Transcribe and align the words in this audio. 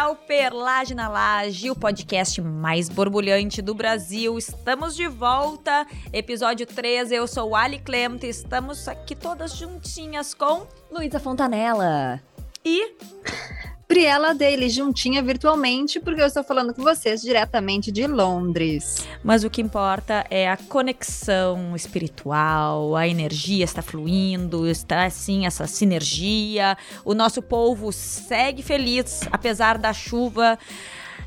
ao 0.00 0.16
Perlage 0.16 0.94
na 0.94 1.10
Laje, 1.10 1.70
o 1.70 1.76
podcast 1.76 2.40
mais 2.40 2.88
borbulhante 2.88 3.60
do 3.60 3.74
Brasil. 3.74 4.38
Estamos 4.38 4.96
de 4.96 5.06
volta, 5.06 5.86
episódio 6.10 6.66
13. 6.66 7.14
Eu 7.14 7.26
sou 7.26 7.54
Ali 7.54 7.78
Clemente, 7.78 8.26
estamos 8.26 8.88
aqui 8.88 9.14
todas 9.14 9.54
juntinhas 9.54 10.32
com 10.32 10.66
Luísa 10.90 11.20
Fontanella 11.20 12.18
e 12.64 12.94
Briela 13.90 14.32
Daily 14.32 14.70
juntinha 14.70 15.20
virtualmente, 15.20 15.98
porque 15.98 16.22
eu 16.22 16.26
estou 16.26 16.44
falando 16.44 16.72
com 16.72 16.80
vocês 16.80 17.20
diretamente 17.20 17.90
de 17.90 18.06
Londres. 18.06 19.04
Mas 19.20 19.42
o 19.42 19.50
que 19.50 19.60
importa 19.60 20.24
é 20.30 20.48
a 20.48 20.56
conexão 20.56 21.74
espiritual, 21.74 22.94
a 22.94 23.08
energia 23.08 23.64
está 23.64 23.82
fluindo, 23.82 24.64
está 24.68 25.06
assim, 25.06 25.44
essa 25.44 25.66
sinergia. 25.66 26.78
O 27.04 27.14
nosso 27.14 27.42
povo 27.42 27.90
segue 27.90 28.62
feliz, 28.62 29.22
apesar 29.32 29.76
da 29.76 29.92
chuva. 29.92 30.56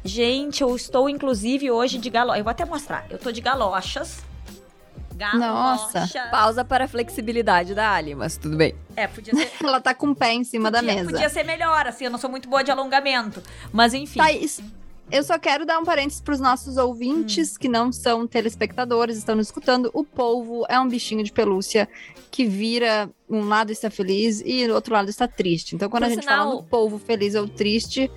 Gente, 0.01 0.61
eu 0.61 0.73
estou 0.73 1.09
inclusive 1.09 1.69
hoje 1.69 1.97
de 1.97 2.09
galochas. 2.09 2.37
Eu 2.37 2.43
vou 2.45 2.51
até 2.51 2.63
mostrar. 2.63 3.05
Eu 3.09 3.17
estou 3.17 3.33
de 3.33 3.41
galochas 3.41 4.23
Nossa. 5.33 6.07
Pausa 6.31 6.65
para 6.65 6.85
a 6.85 6.87
flexibilidade 6.87 7.73
da 7.73 7.93
Ali, 7.93 8.15
mas 8.15 8.37
tudo 8.37 8.57
bem. 8.57 8.75
É, 8.95 9.07
podia 9.07 9.33
ser. 9.33 9.51
Ela 9.63 9.79
tá 9.79 9.93
com 9.93 10.07
o 10.07 10.15
pé 10.15 10.33
em 10.33 10.43
cima 10.43 10.71
podia, 10.71 10.87
da 10.87 10.93
mesa. 10.93 11.11
Podia 11.11 11.29
ser 11.29 11.43
melhor, 11.43 11.87
assim, 11.87 12.05
eu 12.05 12.11
não 12.11 12.19
sou 12.19 12.29
muito 12.29 12.49
boa 12.49 12.63
de 12.63 12.71
alongamento. 12.71 13.41
Mas 13.71 13.93
enfim. 13.93 14.19
Thaís, 14.19 14.61
eu 15.11 15.23
só 15.23 15.37
quero 15.37 15.65
dar 15.65 15.79
um 15.79 15.85
parênteses 15.85 16.21
para 16.21 16.33
os 16.33 16.39
nossos 16.39 16.77
ouvintes 16.77 17.53
hum. 17.53 17.57
que 17.59 17.69
não 17.69 17.91
são 17.91 18.25
telespectadores, 18.25 19.17
estão 19.17 19.35
nos 19.35 19.47
escutando. 19.47 19.91
O 19.93 20.03
polvo 20.03 20.65
é 20.67 20.79
um 20.79 20.87
bichinho 20.87 21.23
de 21.23 21.31
pelúcia 21.31 21.87
que 22.31 22.45
vira 22.45 23.09
um 23.29 23.47
lado 23.47 23.71
está 23.71 23.91
feliz 23.91 24.41
e 24.43 24.65
o 24.67 24.73
outro 24.73 24.93
lado 24.93 25.09
está 25.09 25.27
triste. 25.27 25.75
Então, 25.75 25.89
quando 25.89 26.03
Por 26.03 26.07
a 26.07 26.15
gente 26.15 26.23
sinal... 26.23 26.45
fala 26.45 26.55
no 26.55 26.63
polvo 26.63 26.97
feliz 26.97 27.35
ou 27.35 27.47
triste, 27.47 28.09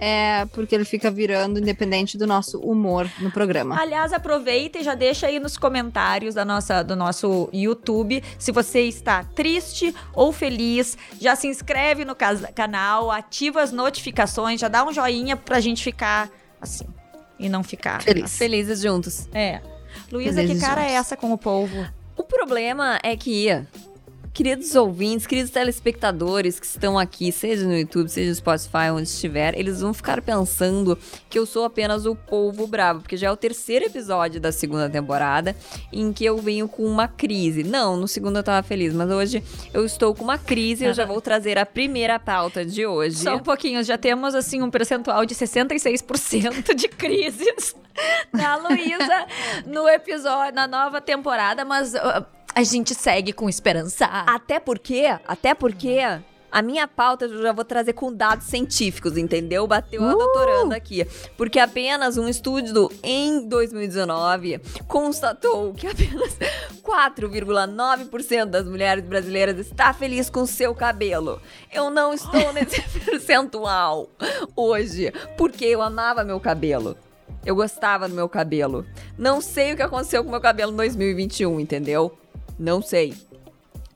é 0.00 0.46
porque 0.46 0.74
ele 0.74 0.86
fica 0.86 1.10
virando 1.10 1.60
independente 1.60 2.16
do 2.16 2.26
nosso 2.26 2.58
humor 2.58 3.08
no 3.20 3.30
programa. 3.30 3.78
Aliás, 3.78 4.14
aproveita 4.14 4.78
e 4.78 4.82
já 4.82 4.94
deixa 4.94 5.26
aí 5.26 5.38
nos 5.38 5.58
comentários 5.58 6.34
da 6.34 6.44
nossa, 6.44 6.82
do 6.82 6.96
nosso 6.96 7.50
YouTube 7.52 8.22
se 8.38 8.50
você 8.50 8.80
está 8.80 9.22
triste 9.22 9.94
ou 10.14 10.32
feliz. 10.32 10.96
Já 11.20 11.36
se 11.36 11.46
inscreve 11.46 12.06
no 12.06 12.16
canal, 12.54 13.10
ativa 13.10 13.60
as 13.60 13.72
notificações, 13.72 14.58
já 14.58 14.68
dá 14.68 14.82
um 14.84 14.92
joinha 14.92 15.36
pra 15.36 15.60
gente 15.60 15.84
ficar 15.84 16.30
assim 16.58 16.86
e 17.38 17.48
não 17.48 17.62
ficar 17.62 18.02
Feliz. 18.02 18.36
felizes 18.36 18.80
juntos. 18.80 19.28
É. 19.32 19.60
Luísa, 20.10 20.42
que 20.44 20.58
cara 20.58 20.80
é 20.80 20.84
juntos. 20.84 20.94
é 20.94 20.96
essa 20.96 21.16
com 21.16 21.32
o 21.32 21.38
povo? 21.38 21.86
O 22.16 22.22
problema 22.22 22.98
é 23.02 23.16
que 23.16 23.48
Queridos 24.40 24.74
ouvintes, 24.74 25.26
queridos 25.26 25.50
telespectadores 25.50 26.58
que 26.58 26.64
estão 26.64 26.98
aqui, 26.98 27.30
seja 27.30 27.66
no 27.66 27.76
YouTube, 27.76 28.08
seja 28.08 28.30
no 28.30 28.34
Spotify, 28.34 28.90
onde 28.90 29.02
estiver, 29.02 29.54
eles 29.54 29.82
vão 29.82 29.92
ficar 29.92 30.22
pensando 30.22 30.98
que 31.28 31.38
eu 31.38 31.44
sou 31.44 31.66
apenas 31.66 32.06
o 32.06 32.16
polvo 32.16 32.66
bravo, 32.66 33.00
porque 33.00 33.18
já 33.18 33.26
é 33.26 33.30
o 33.30 33.36
terceiro 33.36 33.84
episódio 33.84 34.40
da 34.40 34.50
segunda 34.50 34.88
temporada 34.88 35.54
em 35.92 36.10
que 36.10 36.24
eu 36.24 36.38
venho 36.38 36.66
com 36.66 36.86
uma 36.86 37.06
crise. 37.06 37.62
Não, 37.62 37.98
no 37.98 38.08
segundo 38.08 38.38
eu 38.38 38.42
tava 38.42 38.66
feliz, 38.66 38.94
mas 38.94 39.10
hoje 39.10 39.44
eu 39.74 39.84
estou 39.84 40.14
com 40.14 40.24
uma 40.24 40.38
crise, 40.38 40.86
eu 40.86 40.94
já 40.94 41.04
vou 41.04 41.20
trazer 41.20 41.58
a 41.58 41.66
primeira 41.66 42.18
pauta 42.18 42.64
de 42.64 42.86
hoje. 42.86 43.16
Só 43.16 43.36
um 43.36 43.40
pouquinho, 43.40 43.84
já 43.84 43.98
temos 43.98 44.34
assim 44.34 44.62
um 44.62 44.70
percentual 44.70 45.26
de 45.26 45.34
66% 45.34 46.74
de 46.74 46.88
crises 46.88 47.76
da 48.32 48.56
Luísa 48.56 49.26
no 49.66 49.86
episódio, 49.86 50.54
na 50.54 50.66
nova 50.66 50.98
temporada, 50.98 51.62
mas 51.62 51.92
uh, 51.92 52.24
a 52.54 52.62
gente 52.62 52.94
segue 52.94 53.32
com 53.32 53.48
esperança. 53.48 54.06
Até 54.06 54.58
porque, 54.58 55.04
até 55.26 55.54
porque 55.54 56.00
a 56.50 56.62
minha 56.62 56.88
pauta 56.88 57.26
eu 57.26 57.42
já 57.42 57.52
vou 57.52 57.64
trazer 57.64 57.92
com 57.92 58.12
dados 58.12 58.46
científicos, 58.46 59.16
entendeu? 59.16 59.66
Bateu 59.66 60.02
a 60.04 60.14
uh! 60.14 60.18
doutoranda 60.18 60.74
aqui. 60.74 61.06
Porque 61.36 61.58
apenas 61.58 62.16
um 62.18 62.28
estudo 62.28 62.90
em 63.02 63.46
2019 63.48 64.58
constatou 64.88 65.72
que 65.72 65.86
apenas 65.86 66.36
4,9% 66.82 68.46
das 68.46 68.66
mulheres 68.66 69.04
brasileiras 69.04 69.58
está 69.58 69.92
feliz 69.92 70.28
com 70.28 70.44
seu 70.44 70.74
cabelo. 70.74 71.40
Eu 71.72 71.90
não 71.90 72.12
estou 72.12 72.50
nesse 72.52 72.82
percentual 73.00 74.08
hoje, 74.56 75.12
porque 75.36 75.64
eu 75.64 75.80
amava 75.80 76.24
meu 76.24 76.40
cabelo. 76.40 76.96
Eu 77.46 77.54
gostava 77.54 78.08
do 78.08 78.14
meu 78.14 78.28
cabelo. 78.28 78.84
Não 79.16 79.40
sei 79.40 79.72
o 79.72 79.76
que 79.76 79.82
aconteceu 79.82 80.22
com 80.22 80.30
meu 80.30 80.40
cabelo 80.40 80.72
em 80.72 80.76
2021, 80.76 81.60
entendeu? 81.60 82.19
Não 82.60 82.82
sei. 82.82 83.14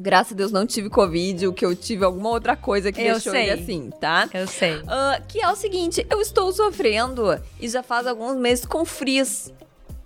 Graças 0.01 0.33
a 0.33 0.37
Deus 0.37 0.51
não 0.51 0.67
tive 0.67 0.89
Covid, 0.89 1.47
o 1.47 1.53
que 1.53 1.65
eu 1.65 1.77
tive 1.77 2.03
alguma 2.03 2.31
outra 2.31 2.57
coisa 2.57 2.91
que 2.91 3.01
eu 3.01 3.13
deixou 3.13 3.33
sei. 3.33 3.43
ele 3.43 3.63
assim, 3.63 3.91
tá? 4.01 4.29
Eu 4.33 4.47
sei. 4.49 4.77
Uh, 4.79 5.23
que 5.29 5.41
é 5.41 5.49
o 5.49 5.55
seguinte, 5.55 6.05
eu 6.11 6.21
estou 6.21 6.51
sofrendo 6.51 7.39
e 7.61 7.69
já 7.69 7.83
faz 7.83 8.07
alguns 8.07 8.37
meses 8.37 8.65
com 8.65 8.85
frizz. 8.87 9.53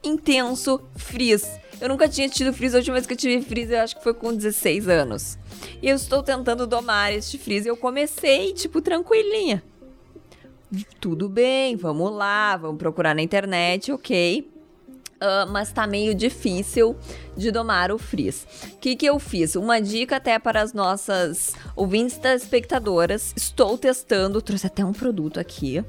Intenso 0.03 0.81
frizz. 0.97 1.49
Eu 1.81 1.89
nunca 1.89 2.09
tinha 2.09 2.29
tido 2.29 2.53
frizz, 2.53 2.75
a 2.75 2.79
última 2.79 2.95
vez 2.95 3.07
que 3.07 3.13
eu 3.13 3.17
tive 3.17 3.41
frizz 3.43 3.71
eu 3.71 3.81
acho 3.81 3.97
que 3.97 4.03
foi 4.03 4.13
com 4.13 4.35
16 4.35 4.89
anos. 4.89 5.39
E 5.81 5.89
eu 5.89 5.95
estou 5.95 6.23
tentando 6.23 6.67
domar 6.67 7.13
este 7.13 7.39
frizz. 7.39 7.65
Eu 7.65 7.77
comecei, 7.77 8.53
tipo, 8.53 8.83
tranquilinha. 8.83 9.63
Tudo 11.01 11.29
bem, 11.29 11.77
vamos 11.77 12.13
lá, 12.13 12.57
vamos 12.57 12.79
procurar 12.79 13.15
na 13.15 13.23
internet, 13.23 13.91
ok. 13.93 14.58
Uh, 15.21 15.51
mas 15.51 15.73
tá 15.73 15.85
meio 15.85 16.15
difícil 16.15 16.97
de 17.37 17.51
domar 17.51 17.91
o 17.91 17.99
frizz. 17.99 18.47
O 18.75 18.77
que, 18.77 18.95
que 18.95 19.07
eu 19.07 19.19
fiz? 19.19 19.57
Uma 19.57 19.81
dica 19.81 20.17
até 20.17 20.39
para 20.39 20.63
as 20.63 20.73
nossas 20.73 21.55
ouvintes 21.75 22.19
espectadoras. 22.25 23.33
Estou 23.37 23.77
testando, 23.77 24.41
trouxe 24.41 24.69
até 24.69 24.85
um 24.85 24.93
produto 24.93 25.41
aqui 25.41 25.85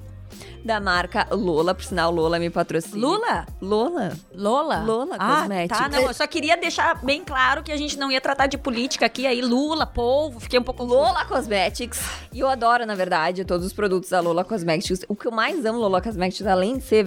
da 0.64 0.80
marca 0.80 1.28
Lola. 1.32 1.74
Por 1.74 1.84
sinal, 1.84 2.12
Lola 2.12 2.40
me 2.40 2.50
patrocina. 2.50 2.98
Lula? 2.98 3.46
Lola. 3.62 4.14
Lola? 4.34 4.84
Lola 4.84 5.16
ah, 5.20 5.48
Tá, 5.68 5.90
não. 5.90 6.02
Eu 6.02 6.14
só 6.14 6.26
queria 6.28 6.58
deixar 6.58 6.96
bem 7.04 7.24
claro 7.24 7.64
que 7.64 7.72
a 7.72 7.78
gente 7.78 7.98
não 7.98 8.12
ia 8.12 8.22
tratar 8.22 8.48
de 8.48 8.58
política 8.58 9.06
aqui. 9.06 9.26
Aí, 9.26 9.42
Lula, 9.42 9.86
polvo, 9.86 10.40
fiquei 10.40 10.60
um 10.60 10.64
pouco. 10.64 10.84
Lola 10.84 11.26
Cosmetics. 11.26 12.02
E 12.34 12.40
eu 12.40 12.48
adoro, 12.48 12.86
na 12.86 12.96
verdade, 12.96 13.44
todos 13.46 13.66
os 13.66 13.74
produtos 13.74 14.10
da 14.10 14.20
Lola 14.20 14.44
Cosmetics. 14.44 15.06
O 15.08 15.16
que 15.16 15.28
eu 15.28 15.32
mais 15.32 15.66
amo 15.66 15.80
Lola 15.80 16.02
Cosmetics, 16.02 16.46
além 16.46 16.78
de 16.78 16.84
ser 16.84 17.04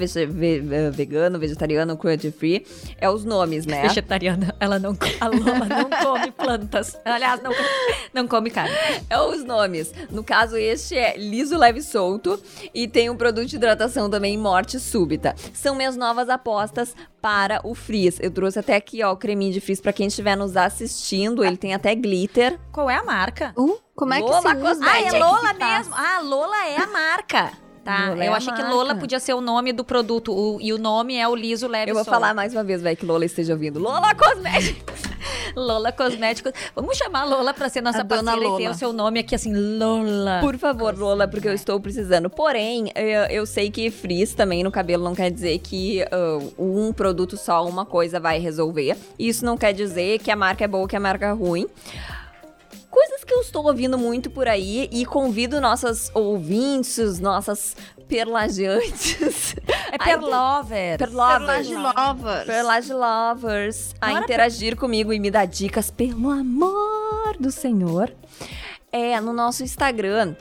vegano, 0.91 1.39
vegetariano, 1.39 1.97
cruelty 1.97 2.31
free, 2.31 2.67
é 2.99 3.09
os 3.09 3.25
nomes, 3.25 3.67
né? 3.67 3.83
Vegetariana, 3.83 4.55
ela 4.59 4.79
não. 4.79 4.97
A 5.21 5.27
Lola 5.29 5.67
não 5.67 5.91
come 5.91 6.31
plantas. 6.33 6.99
Aliás, 7.05 7.43
não, 7.43 7.53
não 8.13 8.29
come 8.29 8.51
carne. 8.51 8.75
É 9.09 9.21
os 9.21 9.45
nomes. 9.45 9.93
No 10.11 10.25
caso, 10.25 10.57
este 10.57 10.97
é 10.97 11.17
liso, 11.17 11.57
leve 11.57 11.81
e 11.81 11.83
solto. 11.83 12.41
E 12.75 12.89
tem 12.89 13.11
um 13.11 13.17
produto 13.17 13.42
de 13.45 13.57
hidratação 13.57 14.09
também 14.09 14.37
morte 14.37 14.79
súbita. 14.79 15.35
São 15.53 15.75
minhas 15.75 15.97
novas 15.97 16.29
apostas 16.29 16.95
para 17.21 17.61
o 17.65 17.75
frizz. 17.75 18.19
Eu 18.21 18.31
trouxe 18.31 18.59
até 18.59 18.77
aqui, 18.77 19.03
ó, 19.03 19.13
o 19.13 19.17
creminho 19.17 19.53
de 19.53 19.61
frizz 19.61 19.81
para 19.81 19.93
quem 19.93 20.07
estiver 20.07 20.37
nos 20.37 20.57
assistindo. 20.57 21.45
Ele 21.45 21.57
tem 21.57 21.75
até 21.75 21.95
glitter. 21.95 22.59
Qual 22.73 22.91
é 22.91 22.97
a 22.97 23.05
marca? 23.05 23.53
Uh, 23.57 23.79
como 23.95 24.15
é 24.15 24.19
Lola 24.19 24.55
que 24.55 24.61
se 24.61 24.71
usa? 24.71 24.85
Ah, 24.85 25.01
é 25.01 25.13
Lola 25.13 25.53
mesmo. 25.55 25.95
Ah, 25.97 26.21
Lola 26.21 26.67
é 26.67 26.77
a 26.77 26.87
marca. 26.87 27.53
Tá, 27.85 28.11
Lola 28.11 28.25
eu 28.25 28.33
é 28.33 28.37
achei 28.37 28.53
que 28.53 28.63
Lola 28.63 28.95
podia 28.95 29.19
ser 29.19 29.35
o 29.35 29.41
nome 29.41 29.73
do 29.73 29.85
produto 29.85 30.33
o, 30.33 30.61
e 30.61 30.73
o 30.73 30.79
nome 30.79 31.17
é 31.17 31.27
o 31.27 31.35
liso 31.35 31.67
leve 31.67 31.91
Eu 31.91 31.97
vou 31.97 32.05
falar 32.05 32.33
mais 32.33 32.53
uma 32.55 32.63
vez, 32.63 32.81
vai 32.81 32.95
que 32.95 33.05
Lola 33.05 33.25
esteja 33.25 33.55
ouvindo. 33.55 33.81
Lola 33.81 34.15
Cosméticos. 34.15 35.12
Lola 35.57 35.93
Cosméticos. 35.93 36.53
Vamos 36.75 36.97
chamar 36.97 37.25
Lola 37.25 37.53
para 37.55 37.69
ser 37.69 37.81
nossa 37.81 38.03
a 38.03 38.05
parceira 38.05 38.45
e 38.45 38.57
ter 38.57 38.69
o 38.69 38.75
seu 38.75 38.93
nome 38.93 39.21
aqui 39.21 39.35
assim, 39.35 39.53
Lola. 39.55 40.41
Por 40.41 40.57
favor, 40.59 40.97
Lola, 40.97 41.29
porque 41.29 41.49
eu 41.49 41.55
estou 41.55 41.81
precisando. 41.81 42.29
Porém, 42.31 42.93
eu, 42.95 43.25
eu 43.31 43.47
sei 43.47 43.71
que 43.71 43.91
frizz 43.91 44.35
também 44.35 44.63
no 44.63 44.71
cabelo 44.71 45.05
não 45.05 45.15
quer 45.15 45.31
dizer 45.31 45.59
que 45.59 46.03
uh, 46.03 46.53
um 46.59 46.93
produto 46.93 47.37
só, 47.37 47.67
uma 47.67 47.85
coisa 47.85 48.19
vai 48.19 48.39
resolver. 48.39 48.97
Isso 49.19 49.45
não 49.45 49.57
quer 49.57 49.73
dizer 49.73 50.19
que 50.19 50.31
a 50.31 50.37
marca 50.37 50.65
é 50.65 50.69
boa, 50.69 50.89
que 50.89 50.97
a 50.97 51.01
marca 51.01 51.27
é 51.27 51.33
ruim 51.33 51.67
coisas 52.93 53.25
que 53.25 53.33
eu 53.33 53.41
estou 53.41 53.67
ouvindo 53.67 53.97
muito 53.97 54.31
por 54.31 54.47
aí 54.47 54.87
e 54.93 55.07
convido 55.07 55.63
nossas 55.63 56.11
ouvintes, 56.15 57.19
nossas 57.19 57.75
perlagiantes. 58.07 59.57
É 59.91 59.97
perlovers. 60.05 60.99
Perlovers. 60.99 61.69
Perlagilovers. 61.69 62.47
Perlagilovers. 62.47 63.95
A 63.99 64.13
interagir 64.13 64.73
per... 64.73 64.81
comigo 64.81 65.11
e 65.11 65.19
me 65.19 65.31
dar 65.31 65.47
dicas, 65.47 65.91
pelo 65.91 66.31
amor 66.31 67.39
do 67.41 67.51
Senhor. 67.51 68.13
É, 68.93 69.19
no 69.23 69.33
nosso 69.33 69.63
Instagram 69.63 70.37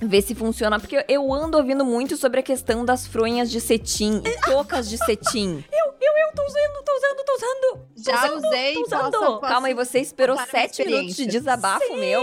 ver 0.00 0.20
se 0.20 0.34
funciona, 0.34 0.78
porque 0.78 1.02
eu 1.08 1.32
ando 1.32 1.56
ouvindo 1.56 1.84
muito 1.84 2.18
sobre 2.18 2.40
a 2.40 2.42
questão 2.42 2.84
das 2.84 3.06
fronhas 3.06 3.50
de 3.50 3.60
cetim 3.60 4.20
e 4.24 4.40
toucas 4.44 4.88
de 4.90 4.98
cetim. 4.98 5.64
Tô 6.34 6.42
usando, 6.44 6.84
tô 6.84 6.92
usando, 6.96 7.24
tô 7.24 7.34
usando. 7.34 7.88
Já 7.96 8.18
tô 8.28 8.36
usando, 8.36 8.46
usei, 8.48 8.74
tô 8.74 8.82
usando. 8.82 9.10
Posso, 9.12 9.24
posso 9.26 9.40
Calma 9.40 9.68
aí, 9.68 9.74
você 9.74 9.98
esperou 10.00 10.36
sete 10.50 10.84
minutos 10.84 11.16
de 11.16 11.26
desabafo 11.26 11.84
Sim, 11.86 11.96
meu? 11.98 12.22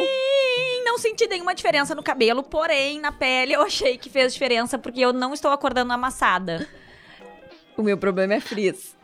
não 0.85 0.97
senti 0.97 1.25
nenhuma 1.27 1.55
diferença 1.55 1.95
no 1.95 2.03
cabelo, 2.03 2.43
porém, 2.43 2.99
na 2.99 3.11
pele 3.11 3.53
eu 3.53 3.61
achei 3.61 3.97
que 3.97 4.09
fez 4.09 4.33
diferença, 4.33 4.77
porque 4.77 4.99
eu 4.99 5.13
não 5.13 5.33
estou 5.33 5.51
acordando 5.51 5.93
amassada. 5.93 6.67
O 7.77 7.81
meu 7.83 7.97
problema 7.97 8.33
é 8.33 8.39
frizz. 8.39 8.95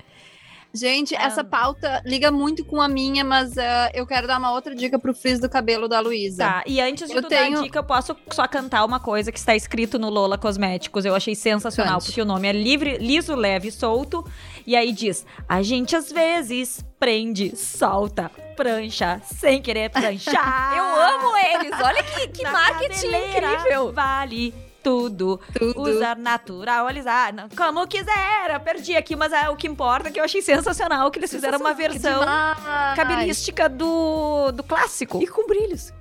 Gente, 0.74 1.16
Ah. 1.16 1.24
essa 1.24 1.44
pauta 1.44 2.04
liga 2.06 2.30
muito 2.30 2.64
com 2.66 2.82
a 2.82 2.88
minha, 2.90 3.24
mas 3.24 3.58
ah, 3.58 3.90
eu 3.94 4.06
quero 4.06 4.28
dar 4.28 4.38
uma 4.38 4.52
outra 4.52 4.76
dica 4.76 5.00
pro 5.00 5.14
frizz 5.14 5.40
do 5.40 5.50
cabelo 5.50 5.88
da 5.88 6.00
Luísa. 6.02 6.44
Tá, 6.44 6.64
e 6.68 6.80
antes 6.82 7.10
de 7.10 7.16
Eu 7.16 7.22
tu 7.24 7.30
tenho- 7.30 7.52
dar 7.54 7.60
a 7.60 7.64
dica, 7.64 7.80
eu 7.80 7.84
posso 7.84 8.16
só 8.32 8.46
cantar 8.48 8.84
uma 8.84 9.00
coisa 9.00 9.32
que 9.32 9.40
está 9.40 9.56
escrito 9.56 9.98
no 9.98 10.10
Lola 10.10 10.38
Cosméticos. 10.38 11.06
Eu 11.06 11.16
achei 11.16 11.34
sensacional, 11.34 11.94
Cante. 11.96 12.08
porque 12.08 12.22
o 12.22 12.26
nome 12.26 12.50
é 12.50 12.52
livre, 12.52 12.98
liso, 12.98 13.34
leve, 13.34 13.72
solto. 13.72 14.24
E 14.68 14.76
aí 14.76 14.92
diz: 14.92 15.26
a 15.48 15.62
gente 15.62 15.96
às 15.96 16.12
vezes 16.12 16.86
prende, 17.00 17.56
solta, 17.56 18.30
prancha, 18.54 19.22
sem 19.24 19.62
querer 19.62 19.90
pranchar. 19.90 20.76
Eu 20.76 20.84
amo 20.84 21.38
eles. 21.38 21.72
Olha 21.82 22.04
que, 22.04 22.28
que 22.28 22.44
Na 22.44 22.52
marketing 22.52 23.08
incrível. 23.08 23.94
Vale 23.94 24.54
tudo. 24.84 25.40
Tudo. 25.58 25.82
Usar 25.82 26.18
naturalizar, 26.18 27.34
como 27.56 27.88
quiser. 27.88 28.52
Eu 28.54 28.60
perdi 28.60 28.96
aqui, 28.96 29.16
mas 29.16 29.32
é, 29.32 29.50
o 29.50 29.56
que 29.56 29.68
importa 29.68 30.10
é 30.10 30.12
que 30.12 30.20
eu 30.20 30.24
achei 30.24 30.42
sensacional 30.42 31.10
que 31.12 31.20
eles 31.20 31.32
fizeram 31.32 31.60
uma 31.60 31.74
versão 31.74 32.20
Demais. 32.20 32.96
caberística 32.96 33.70
do, 33.70 34.52
do 34.52 34.64
clássico. 34.64 35.22
E 35.22 35.28
com 35.28 35.48
brilhos. 35.48 35.94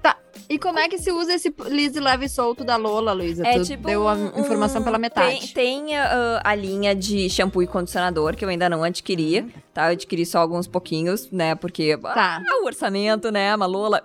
E 0.49 0.59
como 0.59 0.79
é 0.79 0.89
que 0.89 0.97
se 0.99 1.11
usa 1.11 1.35
esse 1.35 1.53
liso 1.67 2.01
leve 2.01 2.27
e 2.27 2.29
solto 2.29 2.63
da 2.65 2.77
Lola, 2.77 3.13
Luísa? 3.13 3.47
É 3.47 3.59
tu 3.59 3.65
tipo 3.65 3.87
deu 3.87 4.07
a 4.09 4.15
um- 4.15 4.39
informação 4.41 4.83
pela 4.83 4.99
metade. 4.99 5.53
Tem, 5.53 5.85
tem, 5.87 5.97
ah, 5.97 6.41
a 6.45 6.55
linha 6.55 6.95
de 6.95 7.29
shampoo 7.29 7.63
e 7.63 7.67
condicionador 7.67 8.37
que 8.37 8.45
eu 8.45 8.49
ainda 8.49 8.69
não 8.69 8.85
adquiri, 8.85 9.43
tá? 9.75 9.89
Eu 9.89 9.93
adquiri 9.93 10.25
só 10.25 10.39
alguns 10.39 10.67
pouquinhos, 10.69 11.29
né? 11.33 11.55
Porque 11.57 11.97
Tá. 11.97 12.41
ah, 12.49 12.63
o 12.63 12.67
orçamento, 12.67 13.31
né, 13.33 13.57
Malola? 13.57 14.03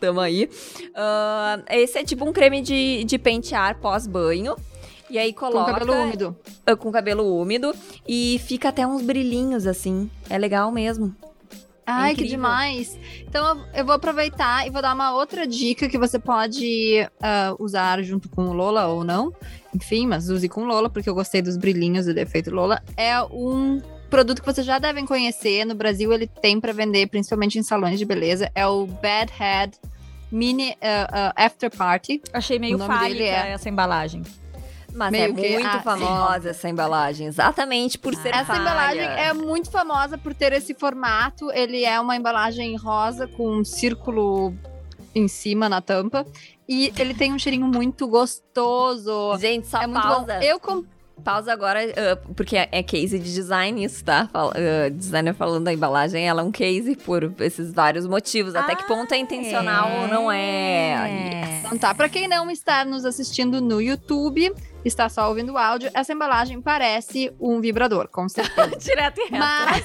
Tamo 0.00 0.20
aí. 0.20 0.48
Ah, 0.94 1.60
esse 1.70 1.98
é 1.98 2.04
tipo 2.04 2.24
um 2.24 2.32
creme 2.32 2.60
de, 2.62 3.04
de 3.04 3.18
pentear 3.18 3.78
pós-banho. 3.78 4.56
E 5.10 5.18
aí 5.18 5.32
Com 5.32 5.46
coloca... 5.46 5.72
cabelo 5.72 5.92
úmido. 5.94 6.36
ah, 6.66 6.76
com 6.76 6.92
cabelo 6.92 7.24
úmido. 7.40 7.74
E 8.06 8.40
fica 8.46 8.68
até 8.68 8.86
uns 8.86 9.02
brilhinhos, 9.02 9.66
assim. 9.66 10.10
É 10.30 10.36
legal 10.38 10.70
mesmo. 10.70 11.14
Ai, 11.90 12.14
que 12.14 12.20
Incrível. 12.20 12.36
demais. 12.36 12.98
Então 13.26 13.64
eu, 13.74 13.82
vou 13.82 13.94
aproveitar 13.94 14.66
e 14.66 14.70
vou 14.70 14.82
dar 14.82 14.94
uma 14.94 15.14
outra 15.14 15.46
dica 15.46 15.88
que 15.88 15.96
você 15.96 16.18
pode 16.18 17.08
ah, 17.18 17.54
usar 17.58 18.02
junto 18.02 18.28
com 18.28 18.48
o 18.48 18.52
Lola 18.52 18.88
ou 18.88 19.02
não. 19.02 19.32
Enfim, 19.74 20.06
mas 20.06 20.28
use 20.28 20.50
com 20.50 20.64
o 20.64 20.66
Lola, 20.66 20.90
porque 20.90 21.08
eu 21.08 21.14
gostei 21.14 21.40
dos 21.40 21.56
brilhinhos 21.56 22.04
do 22.04 22.12
defeito 22.12 22.50
Lola. 22.50 22.82
É 22.94 23.18
um 23.22 23.80
produto 24.10 24.42
que 24.42 24.46
vocês 24.46 24.66
já 24.66 24.78
devem 24.78 25.06
conhecer. 25.06 25.64
No 25.64 25.74
Brasil 25.74 26.12
ele 26.12 26.26
tem 26.26 26.60
para 26.60 26.74
vender, 26.74 27.06
principalmente 27.08 27.58
em 27.58 27.62
salões 27.62 27.98
de 27.98 28.04
beleza. 28.04 28.50
É 28.54 28.66
o 28.66 28.86
Bad 28.86 29.32
Head 29.32 29.78
Mini 30.30 30.76
ah, 30.82 31.32
ah, 31.34 31.44
After 31.46 31.74
Party. 31.74 32.20
Achei 32.34 32.58
meio 32.58 32.76
dele 32.76 33.22
é- 33.22 33.52
essa 33.52 33.70
embalagem. 33.70 34.22
Mas 34.94 35.10
Meio 35.12 35.24
é 35.24 35.32
que- 35.32 35.50
muito 35.54 35.66
ah, 35.66 35.80
famosa 35.80 36.50
essa 36.50 36.68
embalagem. 36.68 37.26
Exatamente 37.26 37.98
por 37.98 38.14
ser 38.14 38.28
Essa 38.34 38.44
falha. 38.46 38.60
embalagem 38.60 39.04
é 39.04 39.32
muito 39.32 39.70
famosa 39.70 40.16
por 40.16 40.34
ter 40.34 40.52
esse 40.52 40.74
formato. 40.74 41.50
Ele 41.52 41.84
é 41.84 42.00
uma 42.00 42.16
embalagem 42.16 42.74
rosa 42.76 43.26
com 43.28 43.58
um 43.58 43.64
círculo 43.64 44.54
em 45.14 45.28
cima 45.28 45.68
na 45.68 45.80
tampa. 45.80 46.26
E 46.68 46.92
ele 46.98 47.14
tem 47.14 47.32
um 47.32 47.38
cheirinho 47.38 47.66
muito 47.66 48.06
gostoso. 48.08 49.36
Gente, 49.38 49.66
só 49.66 49.82
é 49.82 49.86
muito 49.86 50.02
pausa. 50.02 50.38
bom. 50.38 50.42
Eu 50.44 50.58
com... 50.60 50.84
Pausa 51.24 51.52
agora, 51.52 51.80
ah, 51.96 52.16
porque 52.36 52.56
é 52.56 52.68
é 52.72 52.82
case 52.82 53.18
de 53.18 53.32
design 53.34 53.84
isso, 53.84 54.04
tá? 54.04 54.28
Fala- 54.32 54.52
ah, 54.56 54.88
designer 54.90 55.34
falando 55.34 55.64
da 55.64 55.72
embalagem, 55.72 56.26
ela 56.28 56.42
é 56.42 56.44
um 56.44 56.52
case 56.52 56.96
por 56.96 57.32
esses 57.40 57.72
vários 57.72 58.06
motivos. 58.06 58.54
Até 58.54 58.74
que 58.74 58.84
ponto 58.86 59.12
é 59.12 59.18
intencional 59.18 60.02
ou 60.02 60.08
não 60.08 60.30
é. 60.32 61.62
Então 61.64 61.76
tá, 61.78 61.94
pra 61.94 62.08
quem 62.08 62.26
não 62.28 62.50
está 62.50 62.84
nos 62.84 63.04
assistindo 63.04 63.60
no 63.60 63.80
YouTube, 63.80 64.52
está 64.84 65.08
só 65.08 65.28
ouvindo 65.28 65.52
o 65.52 65.58
áudio, 65.58 65.90
essa 65.92 66.12
embalagem 66.12 66.62
parece 66.62 67.30
um 67.40 67.60
vibrador, 67.60 68.08
com 68.08 68.26
certeza. 68.30 68.76
Direto 68.76 69.18
e 69.20 69.24
reto. 69.24 69.36
Mas, 69.38 69.84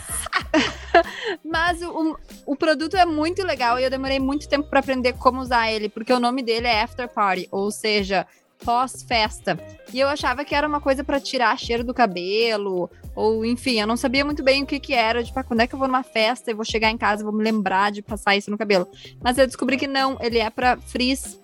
mas 1.43 1.81
o, 1.81 2.17
o 2.45 2.55
produto 2.55 2.95
é 2.95 3.05
muito 3.05 3.43
legal 3.45 3.79
e 3.79 3.83
eu 3.83 3.89
demorei 3.89 4.19
muito 4.19 4.47
tempo 4.47 4.69
pra 4.69 4.79
aprender 4.79 5.13
como 5.13 5.41
usar 5.41 5.71
ele, 5.71 5.89
porque 5.89 6.13
o 6.13 6.19
nome 6.19 6.41
dele 6.43 6.67
é 6.67 6.81
After 6.81 7.07
Party, 7.09 7.47
ou 7.51 7.69
seja, 7.71 8.25
pós-festa. 8.63 9.59
E 9.93 9.99
eu 9.99 10.07
achava 10.07 10.43
que 10.43 10.55
era 10.55 10.67
uma 10.67 10.81
coisa 10.81 11.03
pra 11.03 11.19
tirar 11.19 11.57
cheiro 11.57 11.83
do 11.83 11.93
cabelo, 11.93 12.89
ou 13.15 13.45
enfim, 13.45 13.79
eu 13.79 13.87
não 13.87 13.95
sabia 13.95 14.25
muito 14.25 14.43
bem 14.43 14.63
o 14.63 14.65
que 14.65 14.79
que 14.79 14.93
era, 14.93 15.23
tipo, 15.23 15.39
ah, 15.39 15.43
quando 15.43 15.61
é 15.61 15.67
que 15.67 15.75
eu 15.75 15.79
vou 15.79 15.87
numa 15.87 16.03
festa 16.03 16.49
e 16.49 16.53
vou 16.53 16.65
chegar 16.65 16.89
em 16.89 16.97
casa 16.97 17.21
e 17.21 17.25
vou 17.25 17.33
me 17.33 17.43
lembrar 17.43 17.91
de 17.91 18.01
passar 18.01 18.35
isso 18.35 18.49
no 18.49 18.57
cabelo. 18.57 18.87
Mas 19.21 19.37
eu 19.37 19.45
descobri 19.45 19.77
que 19.77 19.87
não, 19.87 20.17
ele 20.19 20.39
é 20.39 20.49
pra 20.49 20.77
frizz. 20.77 21.39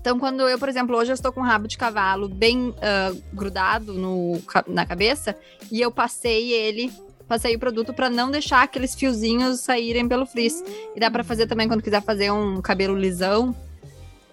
Então, 0.00 0.18
quando 0.18 0.48
eu, 0.48 0.58
por 0.58 0.68
exemplo, 0.68 0.96
hoje 0.96 1.10
eu 1.10 1.14
estou 1.14 1.32
com 1.32 1.40
um 1.40 1.44
rabo 1.44 1.66
de 1.66 1.76
cavalo 1.76 2.28
bem 2.28 2.74
ah, 2.80 3.12
grudado 3.32 3.92
no, 3.94 4.40
na 4.66 4.86
cabeça, 4.86 5.36
e 5.70 5.80
eu 5.80 5.90
passei 5.90 6.52
ele 6.52 6.92
passei 7.28 7.54
o 7.54 7.58
produto 7.58 7.92
pra 7.92 8.08
não 8.08 8.30
deixar 8.30 8.62
aqueles 8.62 8.94
fiozinhos 8.94 9.60
saírem 9.60 10.08
pelo 10.08 10.24
frizz. 10.24 10.64
E 10.96 10.98
dá 10.98 11.10
pra 11.10 11.22
fazer 11.22 11.46
também 11.46 11.68
quando 11.68 11.82
quiser 11.82 12.02
fazer 12.02 12.32
um 12.32 12.62
cabelo 12.62 12.96
lisão. 12.96 13.54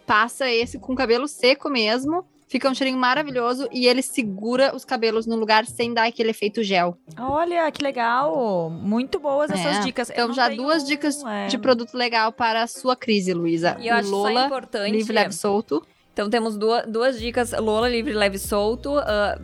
Passa 0.06 0.50
esse 0.50 0.78
com 0.80 0.96
cabelo 0.96 1.28
seco 1.28 1.69
mesmo. 1.69 2.25
Fica 2.48 2.69
um 2.69 2.75
cheirinho 2.75 2.98
maravilhoso 3.00 3.68
e 3.72 3.88
ele 3.88 4.04
segura 4.04 4.75
os 4.75 4.86
cabelos 4.86 5.25
no 5.25 5.36
lugar 5.36 5.66
sem 5.66 5.94
dar 5.94 6.07
aquele 6.07 6.30
efeito 6.30 6.62
gel. 6.63 6.96
Olha, 7.19 7.69
que 7.72 7.84
legal. 7.84 8.69
Muito 8.69 9.19
boas 9.19 9.50
essas 9.50 9.78
É. 9.78 9.80
dicas. 9.80 10.12
Então 10.12 10.31
já 10.31 10.50
duas 10.50 10.86
dicas 10.86 11.24
é. 11.25 11.48
de 11.48 11.57
produto 11.57 11.96
legal 11.98 12.31
para 12.31 12.62
a 12.62 12.68
sua 12.68 12.96
crise, 12.96 13.34
Luísa. 13.34 13.75
E 13.80 13.88
eu 13.88 13.96
O 13.96 13.98
acho 13.98 14.10
Lola, 14.12 14.46
importante. 14.46 14.92
livre, 14.92 15.12
leve, 15.12 15.34
solto. 15.34 15.84
Então 16.13 16.30
temos 16.30 16.56
duas, 16.56 16.86
duas 16.88 17.19
dicas: 17.19 17.52
Lola 17.52 17.90
Livre 17.90 18.13
Leve 18.13 18.38
Solto, 18.38 18.96
ah, 19.00 19.40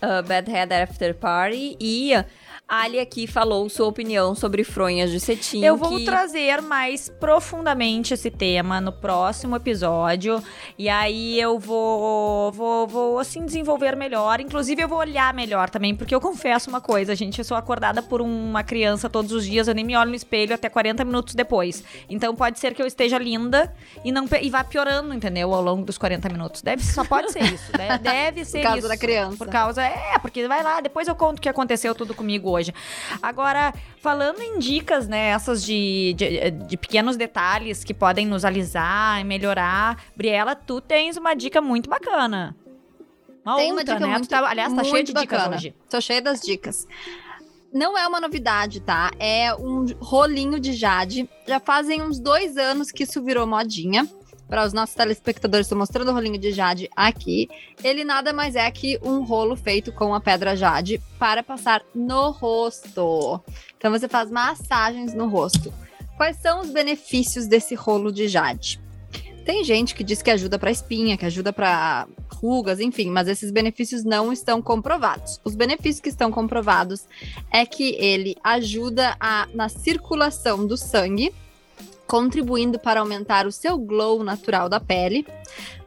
ah, 0.00 0.22
Bad 0.22 0.48
Head 0.48 0.72
After 0.72 1.14
Party 1.16 1.76
e 1.80 2.14
a 2.14 2.24
Ali 2.68 3.00
aqui 3.00 3.26
falou 3.26 3.66
sua 3.70 3.86
opinião 3.86 4.34
sobre 4.34 4.62
fronhas 4.62 5.10
de 5.10 5.18
cetim. 5.18 5.64
Eu 5.64 5.74
vou 5.74 5.96
que... 5.96 6.04
trazer 6.04 6.60
mais 6.60 7.08
profundamente 7.08 8.12
esse 8.12 8.30
tema 8.30 8.78
no 8.78 8.92
próximo 8.92 9.56
episódio. 9.56 10.42
E 10.76 10.86
aí 10.86 11.40
eu 11.40 11.58
vou, 11.58 12.52
vou, 12.52 12.86
vou 12.86 13.18
assim, 13.18 13.46
desenvolver 13.46 13.96
melhor. 13.96 14.38
Inclusive, 14.38 14.82
eu 14.82 14.88
vou 14.88 14.98
olhar 14.98 15.32
melhor 15.32 15.70
também, 15.70 15.96
porque 15.96 16.14
eu 16.14 16.20
confesso 16.20 16.68
uma 16.68 16.78
coisa, 16.78 17.16
gente. 17.16 17.38
Eu 17.38 17.44
sou 17.44 17.56
acordada 17.56 18.02
por 18.02 18.20
uma 18.20 18.62
criança 18.62 19.08
todos 19.08 19.32
os 19.32 19.46
dias, 19.46 19.66
eu 19.66 19.74
nem 19.74 19.82
me 19.82 19.96
olho 19.96 20.10
no 20.10 20.16
espelho 20.16 20.54
até 20.54 20.68
40 20.68 21.02
minutos 21.06 21.34
depois. 21.34 21.82
Então 22.10 22.36
pode 22.36 22.58
ser 22.58 22.74
que 22.74 22.82
eu 22.82 22.86
esteja 22.86 23.16
linda 23.16 23.74
e, 24.04 24.12
não, 24.12 24.26
e 24.42 24.50
vá 24.50 24.62
piorando, 24.62 25.14
entendeu? 25.14 25.54
Ao 25.54 25.62
longo 25.62 25.86
dos 25.86 25.96
40 25.96 26.28
minutos. 26.28 26.60
Deve, 26.60 26.84
só 26.84 27.02
pode 27.02 27.32
ser 27.32 27.44
isso. 27.44 27.72
de- 27.72 27.96
Deve 28.02 28.44
ser 28.44 28.58
Por 28.58 28.64
causa 28.64 28.78
isso. 28.80 28.88
da 28.88 28.96
criança. 28.98 29.36
Por 29.38 29.48
causa. 29.48 29.82
É, 29.82 30.18
porque 30.20 30.46
vai 30.46 30.62
lá, 30.62 30.82
depois 30.82 31.08
eu 31.08 31.14
conto 31.14 31.38
o 31.38 31.40
que 31.40 31.48
aconteceu 31.48 31.94
tudo 31.94 32.12
comigo 32.14 32.50
hoje. 32.50 32.57
Agora, 33.22 33.72
falando 34.00 34.40
em 34.40 34.58
dicas, 34.58 35.06
né? 35.08 35.28
Essas 35.28 35.62
de, 35.64 36.14
de, 36.16 36.50
de 36.50 36.76
pequenos 36.76 37.16
detalhes 37.16 37.84
que 37.84 37.94
podem 37.94 38.26
nos 38.26 38.44
alisar 38.44 39.20
e 39.20 39.24
melhorar. 39.24 40.02
Briela, 40.16 40.54
tu 40.54 40.80
tens 40.80 41.16
uma 41.16 41.34
dica 41.34 41.60
muito 41.60 41.88
bacana. 41.88 42.56
Uma 43.44 43.56
Tem 43.56 43.70
uma 43.72 43.78
outra, 43.80 43.94
dica 43.94 44.06
né? 44.06 44.12
muito- 44.12 44.26
tu 44.26 44.30
tá, 44.30 44.46
aliás, 44.48 44.72
tá 44.72 44.84
cheia 44.84 45.04
de 45.04 45.12
dicas 45.12 45.38
bacana. 45.38 45.56
hoje. 45.56 45.74
Tô 45.88 46.00
cheia 46.00 46.20
das 46.20 46.40
dicas. 46.40 46.86
Não 47.72 47.96
é 47.98 48.06
uma 48.06 48.20
novidade, 48.20 48.80
tá? 48.80 49.10
É 49.18 49.54
um 49.54 49.84
rolinho 50.00 50.58
de 50.58 50.72
jade. 50.72 51.28
Já 51.46 51.60
fazem 51.60 52.00
uns 52.02 52.18
dois 52.18 52.56
anos 52.56 52.90
que 52.90 53.02
isso 53.04 53.22
virou 53.22 53.46
modinha. 53.46 54.08
Para 54.48 54.64
os 54.64 54.72
nossos 54.72 54.94
telespectadores, 54.94 55.66
estou 55.66 55.76
mostrando 55.76 56.10
o 56.10 56.14
rolinho 56.14 56.38
de 56.38 56.52
jade 56.52 56.88
aqui. 56.96 57.48
Ele 57.84 58.02
nada 58.02 58.32
mais 58.32 58.56
é 58.56 58.70
que 58.70 58.98
um 59.02 59.22
rolo 59.22 59.54
feito 59.54 59.92
com 59.92 60.14
a 60.14 60.20
pedra 60.20 60.56
jade 60.56 61.00
para 61.18 61.42
passar 61.42 61.82
no 61.94 62.30
rosto. 62.30 63.42
Então 63.76 63.90
você 63.90 64.08
faz 64.08 64.30
massagens 64.30 65.12
no 65.12 65.28
rosto. 65.28 65.72
Quais 66.16 66.38
são 66.38 66.60
os 66.60 66.70
benefícios 66.70 67.46
desse 67.46 67.74
rolo 67.74 68.10
de 68.10 68.26
jade? 68.26 68.80
Tem 69.44 69.64
gente 69.64 69.94
que 69.94 70.04
diz 70.04 70.20
que 70.20 70.30
ajuda 70.30 70.58
para 70.58 70.70
espinha, 70.70 71.16
que 71.16 71.24
ajuda 71.24 71.52
para 71.52 72.06
rugas, 72.34 72.80
enfim, 72.80 73.10
mas 73.10 73.28
esses 73.28 73.50
benefícios 73.50 74.04
não 74.04 74.32
estão 74.32 74.60
comprovados. 74.60 75.40
Os 75.44 75.54
benefícios 75.54 76.00
que 76.00 76.08
estão 76.08 76.30
comprovados 76.30 77.06
é 77.50 77.64
que 77.64 77.94
ele 77.94 78.36
ajuda 78.44 79.16
a, 79.18 79.48
na 79.54 79.68
circulação 79.68 80.66
do 80.66 80.76
sangue, 80.76 81.32
contribuindo 82.08 82.78
para 82.78 83.00
aumentar 83.00 83.46
o 83.46 83.52
seu 83.52 83.76
glow 83.78 84.24
natural 84.24 84.68
da 84.68 84.80
pele, 84.80 85.26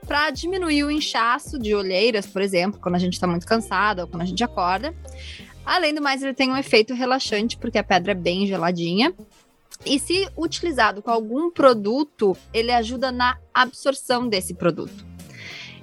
para 0.08 0.30
diminuir 0.30 0.84
o 0.84 0.92
inchaço 0.92 1.58
de 1.58 1.74
olheiras, 1.74 2.28
por 2.28 2.42
exemplo, 2.42 2.80
quando 2.80 2.96
a 2.96 3.00
gente 3.00 3.14
está 3.14 3.26
muito 3.26 3.46
cansada 3.46 4.04
ou 4.04 4.08
quando 4.08 4.22
a 4.22 4.26
gente 4.26 4.44
acorda. 4.44 4.96
Além 5.66 5.94
do 5.94 6.02
mais, 6.02 6.22
ele 6.22 6.34
tem 6.34 6.52
um 6.52 6.58
efeito 6.58 6.94
relaxante, 6.94 7.58
porque 7.58 7.78
a 7.78 7.84
pedra 7.84 8.12
é 8.12 8.16
bem 8.16 8.46
geladinha. 8.46 9.14
E 9.86 10.00
se 10.00 10.30
utilizado 10.38 11.02
com 11.02 11.10
algum 11.10 11.50
produto, 11.50 12.38
ele 12.54 12.72
ajuda 12.72 13.12
na 13.12 13.38
absorção 13.52 14.28
desse 14.28 14.54
produto. 14.54 15.06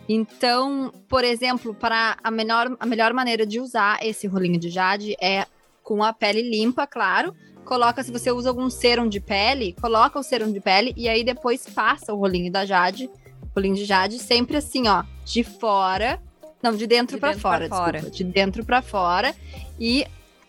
Então, 0.09 0.93
por 1.09 1.25
exemplo, 1.25 1.75
para 1.75 2.17
a 2.23 2.31
melhor, 2.31 2.77
a 2.79 2.87
melhor 2.87 3.13
maneira 3.13 3.45
de 3.45 3.61
usar 3.61 3.99
esse 4.03 4.27
rolinho 4.27 4.59
de 4.59 4.71
jade 4.71 5.17
é 5.21 5.47
com 5.83 6.03
a 6.03 6.13
pele 6.13 6.43
limpa, 6.43 6.87
claro. 6.87 7.35
Coloca, 7.69 8.03
se 8.03 8.11
você 8.11 8.33
usa 8.33 8.49
algum 8.49 8.71
sérum 8.71 9.07
de 9.07 9.21
pele, 9.21 9.77
coloca 9.79 10.19
o 10.19 10.23
sérum 10.23 10.51
de 10.51 10.59
pele 10.59 10.95
e 10.97 11.07
aí 11.07 11.23
depois 11.23 11.67
passa 11.67 12.15
o 12.15 12.17
rolinho 12.17 12.51
da 12.51 12.65
jade, 12.65 13.11
rolinho 13.55 13.75
de 13.75 13.85
jade, 13.85 14.19
sempre 14.19 14.57
assim, 14.57 14.89
ó, 14.89 15.05
de 15.23 15.45
fora, 15.45 16.19
não, 16.63 16.75
de 16.75 16.87
dentro 16.87 17.17
De 17.17 17.21
para 17.21 17.29
dentro 17.33 17.43
fora, 17.43 17.69
pra 17.69 17.77
fora. 17.77 17.93
desculpa, 18.01 18.17
de 18.17 18.25
dentro 18.25 18.65
para 18.65 18.81
fora 18.81 19.35
e 19.79 20.07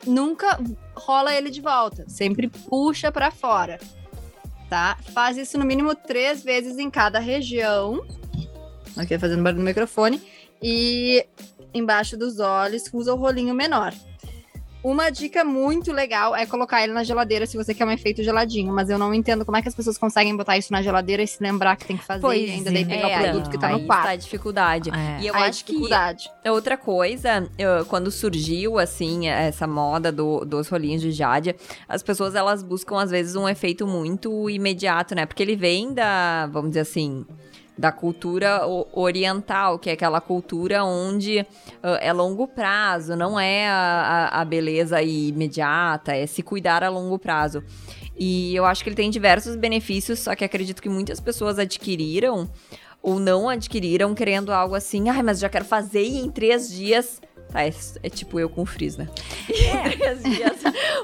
nunca 0.07 0.57
rola 0.95 1.35
ele 1.35 1.49
de 1.49 1.59
volta, 1.59 2.05
sempre 2.07 2.47
puxa 2.47 3.11
para 3.11 3.31
fora, 3.31 3.81
tá? 4.69 4.97
Faz 5.13 5.35
isso 5.35 5.57
no 5.57 5.65
mínimo 5.65 5.93
três 5.93 6.41
vezes 6.41 6.77
em 6.77 6.89
cada 6.89 7.19
região. 7.19 8.01
Aqui 8.95 9.19
fazendo 9.19 9.43
barulho 9.43 9.59
no 9.59 9.67
microfone 9.67 10.21
e 10.63 11.25
embaixo 11.73 12.15
dos 12.15 12.39
olhos 12.39 12.83
usa 12.93 13.13
o 13.13 13.17
rolinho 13.17 13.53
menor. 13.53 13.93
Uma 14.81 15.09
dica 15.09 15.43
muito 15.43 15.91
legal 15.91 16.33
é 16.33 16.45
colocar 16.45 16.81
ele 16.81 16.93
na 16.93 17.03
geladeira 17.03 17.45
se 17.45 17.57
você 17.57 17.73
quer 17.73 17.83
um 17.85 17.91
efeito 17.91 18.23
geladinho, 18.23 18.73
mas 18.73 18.89
eu 18.89 18.97
não 18.97 19.13
entendo 19.13 19.43
como 19.43 19.57
é 19.57 19.61
que 19.61 19.67
as 19.67 19.75
pessoas 19.75 19.97
conseguem 19.97 20.33
botar 20.37 20.57
isso 20.57 20.71
na 20.71 20.81
geladeira 20.81 21.21
e 21.21 21.27
se 21.27 21.43
lembrar 21.43 21.75
que 21.75 21.85
tem 21.85 21.97
que 21.97 22.05
fazer 22.05 22.21
Pois 22.21 22.47
e 22.49 22.51
ainda 22.51 22.71
daí 22.71 22.85
pegar 22.85 23.09
é, 23.09 23.17
o 23.17 23.23
produto 23.23 23.49
que 23.49 23.57
tá 23.57 23.67
aí 23.67 23.73
no 23.73 23.85
quarto. 23.85 23.99
Está 24.03 24.11
a 24.11 24.15
dificuldade. 24.15 24.89
É. 24.89 25.21
E 25.21 25.27
eu 25.27 25.35
Aí 25.35 25.43
é 25.43 25.45
acho 25.47 25.65
que 25.65 25.71
dificuldade. 25.73 26.31
Outra 26.45 26.77
coisa, 26.77 27.49
eu- 27.57 27.85
quando 27.87 28.09
surgiu, 28.09 28.79
assim, 28.79 29.27
essa 29.27 29.67
moda 29.67 30.13
do- 30.13 30.45
dos 30.45 30.69
rolinhos 30.69 31.01
de 31.01 31.11
Jade, 31.11 31.53
as 31.87 32.01
pessoas, 32.01 32.33
elas 32.33 32.63
buscam, 32.63 32.99
às 33.01 33.11
vezes, 33.11 33.35
um 33.35 33.49
efeito 33.49 33.85
muito 33.85 34.49
imediato, 34.49 35.13
né? 35.13 35.25
Porque 35.25 35.43
ele 35.43 35.57
vem 35.57 35.93
da, 35.93 36.47
vamos 36.53 36.69
dizer 36.69 36.81
assim, 36.81 37.25
da 37.79 37.93
cultura 37.93 38.61
oriental, 38.91 39.79
que 39.79 39.89
é 39.89 39.93
aquela 39.93 40.19
cultura 40.19 40.83
onde 40.83 41.45
ah, 41.81 41.97
é 42.01 42.11
longo 42.11 42.45
prazo, 42.45 43.15
não 43.15 43.39
é 43.39 43.69
a, 43.69 44.29
a- 44.33 44.45
beleza 44.45 45.01
imediata, 45.01 46.13
é 46.13 46.27
se 46.27 46.43
cuidar 46.43 46.83
a 46.83 46.89
longo 46.89 47.17
prazo. 47.17 47.63
E 48.17 48.53
eu 48.53 48.65
acho 48.65 48.83
que 48.83 48.89
ele 48.89 48.97
tem 48.97 49.09
diversos 49.09 49.55
benefícios, 49.55 50.19
só 50.19 50.35
que 50.35 50.43
acredito 50.43 50.81
que 50.81 50.89
muitas 50.89 51.21
pessoas 51.21 51.57
adquiriram 51.57 52.49
ou 53.01 53.17
não 53.17 53.47
adquiriram 53.47 54.13
querendo 54.13 54.51
algo 54.51 54.75
assim, 54.75 55.07
ai, 55.07 55.23
mas 55.23 55.39
já 55.39 55.47
quero 55.47 55.63
fazer 55.63 56.03
e 56.03 56.17
em 56.17 56.29
três 56.29 56.69
dias. 56.69 57.21
Tá, 57.51 57.63
é, 57.65 57.73
é 58.03 58.09
tipo 58.09 58.39
eu 58.39 58.47
com 58.47 58.65
frizz, 58.65 58.95
né? 58.97 59.07
Em 59.49 59.89
três 59.97 60.23
dias. 60.23 60.57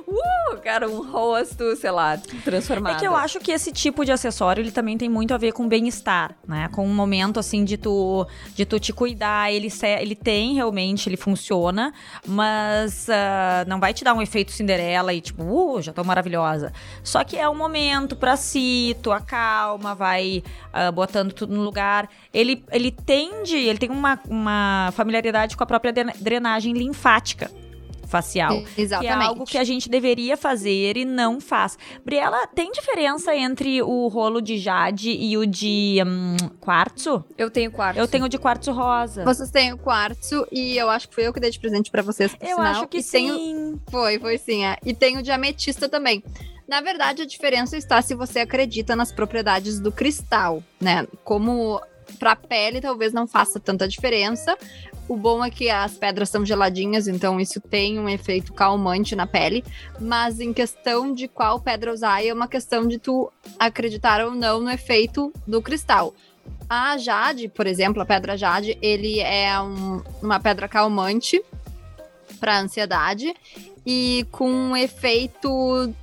Uh, 0.08 0.58
cara, 0.64 0.88
um 0.88 1.10
rosto, 1.12 1.76
sei 1.76 1.90
lá, 1.90 2.18
transformado. 2.44 2.96
É 2.98 3.00
que 3.00 3.08
eu 3.08 3.16
acho 3.16 3.40
que 3.40 3.52
esse 3.52 3.72
tipo 3.72 4.06
de 4.06 4.12
acessório, 4.12 4.62
ele 4.62 4.72
também 4.72 4.98
tem 4.98 5.10
muito 5.10 5.34
a 5.34 5.38
ver 5.38 5.52
com 5.54 5.68
bem-estar, 5.68 6.36
né? 6.48 6.70
Com 6.72 6.86
um 6.86 6.94
momento, 6.94 7.40
assim, 7.40 7.64
de 7.64 7.78
tu, 7.78 8.28
de 8.54 8.64
tu 8.66 8.80
te 8.80 8.94
cuidar. 8.94 9.52
Ele, 9.52 9.70
ele 10.00 10.16
tem, 10.16 10.54
realmente, 10.54 11.10
ele 11.10 11.18
funciona, 11.18 11.92
mas 12.28 13.10
ah, 13.10 13.66
não 13.68 13.80
vai 13.80 13.94
te 13.94 14.04
dar 14.04 14.14
um 14.14 14.22
efeito 14.22 14.52
Cinderela 14.52 15.14
e 15.14 15.22
tipo, 15.22 15.44
uh, 15.44 15.82
já 15.82 15.92
tô 15.94 16.04
maravilhosa. 16.04 16.72
Só 17.04 17.24
que 17.24 17.38
é 17.38 17.50
um 17.50 17.56
momento 17.56 18.16
pra 18.16 18.36
si, 18.38 18.96
tu 19.02 19.12
acalma, 19.12 19.96
vai 19.96 20.44
ah, 20.72 20.92
botando 20.92 21.34
tudo 21.34 21.56
no 21.56 21.64
lugar. 21.64 22.08
Ele, 22.34 22.64
ele 22.72 22.92
tende, 22.92 23.56
ele 23.56 23.80
tem 23.80 23.90
uma, 23.90 24.20
uma 24.30 24.92
familiaridade 24.96 25.58
com 25.58 25.64
a 25.64 25.68
própria 25.68 25.92
dren- 25.92 26.14
drenagem 26.36 26.74
linfática 26.74 27.50
facial. 28.08 28.64
Que 28.76 28.82
Exatamente. 28.82 29.24
é 29.24 29.26
algo 29.26 29.46
que 29.46 29.58
a 29.58 29.64
gente 29.64 29.90
deveria 29.90 30.38
fazer 30.38 30.96
e 30.96 31.06
não 31.06 31.42
faz. 31.42 31.78
Briela, 32.04 32.46
tem 32.48 32.72
diferença 32.72 33.36
entre 33.36 33.82
o 33.82 34.08
rolo 34.08 34.42
de 34.42 34.58
jade 34.58 35.10
e 35.10 35.36
o 35.38 35.46
de 35.46 35.98
hum, 36.06 36.38
quartzo? 36.60 37.26
Eu 37.38 37.50
tenho 37.50 37.72
quarto. 37.72 37.98
Eu 37.98 38.08
tenho 38.08 38.26
o 38.26 38.30
de 38.30 38.38
quartzo 38.38 38.72
rosa. 38.72 39.24
Vocês 39.24 39.50
têm 39.50 39.74
o 39.74 39.78
quartzo 39.78 40.48
e 40.52 40.78
eu 40.78 40.90
acho 40.90 41.10
que 41.10 41.16
foi 41.16 41.26
eu 41.26 41.34
que 41.34 41.40
dei 41.40 41.50
de 41.50 41.60
presente 41.60 41.90
pra 41.90 42.04
vocês. 42.04 42.36
por 42.36 42.46
Eu 42.46 42.58
sinal, 42.58 42.72
acho 42.72 42.88
que 42.88 42.98
e 42.98 43.04
sim. 43.04 43.80
Foi, 43.90 44.20
foi 44.20 44.38
sim. 44.38 44.64
é. 44.64 44.78
E 44.86 44.94
tem 44.94 45.18
o 45.18 45.24
de 45.24 45.32
ametista 45.32 45.90
também. 45.90 46.24
Na 46.68 46.82
verdade, 46.82 47.24
a 47.24 47.26
diferença 47.26 47.76
está 47.76 48.02
se 48.02 48.14
você 48.14 48.40
acredita 48.40 48.96
nas 48.96 49.12
propriedades 49.12 49.80
do 49.80 49.92
cristal, 49.92 50.64
né? 50.80 51.08
Como 51.24 51.82
pra 52.20 52.36
pele 52.36 52.82
talvez 52.82 53.14
não 53.14 53.28
faça 53.28 53.60
tanta 53.60 53.88
diferença. 53.88 54.58
O 55.08 55.16
bom 55.16 55.46
é 55.46 55.52
que 55.52 55.70
as 55.70 55.98
pedras 55.98 56.30
são 56.30 56.44
geladinhas, 56.44 57.08
então 57.08 57.40
isso 57.40 57.62
tem 57.62 58.00
um 58.00 58.10
efeito 58.10 58.52
calmante 58.54 59.16
na 59.16 59.28
pele. 59.28 59.64
Mas 60.00 60.40
em 60.40 60.52
questão 60.52 61.14
de 61.14 61.28
qual 61.28 61.60
pedra 61.60 61.94
usar, 61.94 62.26
é 62.26 62.34
uma 62.34 62.48
questão 62.48 62.88
de 62.88 62.98
tu 62.98 63.32
acreditar 63.60 64.26
ou 64.26 64.32
não 64.32 64.62
no 64.62 64.72
efeito 64.72 65.32
do 65.46 65.62
cristal. 65.62 66.14
A 66.68 66.98
jade, 66.98 67.48
por 67.48 67.68
exemplo, 67.68 68.02
a 68.02 68.06
pedra 68.06 68.36
jade, 68.36 68.78
ele 68.82 69.20
é 69.20 69.60
um- 69.62 70.02
uma 70.24 70.40
pedra 70.40 70.68
calmante 70.68 71.40
para 72.40 72.60
ansiedade 72.60 73.32
e 73.86 74.26
com 74.32 74.50
um 74.50 74.76
efeito 74.76 75.94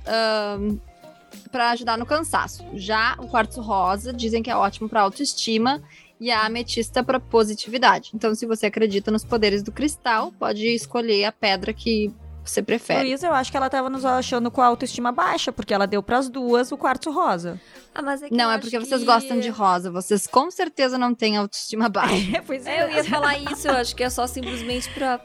para 1.51 1.71
ajudar 1.71 1.97
no 1.97 2.05
cansaço. 2.05 2.63
Já 2.73 3.15
o 3.19 3.27
quartzo 3.27 3.61
rosa 3.61 4.13
dizem 4.13 4.41
que 4.41 4.49
é 4.49 4.55
ótimo 4.55 4.87
para 4.87 5.01
autoestima 5.01 5.81
e 6.23 6.31
a 6.31 6.45
ametista 6.45 7.03
para 7.03 7.19
positividade. 7.19 8.11
Então, 8.13 8.33
se 8.33 8.45
você 8.45 8.67
acredita 8.67 9.11
nos 9.11 9.25
poderes 9.25 9.61
do 9.61 9.71
cristal, 9.71 10.31
pode 10.39 10.65
escolher 10.67 11.25
a 11.25 11.31
pedra 11.31 11.73
que 11.73 12.11
você 12.45 12.61
prefere. 12.61 13.07
Luísa, 13.09 13.27
eu 13.27 13.33
acho 13.33 13.51
que 13.51 13.57
ela 13.57 13.69
tava 13.69 13.89
nos 13.89 14.05
achando 14.05 14.49
com 14.51 14.61
a 14.61 14.65
autoestima 14.65 15.11
baixa, 15.11 15.51
porque 15.51 15.73
ela 15.73 15.85
deu 15.85 16.01
pras 16.03 16.29
duas 16.29 16.71
o 16.71 16.77
quartzo 16.77 17.09
rosa. 17.11 17.59
Ah, 17.95 18.01
mas 18.01 18.21
é 18.23 18.29
que 18.29 18.35
Não, 18.35 18.49
é 18.51 18.57
porque 18.57 18.79
vocês 18.79 19.01
que- 19.01 19.05
gostam 19.07 19.39
de 19.39 19.49
rosa. 19.49 19.91
Vocês 19.91 20.25
com 20.27 20.49
certeza 20.51 20.97
não 20.97 21.13
têm 21.13 21.35
autoestima 21.37 21.89
baixa. 21.89 22.41
pois 22.47 22.65
É, 22.65 22.83
eu 22.83 22.89
ia 22.91 23.03
falar 23.03 23.37
isso, 23.37 23.67
eu 23.67 23.73
acho 23.75 23.95
que 23.95 24.03
é 24.03 24.09
só 24.09 24.25
simplesmente 24.27 24.89
pra 24.93 25.19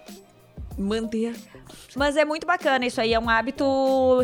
manter. 0.77 1.35
Mas 1.97 2.17
é 2.17 2.25
muito 2.25 2.47
bacana, 2.47 2.87
isso 2.87 3.01
aí 3.01 3.15
é 3.15 3.19
um 3.19 3.29
hábito 3.29 3.65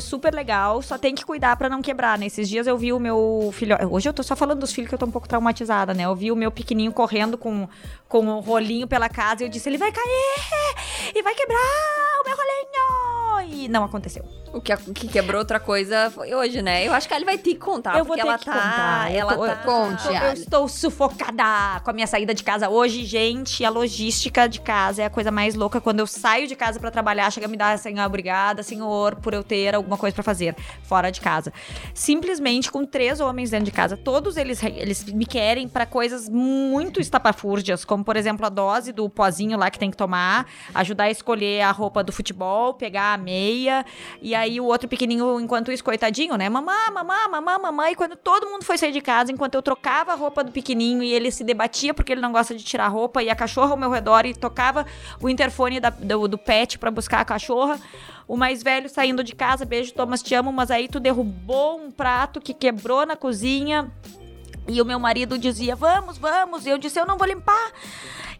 super 0.00 0.34
legal, 0.34 0.80
só 0.82 0.96
tem 0.98 1.14
que 1.14 1.24
cuidar 1.24 1.56
pra 1.56 1.68
não 1.68 1.82
quebrar. 1.82 2.18
Nesses 2.18 2.48
dias 2.48 2.66
eu 2.66 2.76
vi 2.76 2.92
o 2.92 3.00
meu 3.00 3.50
filho, 3.52 3.76
hoje 3.90 4.08
eu 4.08 4.12
tô 4.12 4.22
só 4.22 4.36
falando 4.36 4.60
dos 4.60 4.72
filhos 4.72 4.88
que 4.88 4.94
eu 4.94 4.98
tô 4.98 5.06
um 5.06 5.10
pouco 5.10 5.28
traumatizada, 5.28 5.94
né? 5.94 6.04
Eu 6.04 6.14
vi 6.14 6.30
o 6.30 6.36
meu 6.36 6.50
pequenininho 6.50 6.92
correndo 6.92 7.36
com, 7.36 7.68
com 8.08 8.26
o 8.26 8.40
rolinho 8.40 8.86
pela 8.86 9.08
casa 9.08 9.42
e 9.42 9.46
eu 9.46 9.50
disse, 9.50 9.68
ele 9.68 9.78
vai 9.78 9.92
cair 9.92 11.14
e 11.14 11.22
vai 11.22 11.34
quebrar 11.34 12.13
o 12.24 12.28
meu 12.28 12.36
rolinho! 12.36 13.14
E 13.64 13.68
não 13.68 13.84
aconteceu. 13.84 14.24
O 14.54 14.60
que, 14.60 14.74
que 14.94 15.08
quebrou 15.08 15.40
outra 15.40 15.58
coisa 15.58 16.10
foi 16.14 16.32
hoje, 16.32 16.62
né? 16.62 16.86
Eu 16.86 16.92
acho 16.94 17.08
que 17.08 17.12
a 17.12 17.16
Ali 17.16 17.24
vai 17.24 17.36
ter 17.36 17.54
que 17.54 17.58
contar, 17.60 17.98
eu 17.98 18.04
vou 18.04 18.16
porque 18.16 18.22
ter 18.22 18.28
ela 18.28 18.38
que 18.38 18.44
tá... 18.44 18.52
contar. 18.52 19.12
Ela 19.12 19.34
tô- 19.34 19.46
tá... 19.46 19.56
Conte, 19.56 20.06
Eu 20.06 20.16
Ali. 20.16 20.40
estou 20.40 20.68
sufocada 20.68 21.80
com 21.82 21.90
a 21.90 21.92
minha 21.92 22.06
saída 22.06 22.32
de 22.32 22.42
casa 22.44 22.68
hoje, 22.68 23.04
gente. 23.04 23.64
A 23.64 23.68
logística 23.70 24.48
de 24.48 24.60
casa 24.60 25.02
é 25.02 25.06
a 25.06 25.10
coisa 25.10 25.32
mais 25.32 25.56
louca. 25.56 25.80
Quando 25.80 25.98
eu 26.00 26.06
saio 26.06 26.46
de 26.46 26.54
casa 26.54 26.78
pra 26.78 26.90
trabalhar, 26.90 27.30
chega 27.32 27.46
a 27.46 27.48
me 27.48 27.56
dar 27.56 27.72
assim, 27.72 27.98
obrigada, 28.00 28.62
senhor, 28.62 29.16
por 29.16 29.34
eu 29.34 29.42
ter 29.42 29.74
alguma 29.74 29.96
coisa 29.98 30.14
pra 30.14 30.22
fazer 30.22 30.54
fora 30.84 31.10
de 31.10 31.20
casa. 31.20 31.52
Simplesmente 31.92 32.70
com 32.70 32.86
três 32.86 33.18
homens 33.20 33.50
dentro 33.50 33.66
de 33.66 33.72
casa. 33.72 33.96
Todos 33.96 34.36
eles, 34.36 34.62
eles 34.62 35.04
me 35.04 35.26
querem 35.26 35.68
pra 35.68 35.84
coisas 35.84 36.28
muito 36.28 37.00
estapafúrdias, 37.00 37.84
como 37.84 38.04
por 38.04 38.16
exemplo 38.16 38.46
a 38.46 38.48
dose 38.48 38.92
do 38.92 39.08
pozinho 39.10 39.58
lá 39.58 39.68
que 39.70 39.78
tem 39.80 39.90
que 39.90 39.96
tomar, 39.96 40.46
ajudar 40.74 41.04
a 41.04 41.10
escolher 41.10 41.62
a 41.62 41.72
roupa 41.72 42.04
do 42.04 42.12
futebol, 42.14 42.74
pegar 42.74 43.12
a 43.14 43.16
meia. 43.18 43.84
E 44.22 44.34
aí 44.34 44.60
o 44.60 44.64
outro 44.64 44.88
pequenininho, 44.88 45.38
enquanto 45.40 45.70
isso, 45.72 45.82
coitadinho, 45.84 46.36
né? 46.36 46.48
Mamá, 46.48 46.90
mamá, 46.92 47.28
mamá, 47.28 47.58
mamãe. 47.58 47.92
E 47.92 47.96
quando 47.96 48.16
todo 48.16 48.46
mundo 48.48 48.64
foi 48.64 48.78
sair 48.78 48.92
de 48.92 49.00
casa, 49.00 49.32
enquanto 49.32 49.54
eu 49.54 49.62
trocava 49.62 50.12
a 50.12 50.14
roupa 50.14 50.42
do 50.44 50.50
pequenininho 50.52 51.02
e 51.02 51.12
ele 51.12 51.30
se 51.30 51.44
debatia 51.44 51.92
porque 51.92 52.12
ele 52.12 52.20
não 52.20 52.32
gosta 52.32 52.54
de 52.54 52.64
tirar 52.64 52.88
roupa, 52.88 53.22
e 53.22 53.28
a 53.30 53.34
cachorra 53.36 53.72
ao 53.72 53.76
meu 53.76 53.90
redor 53.90 54.24
e 54.26 54.34
tocava 54.34 54.86
o 55.20 55.28
interfone 55.28 55.80
da- 55.80 55.90
do, 55.90 56.28
do 56.28 56.38
pet 56.38 56.78
pra 56.78 56.90
buscar 56.90 57.20
a 57.20 57.24
cachorra. 57.24 57.78
O 58.26 58.36
mais 58.36 58.62
velho 58.62 58.88
saindo 58.88 59.22
de 59.22 59.34
casa, 59.34 59.64
beijo, 59.66 59.92
Thomas, 59.92 60.22
te 60.22 60.34
amo, 60.34 60.50
mas 60.52 60.70
aí 60.70 60.88
tu 60.88 60.98
derrubou 60.98 61.78
um 61.78 61.90
prato 61.90 62.40
que 62.40 62.54
quebrou 62.54 63.04
na 63.04 63.16
cozinha. 63.16 63.90
E 64.66 64.80
o 64.80 64.84
meu 64.84 64.98
marido 64.98 65.36
dizia, 65.38 65.76
vamos, 65.76 66.16
vamos. 66.18 66.64
E 66.66 66.70
eu 66.70 66.78
disse, 66.78 66.98
eu 66.98 67.04
não 67.06 67.18
vou 67.18 67.26
limpar. 67.26 67.72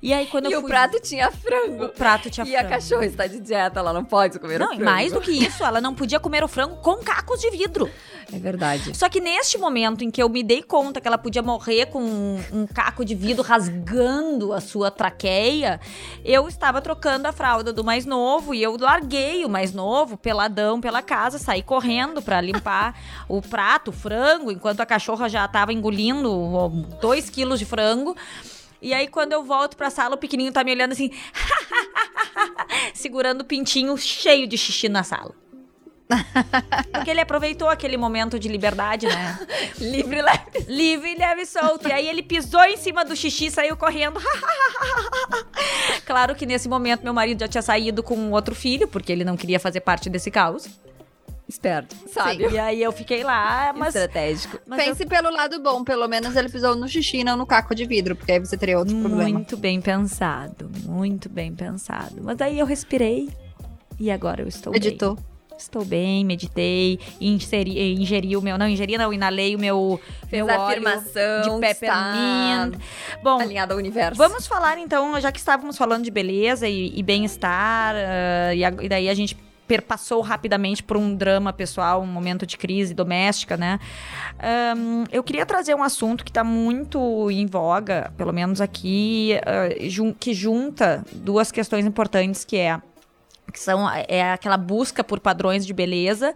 E 0.03 0.13
aí 0.13 0.27
quando 0.27 0.49
E 0.49 0.53
eu 0.53 0.59
o 0.59 0.63
fui... 0.63 0.71
prato 0.71 1.01
tinha 1.01 1.29
O 1.29 1.33
frango. 1.33 1.89
prato 1.91 2.31
tinha 2.31 2.47
E 2.47 2.55
a 2.57 2.61
frango. 2.61 2.75
cachorra 2.75 3.07
está 3.07 3.27
de 3.27 3.41
dieta, 3.41 3.79
ela 3.81 3.93
não 3.93 4.05
pode 4.05 4.39
comer 4.39 4.57
o 4.57 4.59
Não, 4.59 4.67
frango. 4.69 4.83
e 4.83 4.85
mais 4.85 5.13
do 5.13 5.21
que 5.21 5.31
isso, 5.33 5.65
ela 5.65 5.81
não 5.81 5.95
podia 5.95 6.21
comer 6.21 6.43
o 6.45 6.49
frango 6.49 6.77
com 6.77 6.97
cacos 6.97 7.41
de 7.41 7.51
vidro. 7.51 7.89
É 8.33 8.39
verdade. 8.39 8.97
Só 8.97 9.09
que 9.09 9.21
neste 9.21 9.59
momento 9.59 10.03
em 10.03 10.11
que 10.11 10.23
eu 10.23 10.29
me 10.29 10.43
dei 10.43 10.63
conta 10.63 11.01
que 11.01 11.07
ela 11.07 11.19
podia 11.19 11.43
morrer 11.43 11.87
com 11.87 12.03
um, 12.03 12.41
um 12.53 12.67
caco 12.67 13.05
de 13.05 13.15
vidro 13.15 13.43
rasgando 13.43 14.53
a 14.53 14.61
sua 14.61 14.91
traqueia, 14.91 15.81
eu 16.25 16.49
estava 16.49 16.81
trocando 16.81 17.27
a 17.27 17.33
fralda 17.33 17.73
do 17.73 17.85
mais 17.85 18.07
novo 18.07 18.55
e 18.55 18.63
eu 18.63 18.77
larguei 18.79 19.45
o 19.45 19.49
mais 19.49 19.73
novo, 19.73 20.17
peladão 20.17 20.81
pela 20.81 21.03
casa, 21.03 21.39
saí 21.39 21.63
correndo 21.63 22.23
pra 22.23 22.41
limpar 22.41 22.99
o 23.29 23.41
prato, 23.41 23.89
o 23.89 23.93
frango, 23.93 24.51
enquanto 24.51 24.81
a 24.81 24.87
cachorra 24.87 25.29
já 25.29 25.45
estava 25.45 25.73
engolindo 25.73 26.69
dois 27.01 27.29
quilos 27.31 27.59
de 27.59 27.65
frango. 27.65 28.17
E 28.81 28.93
aí, 28.93 29.09
quando 29.09 29.33
eu 29.33 29.43
volto 29.43 29.79
pra 29.79 29.89
sala, 29.89 30.15
o 30.15 30.19
pequenininho 30.19 30.53
tá 30.53 30.63
me 30.63 30.71
olhando 30.71 30.93
assim, 30.93 31.11
segurando 32.93 33.41
o 33.41 33.45
pintinho 33.45 33.97
cheio 33.97 34.47
de 34.47 34.59
xixi 34.59 34.91
na 34.91 35.03
sala. 35.03 35.35
Porque 36.93 37.11
ele 37.11 37.21
aproveitou 37.21 37.69
aquele 37.69 37.97
momento 37.97 38.39
de 38.39 38.49
liberdade, 38.49 39.07
né? 39.07 39.39
Livre, 39.81 40.21
leve. 40.23 40.65
Livre, 40.69 41.15
leve 41.17 41.43
e 41.43 41.47
solto. 41.47 41.89
E 41.89 41.93
aí 41.93 42.07
ele 42.09 42.23
pisou 42.23 42.63
em 42.65 42.77
cima 42.77 43.05
do 43.05 43.17
xixi 43.17 43.47
e 43.47 43.51
saiu 43.51 43.77
correndo. 43.77 44.21
claro 46.05 46.35
que 46.35 46.47
nesse 46.47 46.69
momento 46.69 47.03
meu 47.03 47.15
marido 47.15 47.41
já 47.41 47.49
tinha 47.49 47.63
saído 47.63 48.03
com 48.03 48.31
outro 48.31 48.55
filho, 48.55 48.87
porque 48.89 49.11
ele 49.13 49.25
não 49.25 49.37
queria 49.37 49.59
fazer 49.59 49.81
parte 49.81 50.09
desse 50.11 50.31
caos. 50.31 50.69
Esperto, 51.47 51.95
sabe? 52.11 52.49
E 52.49 52.59
aí 52.59 52.83
eu 52.83 52.91
fiquei 52.91 53.23
lá, 53.23 53.71
mas. 53.77 53.95
Estratégico. 53.95 54.59
mas 54.67 54.79
eu- 54.81 54.87
Pense 54.87 55.05
pelo 55.05 55.31
lado 55.31 55.61
bom, 55.63 55.85
pelo 55.85 56.09
menos 56.09 56.35
ele 56.37 56.49
pisou 56.49 56.75
no 56.75 56.89
xixi 56.89 57.19
e 57.19 57.25
não 57.25 57.37
no 57.37 57.45
caco 57.47 57.75
de 57.75 57.85
vidro, 57.85 58.17
porque 58.17 58.33
aí 58.33 58.41
você 58.41 58.57
teria 58.57 58.79
outro 58.79 58.97
problema. 58.99 59.29
Muito 59.31 59.55
bem 59.55 59.79
pensado, 59.79 60.71
muito 60.87 61.29
bem 61.29 61.55
pensado. 61.55 62.17
Mas 62.23 62.39
daí 62.39 62.59
eu 62.59 62.65
respirei 62.65 63.29
e 64.01 64.11
agora 64.11 64.41
eu 64.41 64.49
estou 64.49 64.75
Editou. 64.75 65.17
bem. 65.17 65.25
Estou 65.57 65.85
bem, 65.85 66.25
meditei, 66.25 66.99
inseri, 67.21 67.95
ingeri 67.95 68.37
o 68.37 68.43
meu, 68.43 68.59
não 68.59 68.69
ingeri 68.69 68.99
não, 68.99 69.13
inalei 69.13 69.55
o 69.55 69.59
meu, 69.59 70.01
meu 70.31 70.47
óleo 70.47 70.63
afirmação. 70.63 71.43
de 71.43 71.61
peppermint. 71.61 72.81
Bom, 73.23 73.41
Alinhada 73.41 73.73
ao 73.73 73.79
universo. 73.79 74.17
Vamos 74.17 74.47
falar 74.47 74.79
então, 74.79 75.19
já 75.21 75.31
que 75.31 75.39
estávamos 75.39 75.79
falando 75.79 76.05
de 76.05 76.11
beleza 76.11 76.69
e, 76.69 76.93
e 76.99 77.03
bem-estar, 77.03 77.95
uh, 77.95 78.55
e, 78.55 78.65
a, 78.65 78.69
e, 78.83 78.89
daí 78.89 79.09
a 79.09 79.15
gente 79.15 79.37
perpassou 79.67 80.21
rapidamente 80.21 80.83
por 80.83 80.97
um 80.97 81.15
drama 81.15 81.53
pessoal, 81.53 82.03
um 82.03 82.07
momento 82.07 82.47
de 82.47 82.59
crise 82.59 82.93
doméstica, 82.93 83.57
né? 83.57 83.79
Um, 84.77 85.05
eu 85.11 85.23
queria 85.23 85.47
trazer 85.47 85.75
um 85.75 85.83
assunto 85.83 86.25
que 86.25 86.31
está 86.31 86.45
muito 86.45 87.31
em 87.31 87.47
voga, 87.47 88.13
pelo 88.17 88.33
menos 88.33 88.61
aqui, 88.61 89.39
uh, 89.41 89.89
jun 89.89 90.13
que 90.13 90.35
junta 90.35 91.05
duas 91.13 91.51
questões 91.51 91.87
importantes, 91.87 92.45
que 92.45 92.57
é 92.57 92.79
que 93.55 93.61
são 93.61 93.89
é 94.09 94.33
aquela 94.33 94.57
busca 94.57 95.05
por 95.05 95.21
padrões 95.21 95.65
de 95.65 95.73
beleza. 95.73 96.35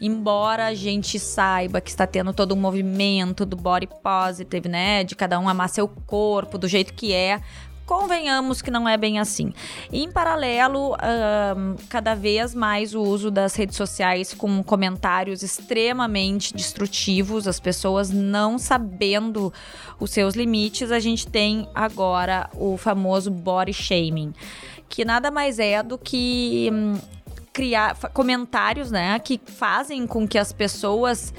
Embora 0.00 0.66
a 0.66 0.74
gente 0.74 1.16
saiba 1.16 1.80
que 1.80 1.88
está 1.88 2.04
tendo 2.04 2.32
todo 2.32 2.52
um 2.52 2.58
movimento 2.58 3.46
do 3.46 3.56
body 3.56 3.88
positive, 4.02 4.68
né, 4.68 5.04
de 5.04 5.14
cada 5.14 5.38
um 5.38 5.48
amar 5.48 5.68
seu 5.68 5.86
corpo 5.86 6.58
do 6.58 6.66
jeito 6.66 6.92
que 6.92 7.12
é, 7.12 7.40
convenhamos 7.88 8.60
que 8.60 8.70
não 8.70 8.86
é 8.86 8.98
bem 8.98 9.18
assim. 9.18 9.50
em 9.90 10.12
paralelo, 10.12 10.92
um, 10.92 11.76
cada 11.88 12.14
vez 12.14 12.54
mais 12.54 12.94
o 12.94 13.00
uso 13.00 13.30
das 13.30 13.56
redes 13.56 13.76
sociais 13.76 14.34
com 14.34 14.62
comentários 14.62 15.42
extremamente 15.42 16.54
destrutivos, 16.54 17.48
as 17.48 17.58
pessoas 17.58 18.10
não 18.10 18.58
sabendo 18.58 19.50
os 19.98 20.10
seus 20.10 20.34
limites, 20.34 20.92
a 20.92 21.00
gente 21.00 21.26
tem 21.26 21.66
agora 21.74 22.50
o 22.54 22.76
famoso 22.76 23.30
body 23.30 23.72
shaming 23.72 24.34
que 24.88 25.04
nada 25.04 25.30
mais 25.30 25.58
é 25.58 25.82
do 25.82 25.98
que 25.98 26.70
hum, 26.72 26.94
criar 27.52 27.94
comentários, 28.12 28.90
né, 28.90 29.18
que 29.18 29.40
fazem 29.44 30.06
com 30.06 30.26
que 30.26 30.38
as 30.38 30.52
pessoas 30.52 31.32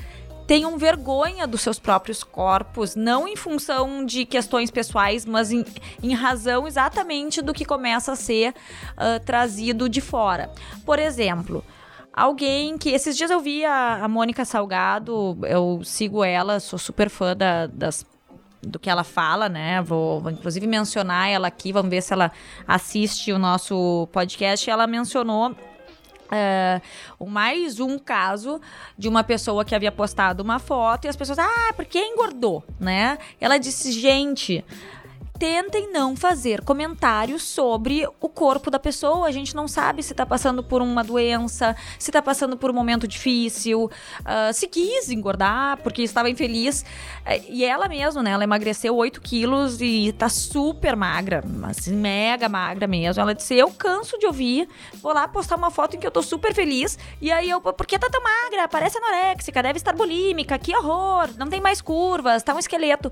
tenham 0.49 0.79
vergonha 0.79 1.45
dos 1.45 1.61
seus 1.61 1.77
próprios 1.77 2.23
corpos, 2.23 2.95
não 2.95 3.27
em 3.27 3.35
função 3.35 4.03
de 4.03 4.25
questões 4.25 4.71
pessoais, 4.71 5.23
mas 5.23 5.51
em, 5.51 5.63
em 6.01 6.11
razão 6.15 6.67
exatamente 6.67 7.39
do 7.39 7.53
que 7.53 7.63
começa 7.63 8.13
a 8.13 8.15
ser 8.15 8.55
uh, 8.97 9.23
trazido 9.23 9.87
de 9.87 10.01
fora. 10.01 10.49
Por 10.83 10.97
exemplo, 10.97 11.63
alguém 12.11 12.79
que. 12.79 12.89
Esses 12.89 13.15
dias 13.15 13.29
eu 13.29 13.39
vi 13.39 13.63
a, 13.63 14.03
a 14.03 14.07
Mônica 14.07 14.43
Salgado, 14.43 15.37
eu 15.43 15.81
sigo 15.83 16.23
ela, 16.23 16.59
sou 16.59 16.79
super 16.79 17.11
fã 17.11 17.37
da, 17.37 17.67
das 17.67 18.03
do 18.59 18.79
que 18.79 18.89
ela 18.89 19.03
fala, 19.03 19.47
né? 19.47 19.83
Vou, 19.83 20.19
vou, 20.19 20.31
inclusive 20.31 20.65
mencionar 20.65 21.29
ela 21.29 21.47
aqui, 21.47 21.71
vamos 21.71 21.91
ver 21.91 22.01
se 22.01 22.11
ela 22.11 22.31
assiste 22.67 23.31
o 23.31 23.37
nosso 23.37 24.09
podcast. 24.11 24.67
Ela 24.67 24.87
mencionou 24.87 25.55
uh, 26.31 27.25
mais 27.25 27.79
um 27.79 27.97
caso 27.97 28.61
de 28.97 29.07
uma 29.07 29.23
pessoa 29.23 29.65
que 29.65 29.75
havia 29.75 29.91
postado 29.91 30.43
uma 30.43 30.59
foto 30.59 31.05
e 31.05 31.07
as 31.07 31.15
pessoas, 31.15 31.39
ah, 31.39 31.73
porque 31.75 31.99
engordou, 31.99 32.63
né? 32.79 33.17
Ela 33.39 33.57
disse, 33.57 33.91
gente 33.91 34.63
tentem 35.39 35.89
não 35.93 36.17
fazer 36.17 36.61
comentários 36.65 37.43
sobre 37.43 38.05
o 38.19 38.27
corpo 38.27 38.69
da 38.69 38.77
pessoa. 38.77 39.25
A 39.25 39.31
gente 39.31 39.55
não 39.55 39.69
sabe 39.69 40.03
se 40.03 40.13
tá 40.13 40.25
passando 40.25 40.61
por 40.61 40.81
uma 40.81 41.01
doença, 41.01 41.75
se 41.97 42.11
tá 42.11 42.21
passando 42.21 42.57
por 42.57 42.69
um 42.69 42.73
momento 42.73 43.07
difícil, 43.07 43.85
uh, 43.85 44.53
se 44.53 44.67
quis 44.67 45.09
engordar 45.09 45.77
porque 45.77 46.01
estava 46.01 46.29
infeliz. 46.29 46.81
Uh, 47.25 47.45
e 47.47 47.63
ela 47.63 47.87
mesma, 47.87 48.21
né? 48.21 48.31
Ela 48.31 48.43
emagreceu 48.43 48.93
8 48.93 49.21
quilos 49.21 49.79
e 49.79 50.11
tá 50.11 50.27
super 50.27 50.97
magra, 50.97 51.41
assim, 51.63 51.95
mega 51.95 52.49
magra 52.49 52.85
mesmo. 52.85 53.21
Ela 53.21 53.33
disse: 53.33 53.55
Eu 53.55 53.71
canso 53.71 54.19
de 54.19 54.25
ouvir, 54.25 54.67
vou 55.01 55.13
lá 55.13 55.25
postar 55.25 55.55
uma 55.55 55.71
foto 55.71 55.95
em 55.95 55.99
que 55.99 56.05
eu 56.05 56.11
tô 56.11 56.21
super 56.21 56.53
feliz. 56.53 56.99
E 57.21 57.31
aí 57.31 57.49
eu, 57.49 57.61
por 57.61 57.85
que 57.85 57.97
tá 57.97 58.09
tão 58.09 58.21
magra? 58.21 58.67
Parece 58.67 58.97
anoréxica, 58.97 59.63
deve 59.63 59.77
estar 59.77 59.95
bulímica, 59.95 60.59
que 60.59 60.75
horror, 60.75 61.29
não 61.37 61.47
tem 61.47 61.61
mais 61.61 61.79
curvas, 61.79 62.43
tá 62.43 62.53
um 62.53 62.59
esqueleto 62.59 63.09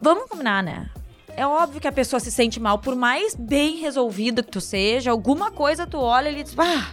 vamos 0.00 0.28
combinar, 0.28 0.62
né? 0.62 0.90
É 1.36 1.46
óbvio 1.46 1.80
que 1.80 1.86
a 1.86 1.92
pessoa 1.92 2.18
se 2.18 2.32
sente 2.32 2.58
mal, 2.58 2.78
por 2.78 2.96
mais 2.96 3.34
bem 3.34 3.76
resolvida 3.76 4.42
que 4.42 4.50
tu 4.50 4.60
seja, 4.60 5.10
alguma 5.10 5.50
coisa 5.50 5.86
tu 5.86 5.98
olha 5.98 6.30
e 6.30 6.42
diz, 6.42 6.52
ah, 6.58 6.92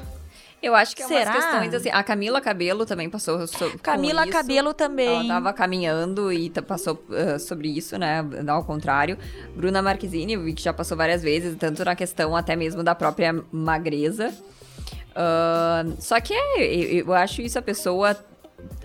eu 0.65 0.73
acho 0.73 0.95
que 0.95 1.03
é 1.03 1.07
Será? 1.07 1.31
umas 1.31 1.45
questões 1.45 1.73
assim. 1.75 1.89
A 1.89 2.03
Camila 2.03 2.41
Cabelo 2.41 2.85
também 2.87 3.07
passou 3.07 3.45
sobre 3.45 3.77
Camila 3.77 4.23
isso. 4.23 4.31
Cabelo 4.31 4.73
também. 4.73 5.07
Ela 5.07 5.27
tava 5.27 5.53
caminhando 5.53 6.33
e 6.33 6.49
passou 6.49 7.03
uh, 7.09 7.39
sobre 7.39 7.67
isso, 7.69 7.97
né? 7.99 8.25
Ao 8.47 8.63
contrário. 8.63 9.17
Bruna 9.55 9.81
Marquezine, 9.81 10.53
que 10.53 10.63
já 10.63 10.73
passou 10.73 10.97
várias 10.97 11.21
vezes, 11.21 11.55
tanto 11.57 11.85
na 11.85 11.95
questão 11.95 12.35
até 12.35 12.55
mesmo 12.55 12.83
da 12.83 12.95
própria 12.95 13.43
magreza. 13.51 14.33
Uh, 15.11 15.95
só 15.99 16.19
que 16.19 16.33
é, 16.33 16.65
eu, 16.65 17.05
eu 17.05 17.13
acho 17.13 17.41
isso 17.43 17.59
a 17.59 17.61
pessoa 17.61 18.17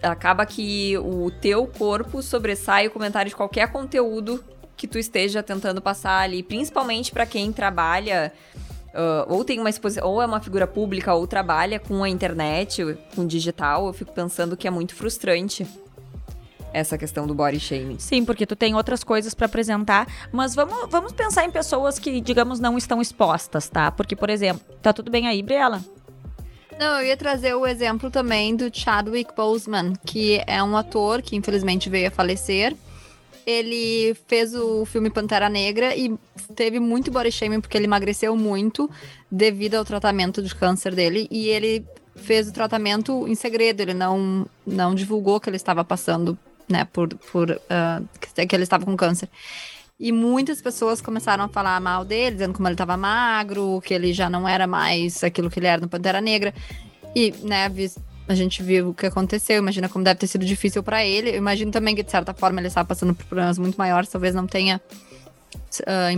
acaba 0.02 0.44
que 0.46 0.96
o 0.98 1.30
teu 1.30 1.66
corpo 1.66 2.22
sobressai 2.22 2.86
o 2.86 2.90
comentário 2.90 3.28
de 3.28 3.36
qualquer 3.36 3.70
conteúdo 3.70 4.42
que 4.76 4.88
tu 4.88 4.98
esteja 4.98 5.42
tentando 5.42 5.82
passar 5.82 6.20
ali, 6.20 6.42
principalmente 6.42 7.12
para 7.12 7.26
quem 7.26 7.52
trabalha 7.52 8.32
uh, 8.94 9.32
ou 9.32 9.44
tem 9.44 9.60
uma 9.60 9.70
exposição, 9.70 10.08
ou 10.08 10.22
é 10.22 10.26
uma 10.26 10.40
figura 10.40 10.66
pública 10.66 11.12
ou 11.14 11.26
trabalha 11.26 11.78
com 11.78 12.02
a 12.02 12.08
internet, 12.08 12.82
com 13.14 13.26
digital, 13.26 13.86
eu 13.86 13.92
fico 13.92 14.12
pensando 14.12 14.56
que 14.56 14.66
é 14.66 14.70
muito 14.70 14.94
frustrante 14.94 15.66
essa 16.72 16.96
questão 16.96 17.26
do 17.26 17.34
body 17.34 17.58
shaming. 17.58 17.98
Sim, 17.98 18.24
porque 18.24 18.46
tu 18.46 18.54
tem 18.54 18.74
outras 18.74 19.02
coisas 19.02 19.34
para 19.34 19.46
apresentar, 19.46 20.06
mas 20.32 20.54
vamos, 20.54 20.88
vamos 20.88 21.12
pensar 21.12 21.44
em 21.44 21.50
pessoas 21.50 21.98
que, 21.98 22.20
digamos, 22.20 22.60
não 22.60 22.78
estão 22.78 23.00
expostas, 23.00 23.68
tá? 23.68 23.90
Porque, 23.90 24.14
por 24.14 24.30
exemplo, 24.30 24.62
tá 24.80 24.92
tudo 24.92 25.10
bem 25.10 25.26
aí, 25.26 25.42
Briela? 25.42 25.82
Não, 26.80 26.98
eu 26.98 27.08
ia 27.08 27.16
trazer 27.16 27.52
o 27.52 27.66
exemplo 27.66 28.10
também 28.10 28.56
do 28.56 28.74
Chadwick 28.74 29.36
Boseman, 29.36 29.92
que 30.06 30.42
é 30.46 30.62
um 30.62 30.74
ator 30.74 31.20
que 31.20 31.36
infelizmente 31.36 31.90
veio 31.90 32.08
a 32.08 32.10
falecer. 32.10 32.74
Ele 33.46 34.16
fez 34.26 34.54
o 34.54 34.86
filme 34.86 35.10
Pantera 35.10 35.50
Negra 35.50 35.94
e 35.94 36.16
teve 36.56 36.80
muito 36.80 37.10
body 37.10 37.30
shaming 37.30 37.60
porque 37.60 37.76
ele 37.76 37.84
emagreceu 37.84 38.34
muito 38.34 38.90
devido 39.30 39.74
ao 39.74 39.84
tratamento 39.84 40.42
de 40.42 40.54
câncer 40.54 40.94
dele. 40.94 41.28
E 41.30 41.48
ele 41.48 41.84
fez 42.16 42.48
o 42.48 42.52
tratamento 42.52 43.28
em 43.28 43.34
segredo, 43.34 43.82
ele 43.82 43.92
não, 43.92 44.46
não 44.66 44.94
divulgou 44.94 45.38
que 45.38 45.50
ele 45.50 45.56
estava 45.56 45.84
passando, 45.84 46.38
né, 46.66 46.88
por, 46.90 47.14
por 47.30 47.50
uh, 47.50 48.08
que 48.48 48.56
ele 48.56 48.62
estava 48.62 48.86
com 48.86 48.96
câncer. 48.96 49.28
E 50.00 50.10
muitas 50.12 50.62
pessoas 50.62 51.02
começaram 51.02 51.44
a 51.44 51.48
falar 51.48 51.78
mal 51.78 52.06
dele, 52.06 52.36
dizendo 52.36 52.54
como 52.54 52.66
ele 52.66 52.72
estava 52.72 52.96
magro, 52.96 53.82
que 53.84 53.92
ele 53.92 54.14
já 54.14 54.30
não 54.30 54.48
era 54.48 54.66
mais 54.66 55.22
aquilo 55.22 55.50
que 55.50 55.60
ele 55.60 55.66
era 55.66 55.78
no 55.78 55.88
Pantera 55.88 56.22
Negra. 56.22 56.54
E, 57.14 57.34
né, 57.42 57.70
a 58.26 58.34
gente 58.34 58.62
viu 58.62 58.88
o 58.88 58.94
que 58.94 59.04
aconteceu, 59.04 59.58
imagina 59.58 59.90
como 59.90 60.02
deve 60.02 60.20
ter 60.20 60.26
sido 60.26 60.42
difícil 60.42 60.82
para 60.82 61.04
ele. 61.04 61.28
Eu 61.28 61.36
imagino 61.36 61.70
também 61.70 61.94
que, 61.94 62.02
de 62.02 62.10
certa 62.10 62.32
forma, 62.32 62.60
ele 62.60 62.68
estava 62.68 62.88
passando 62.88 63.14
por 63.14 63.26
problemas 63.26 63.58
muito 63.58 63.76
maiores, 63.76 64.08
talvez 64.08 64.34
não 64.34 64.46
tenha 64.46 64.80
uh, 65.80 66.10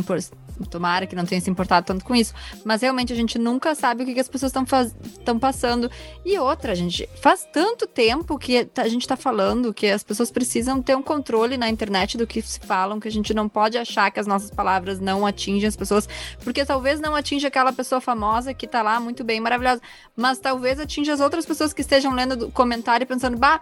tomara 0.70 1.06
que 1.06 1.16
não 1.16 1.24
tenha 1.24 1.40
se 1.40 1.50
importado 1.50 1.86
tanto 1.86 2.04
com 2.04 2.14
isso. 2.14 2.34
Mas 2.64 2.82
realmente 2.82 3.12
a 3.12 3.16
gente 3.16 3.38
nunca 3.38 3.74
sabe 3.74 4.02
o 4.02 4.06
que, 4.06 4.14
que 4.14 4.20
as 4.20 4.28
pessoas 4.28 4.52
estão 4.52 5.38
passando. 5.38 5.90
E 6.24 6.38
outra, 6.38 6.74
gente, 6.74 7.08
faz 7.20 7.46
tanto 7.52 7.86
tempo 7.86 8.38
que 8.38 8.68
a 8.76 8.88
gente 8.88 9.02
está 9.02 9.16
falando 9.16 9.72
que 9.72 9.86
as 9.86 10.02
pessoas 10.02 10.30
precisam 10.30 10.80
ter 10.82 10.96
um 10.96 11.02
controle 11.02 11.56
na 11.56 11.68
internet 11.68 12.16
do 12.16 12.26
que 12.26 12.40
se 12.42 12.60
falam, 12.60 13.00
que 13.00 13.08
a 13.08 13.10
gente 13.10 13.34
não 13.34 13.48
pode 13.48 13.78
achar 13.78 14.10
que 14.10 14.20
as 14.20 14.26
nossas 14.26 14.50
palavras 14.50 15.00
não 15.00 15.26
atingem 15.26 15.68
as 15.68 15.76
pessoas, 15.76 16.08
porque 16.42 16.64
talvez 16.64 17.00
não 17.00 17.14
atinja 17.14 17.48
aquela 17.48 17.72
pessoa 17.72 18.00
famosa 18.00 18.54
que 18.54 18.66
está 18.66 18.82
lá 18.82 19.00
muito 19.00 19.24
bem, 19.24 19.40
maravilhosa, 19.40 19.80
mas 20.16 20.38
talvez 20.38 20.78
atinja 20.78 21.12
as 21.12 21.20
outras 21.20 21.46
pessoas 21.46 21.72
que 21.72 21.80
estejam 21.80 22.12
lendo 22.12 22.46
o 22.46 22.52
comentário 22.52 23.04
e 23.04 23.06
pensando, 23.06 23.36
bah, 23.36 23.60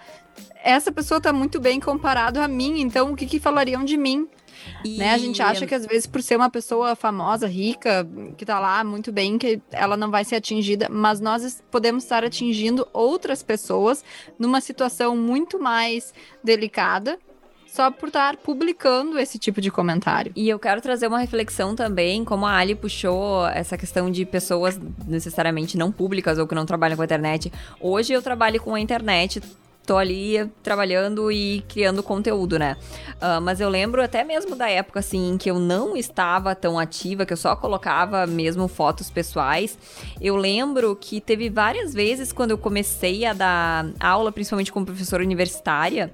essa 0.63 0.93
pessoa 0.93 1.19
está 1.19 1.33
muito 1.33 1.61
bem 1.61 1.81
comparado 1.81 2.41
a 2.41 2.49
mim, 2.49 2.81
então 2.81 3.13
o 3.13 3.17
que, 3.17 3.27
que 3.27 3.41
falariam 3.41 3.85
de 3.85 3.97
mim? 3.97 4.29
E... 4.85 4.99
Né? 4.99 5.13
A 5.13 5.19
gente 5.19 5.43
acha 5.43 5.67
que 5.67 5.75
às 5.75 5.87
vezes 5.87 6.07
por 6.07 6.23
ser 6.23 6.37
uma 6.37 6.51
pessoa 6.51 6.95
famosa, 6.95 7.47
rica, 7.47 8.07
que 8.37 8.45
tá 8.45 8.59
lá 8.59 8.83
muito 8.85 9.13
bem, 9.13 9.39
que 9.39 9.61
ela 9.71 9.97
não 9.97 10.11
vai 10.11 10.25
ser 10.25 10.37
atingida, 10.37 10.89
mas 10.91 11.21
nós 11.21 11.63
podemos 11.71 12.05
estar 12.05 12.25
atingindo 12.25 12.87
outras 12.93 13.43
pessoas 13.43 14.05
numa 14.39 14.61
situação 14.61 15.17
muito 15.17 15.59
mais 15.59 16.13
delicada 16.43 17.19
só 17.73 17.91
por 17.91 18.09
estar 18.09 18.37
publicando 18.37 19.19
esse 19.19 19.39
tipo 19.39 19.61
de 19.61 19.71
comentário. 19.71 20.33
E 20.35 20.49
eu 20.49 20.59
quero 20.59 20.81
trazer 20.81 21.07
uma 21.07 21.21
reflexão 21.21 21.77
também, 21.77 22.25
como 22.25 22.45
a 22.45 22.57
Ali 22.57 22.75
puxou 22.75 23.47
essa 23.47 23.79
questão 23.79 24.11
de 24.11 24.27
pessoas 24.27 24.79
necessariamente 25.07 25.79
não 25.79 25.93
públicas 25.93 26.37
ou 26.39 26.47
que 26.49 26.55
não 26.55 26.67
trabalham 26.67 26.97
com 26.97 27.03
a 27.03 27.05
internet. 27.05 27.53
Hoje 27.81 28.13
eu 28.13 28.21
trabalho 28.21 28.61
com 28.61 28.75
a 28.75 28.81
internet 28.81 29.41
tô 29.91 29.97
ali 29.97 30.49
trabalhando 30.63 31.33
e 31.33 31.65
criando 31.69 32.01
conteúdo, 32.01 32.57
né? 32.57 32.77
Uh, 33.17 33.41
mas 33.43 33.61
eu 33.61 33.69
lembro 33.69 34.01
até 34.01 34.23
mesmo 34.23 34.55
da 34.55 34.71
época, 34.71 35.01
assim, 35.01 35.33
em 35.33 35.37
que 35.37 35.51
eu 35.51 35.59
não 35.59 35.97
estava 35.97 36.55
tão 36.55 36.79
ativa, 36.79 37.27
que 37.27 37.33
eu 37.33 37.37
só 37.37 37.57
colocava 37.57 38.25
mesmo 38.25 38.69
fotos 38.69 39.11
pessoais. 39.11 39.77
Eu 40.21 40.37
lembro 40.37 40.95
que 40.95 41.21
teve 41.21 41.51
várias 41.51 41.93
vezes 41.93 42.31
quando 42.31 42.53
eu 42.53 42.59
comecei 42.59 43.25
a 43.25 43.33
dar 43.33 43.89
aula, 43.99 44.31
principalmente 44.31 44.71
como 44.71 44.87
professora 44.87 45.25
universitária, 45.25 46.13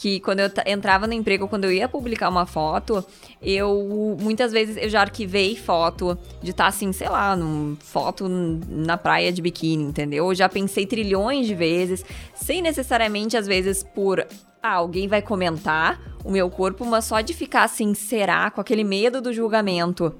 que 0.00 0.18
quando 0.20 0.40
eu 0.40 0.50
entrava 0.64 1.06
no 1.06 1.12
emprego, 1.12 1.46
quando 1.46 1.64
eu 1.64 1.72
ia 1.72 1.86
publicar 1.86 2.30
uma 2.30 2.46
foto, 2.46 3.04
eu 3.42 4.16
muitas 4.18 4.50
vezes 4.50 4.78
eu 4.78 4.88
já 4.88 5.02
arquivei 5.02 5.54
foto 5.54 6.16
de 6.42 6.52
estar 6.52 6.64
tá, 6.64 6.68
assim, 6.68 6.90
sei 6.90 7.10
lá, 7.10 7.36
num, 7.36 7.76
foto 7.78 8.26
na 8.26 8.96
praia 8.96 9.30
de 9.30 9.42
biquíni, 9.42 9.84
entendeu? 9.84 10.28
Eu 10.28 10.34
já 10.34 10.48
pensei 10.48 10.86
trilhões 10.86 11.46
de 11.46 11.54
vezes, 11.54 12.02
sem 12.34 12.62
necessariamente 12.62 13.36
às 13.36 13.46
vezes 13.46 13.82
por 13.82 14.26
ah, 14.62 14.72
alguém 14.72 15.06
vai 15.06 15.20
comentar 15.20 16.00
o 16.24 16.30
meu 16.30 16.48
corpo, 16.48 16.82
mas 16.86 17.04
só 17.04 17.20
de 17.20 17.34
ficar 17.34 17.64
assim, 17.64 17.92
será, 17.92 18.50
com 18.50 18.62
aquele 18.62 18.84
medo 18.84 19.20
do 19.20 19.34
julgamento. 19.34 20.14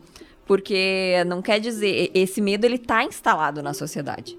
Porque 0.45 1.25
não 1.27 1.40
quer 1.40 1.59
dizer, 1.59 2.11
esse 2.12 2.43
medo 2.43 2.66
ele 2.66 2.77
tá 2.77 3.03
instalado 3.03 3.62
na 3.62 3.73
sociedade. 3.73 4.37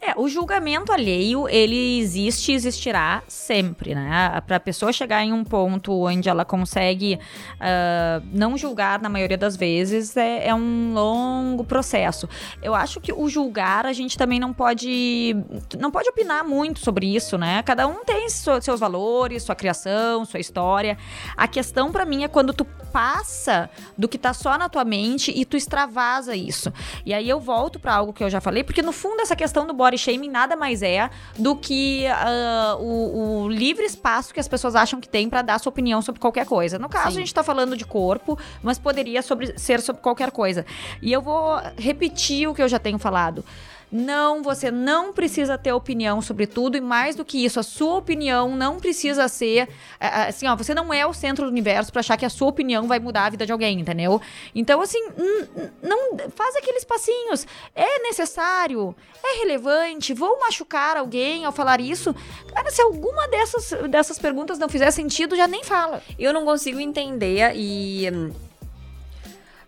É, 0.00 0.18
o 0.18 0.28
julgamento 0.28 0.92
alheio, 0.92 1.48
ele 1.48 1.98
existe 1.98 2.52
e 2.52 2.54
existirá 2.54 3.22
sempre, 3.26 3.94
né? 3.94 4.40
Para 4.46 4.56
a 4.56 4.60
pessoa 4.60 4.92
chegar 4.92 5.24
em 5.24 5.32
um 5.32 5.44
ponto 5.44 5.92
onde 6.04 6.28
ela 6.28 6.44
consegue 6.44 7.18
uh, 7.54 8.26
não 8.32 8.56
julgar 8.56 9.00
na 9.00 9.08
maioria 9.08 9.36
das 9.36 9.56
vezes, 9.56 10.16
é, 10.16 10.48
é, 10.48 10.54
um 10.54 10.92
longo 10.94 11.64
processo. 11.64 12.28
Eu 12.62 12.74
acho 12.74 13.00
que 13.00 13.12
o 13.12 13.28
julgar, 13.28 13.86
a 13.86 13.92
gente 13.92 14.16
também 14.16 14.38
não 14.38 14.52
pode, 14.52 15.36
não 15.78 15.90
pode 15.90 16.08
opinar 16.08 16.44
muito 16.44 16.80
sobre 16.80 17.14
isso, 17.14 17.36
né? 17.36 17.62
Cada 17.62 17.86
um 17.86 18.04
tem 18.04 18.28
seus 18.28 18.80
valores, 18.80 19.42
sua 19.42 19.54
criação, 19.54 20.24
sua 20.24 20.40
história. 20.40 20.96
A 21.36 21.48
questão 21.48 21.90
para 21.90 22.04
mim 22.04 22.24
é 22.24 22.28
quando 22.28 22.52
tu 22.52 22.64
passa 22.64 23.70
do 23.96 24.08
que 24.08 24.18
tá 24.18 24.32
só 24.32 24.56
na 24.56 24.68
tua 24.68 24.84
mente 24.84 25.32
e 25.34 25.44
tu 25.44 25.56
extravasa 25.56 26.34
isso. 26.34 26.72
E 27.04 27.12
aí 27.12 27.28
eu 27.28 27.40
volto 27.40 27.78
para 27.78 27.94
algo 27.94 28.12
que 28.12 28.24
eu 28.24 28.30
já 28.30 28.40
falei, 28.40 28.64
porque 28.64 28.82
no 28.82 28.92
fundo 28.92 29.20
essa 29.20 29.36
questão 29.36 29.47
do 29.52 29.72
body 29.72 29.98
shaming 29.98 30.30
nada 30.30 30.56
mais 30.56 30.82
é 30.82 31.10
do 31.38 31.56
que 31.56 32.06
uh, 32.06 32.82
o, 32.82 33.44
o, 33.44 33.48
livre 33.48 33.84
espaço 33.84 34.32
que 34.32 34.40
as 34.40 34.48
pessoas 34.48 34.74
acham 34.74 35.00
que 35.00 35.08
tem 35.08 35.28
para 35.28 35.42
dar 35.42 35.58
sua 35.58 35.70
opinião 35.70 36.00
sobre 36.02 36.20
qualquer 36.20 36.46
coisa. 36.46 36.78
No 36.78 36.88
caso, 36.88 37.12
Sim. 37.12 37.18
a 37.18 37.20
gente 37.20 37.34
tá 37.34 37.42
falando 37.42 37.76
de 37.76 37.84
corpo, 37.84 38.38
mas 38.62 38.78
poderia 38.78 39.22
sobre, 39.22 39.58
ser 39.58 39.80
sobre 39.80 40.02
qualquer 40.02 40.30
coisa. 40.30 40.64
E 41.02 41.12
eu 41.12 41.22
vou 41.22 41.60
repetir 41.76 42.48
o 42.48 42.54
que 42.54 42.62
eu 42.62 42.68
já 42.68 42.78
tenho 42.78 42.98
falado. 42.98 43.44
Não, 43.90 44.42
você 44.42 44.70
não 44.70 45.12
precisa 45.12 45.56
ter 45.56 45.72
opinião 45.72 46.20
sobre 46.20 46.46
tudo 46.46 46.76
e 46.76 46.80
mais 46.80 47.16
do 47.16 47.24
que 47.24 47.44
isso, 47.44 47.58
a 47.58 47.62
sua 47.62 47.96
opinião 47.96 48.54
não 48.54 48.78
precisa 48.78 49.28
ser 49.28 49.68
assim, 49.98 50.46
ó, 50.46 50.54
você 50.54 50.74
não 50.74 50.92
é 50.92 51.06
o 51.06 51.14
centro 51.14 51.46
do 51.46 51.50
universo 51.50 51.90
para 51.90 52.00
achar 52.00 52.16
que 52.16 52.26
a 52.26 52.30
sua 52.30 52.48
opinião 52.48 52.86
vai 52.86 52.98
mudar 52.98 53.24
a 53.26 53.30
vida 53.30 53.46
de 53.46 53.52
alguém, 53.52 53.80
entendeu? 53.80 54.20
Então, 54.54 54.80
assim, 54.80 55.00
não 55.82 56.16
faz 56.34 56.56
aqueles 56.56 56.84
passinhos. 56.84 57.46
É 57.74 58.00
necessário, 58.00 58.94
é 59.24 59.38
relevante, 59.38 60.12
vou 60.12 60.38
machucar 60.40 60.96
alguém 60.96 61.44
ao 61.44 61.52
falar 61.52 61.80
isso? 61.80 62.14
Cara, 62.54 62.70
se 62.70 62.82
alguma 62.82 63.26
dessas 63.28 63.88
dessas 63.88 64.18
perguntas 64.18 64.58
não 64.58 64.68
fizer 64.68 64.90
sentido, 64.90 65.36
já 65.36 65.46
nem 65.46 65.64
fala. 65.64 66.02
Eu 66.18 66.32
não 66.32 66.44
consigo 66.44 66.78
entender 66.78 67.52
e 67.54 68.06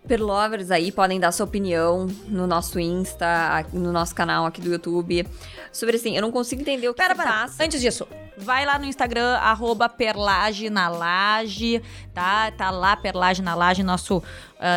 Perlovers 0.06 0.70
aí 0.70 0.90
podem 0.90 1.20
dar 1.20 1.30
sua 1.32 1.44
opinião 1.44 2.06
no 2.26 2.46
nosso 2.46 2.80
Insta, 2.80 3.64
no 3.72 3.92
nosso 3.92 4.14
canal 4.14 4.46
aqui 4.46 4.60
do 4.60 4.70
YouTube. 4.70 5.26
Sobre 5.72 5.96
assim, 5.96 6.16
eu 6.16 6.22
não 6.22 6.32
consigo 6.32 6.62
entender 6.62 6.88
o 6.88 6.94
que 6.94 7.02
pera, 7.02 7.14
pera. 7.14 7.30
passa. 7.30 7.62
Antes 7.62 7.80
disso, 7.80 8.06
vai 8.40 8.64
lá 8.64 8.79
no 8.79 8.85
Instagram, 8.85 9.37
arroba 9.37 9.88
Perlage 9.88 10.70
na 10.70 10.88
Laje, 10.88 11.83
tá? 12.14 12.50
Tá 12.50 12.70
lá, 12.70 12.96
Perlage 12.96 13.42
na 13.42 13.55
Laje, 13.55 13.83
nosso 13.83 14.18
uh, 14.18 14.22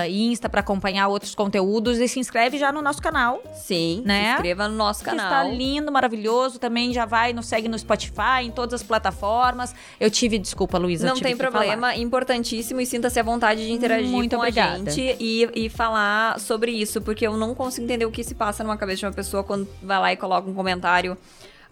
Insta, 0.10 0.50
para 0.50 0.60
acompanhar 0.60 1.08
outros 1.08 1.34
conteúdos. 1.34 2.00
E 2.00 2.08
se 2.08 2.20
inscreve 2.20 2.58
já 2.58 2.72
no 2.72 2.82
nosso 2.82 3.02
canal. 3.02 3.42
Sim, 3.56 4.04
né? 4.06 4.24
se 4.24 4.34
inscreva 4.34 4.68
no 4.68 4.76
nosso 4.76 5.04
canal. 5.04 5.26
Está 5.26 5.44
lindo, 5.44 5.92
maravilhoso. 5.92 6.60
Também 6.60 6.94
já 6.94 7.06
vai, 7.06 7.34
nos 7.34 7.48
segue 7.48 7.68
no 7.68 7.78
Spotify, 7.78 8.44
em 8.44 8.52
todas 8.52 8.82
as 8.82 8.84
plataformas. 8.84 9.74
Eu 10.00 10.12
tive, 10.12 10.38
desculpa, 10.38 10.78
Luísa. 10.78 11.08
Não 11.08 11.20
tem 11.20 11.36
problema, 11.36 11.88
falar. 11.88 11.98
importantíssimo. 11.98 12.82
E 12.82 12.86
sinta-se 12.86 13.20
à 13.20 13.24
vontade 13.24 13.66
de 13.66 13.72
interagir 13.72 14.10
Muito 14.10 14.36
com 14.36 14.42
obrigada. 14.42 14.74
a 14.74 14.78
gente 14.78 15.18
e, 15.20 15.50
e 15.56 15.70
falar 15.70 16.40
sobre 16.40 16.72
isso, 16.72 17.02
porque 17.02 17.26
eu 17.26 17.38
não 17.38 17.56
consigo 17.56 17.86
entender 17.86 18.06
o 18.06 18.12
que 18.12 18.24
se 18.24 18.36
passa 18.36 18.64
numa 18.64 18.78
cabeça 18.78 19.00
de 19.00 19.06
uma 19.06 19.14
pessoa 19.14 19.44
quando 19.44 19.68
vai 19.82 20.00
lá 20.00 20.14
e 20.14 20.18
coloca 20.18 20.50
um 20.50 20.54
comentário 20.54 21.18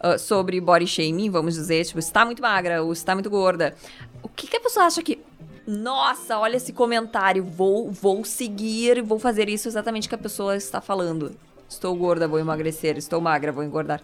uh, 0.03 0.17
sobre 0.17 0.59
body 0.59 0.87
shaming, 0.87 1.29
vamos 1.29 1.55
dizer, 1.55 1.85
tipo, 1.85 1.99
está 1.99 2.25
muito 2.25 2.41
magra 2.41 2.83
ou 2.83 2.91
está 2.91 3.13
muito 3.13 3.29
gorda. 3.29 3.75
O 4.23 4.29
que, 4.29 4.47
que 4.47 4.57
a 4.57 4.61
pessoa 4.61 4.85
acha 4.85 5.01
que. 5.01 5.19
Nossa, 5.67 6.39
olha 6.39 6.57
esse 6.57 6.73
comentário, 6.73 7.43
vou, 7.43 7.91
vou 7.91 8.25
seguir, 8.25 9.01
vou 9.01 9.19
fazer 9.19 9.47
isso 9.47 9.67
exatamente 9.67 10.09
que 10.09 10.15
a 10.15 10.17
pessoa 10.17 10.55
está 10.55 10.81
falando. 10.81 11.35
Estou 11.69 11.95
gorda, 11.95 12.27
vou 12.27 12.39
emagrecer. 12.39 12.97
Estou 12.97 13.21
magra, 13.21 13.51
vou 13.51 13.63
engordar. 13.63 14.01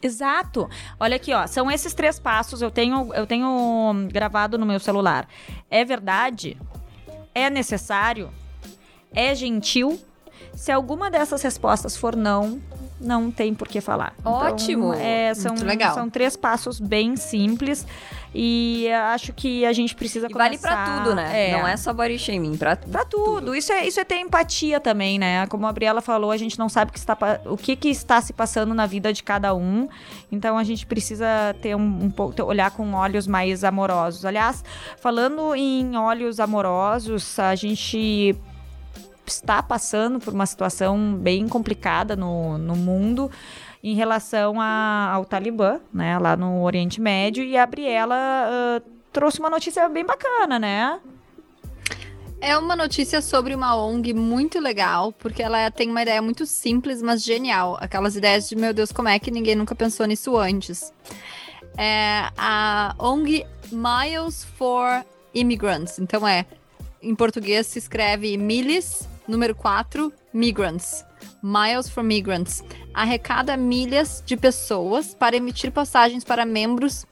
Exato. 0.00 0.68
Olha 0.98 1.16
aqui, 1.16 1.32
ó. 1.32 1.46
São 1.46 1.70
esses 1.70 1.92
três 1.92 2.18
passos. 2.18 2.62
Eu 2.62 2.70
tenho, 2.70 3.12
eu 3.14 3.26
tenho 3.26 4.08
gravado 4.10 4.56
no 4.56 4.64
meu 4.64 4.80
celular. 4.80 5.28
É 5.70 5.84
verdade? 5.84 6.56
É 7.34 7.50
necessário? 7.50 8.30
É 9.12 9.34
gentil? 9.34 10.00
Se 10.54 10.70
alguma 10.72 11.10
dessas 11.10 11.42
respostas 11.42 11.96
for 11.96 12.14
não, 12.16 12.62
não 13.00 13.30
tem 13.30 13.54
por 13.54 13.68
que 13.68 13.80
falar. 13.80 14.14
Então, 14.18 14.32
Ótimo! 14.32 14.94
Então, 14.94 15.04
é, 15.04 15.34
são, 15.34 15.52
Muito 15.52 15.66
legal. 15.66 15.94
são 15.94 16.08
três 16.08 16.36
passos 16.36 16.78
bem 16.80 17.16
simples 17.16 17.86
e 18.34 18.88
acho 18.90 19.32
que 19.32 19.64
a 19.64 19.72
gente 19.72 19.94
precisa 19.94 20.26
e 20.26 20.30
começar... 20.30 20.48
vale 20.48 20.58
pra 20.58 20.98
tudo, 20.98 21.14
né? 21.14 21.50
É. 21.50 21.52
Não 21.52 21.66
é 21.66 21.76
só 21.76 21.92
body 21.92 22.18
shaming, 22.18 22.56
pra, 22.56 22.76
pra 22.76 23.04
tudo. 23.04 23.24
tudo. 23.24 23.54
Isso, 23.54 23.72
é, 23.72 23.86
isso 23.86 24.00
é 24.00 24.04
ter 24.04 24.18
empatia 24.18 24.80
também, 24.80 25.18
né? 25.18 25.46
Como 25.46 25.66
a 25.66 25.72
Briela 25.72 26.00
falou, 26.00 26.30
a 26.30 26.36
gente 26.36 26.58
não 26.58 26.68
sabe 26.68 26.90
o 26.90 26.92
que 26.92 26.98
está, 26.98 27.16
o 27.46 27.56
que, 27.56 27.76
que 27.76 27.88
está 27.88 28.20
se 28.20 28.32
passando 28.32 28.74
na 28.74 28.86
vida 28.86 29.12
de 29.12 29.22
cada 29.22 29.54
um, 29.54 29.88
então 30.30 30.58
a 30.58 30.64
gente 30.64 30.86
precisa 30.86 31.54
ter 31.60 31.76
um, 31.76 32.04
um 32.04 32.10
pouco, 32.10 32.42
olhar 32.42 32.70
com 32.70 32.92
olhos 32.94 33.26
mais 33.26 33.62
amorosos. 33.64 34.24
Aliás, 34.24 34.64
falando 35.00 35.54
em 35.54 35.96
olhos 35.96 36.40
amorosos, 36.40 37.38
a 37.38 37.54
gente 37.54 38.36
está 39.26 39.62
passando 39.62 40.18
por 40.18 40.32
uma 40.32 40.46
situação 40.46 41.14
bem 41.16 41.48
complicada 41.48 42.14
no, 42.16 42.58
no 42.58 42.76
mundo 42.76 43.30
em 43.82 43.94
relação 43.94 44.60
a, 44.60 45.10
ao 45.12 45.24
Talibã, 45.26 45.78
né, 45.92 46.18
lá 46.18 46.36
no 46.36 46.62
Oriente 46.62 47.00
Médio, 47.00 47.44
e 47.44 47.56
a 47.56 47.66
Briela 47.66 48.16
uh, 48.16 48.90
trouxe 49.12 49.38
uma 49.40 49.50
notícia 49.50 49.86
bem 49.90 50.06
bacana, 50.06 50.58
né? 50.58 50.98
É 52.40 52.56
uma 52.58 52.74
notícia 52.74 53.22
sobre 53.22 53.54
uma 53.54 53.76
ONG 53.76 54.12
muito 54.12 54.58
legal, 54.58 55.12
porque 55.12 55.42
ela 55.42 55.70
tem 55.70 55.90
uma 55.90 56.02
ideia 56.02 56.20
muito 56.20 56.44
simples, 56.44 57.00
mas 57.00 57.22
genial. 57.22 57.76
Aquelas 57.80 58.16
ideias 58.16 58.48
de, 58.48 58.56
meu 58.56 58.74
Deus, 58.74 58.92
como 58.92 59.08
é 59.08 59.18
que 59.18 59.30
ninguém 59.30 59.54
nunca 59.54 59.74
pensou 59.74 60.06
nisso 60.06 60.36
antes? 60.36 60.92
É 61.76 62.28
a 62.36 62.94
ONG 62.98 63.46
Miles 63.72 64.44
for 64.44 65.04
Immigrants. 65.34 65.98
Então 65.98 66.26
é, 66.26 66.44
em 67.02 67.14
português 67.14 67.66
se 67.66 67.78
escreve 67.78 68.36
Miles 68.36 69.08
Número 69.26 69.54
4, 69.54 70.12
Migrants. 70.32 71.04
Miles 71.42 71.88
for 71.88 72.02
Migrants. 72.02 72.62
Arrecada 72.92 73.56
milhas 73.56 74.22
de 74.24 74.36
pessoas 74.36 75.14
para 75.14 75.36
emitir 75.36 75.72
passagens 75.72 76.24
para 76.24 76.44
membros 76.44 77.04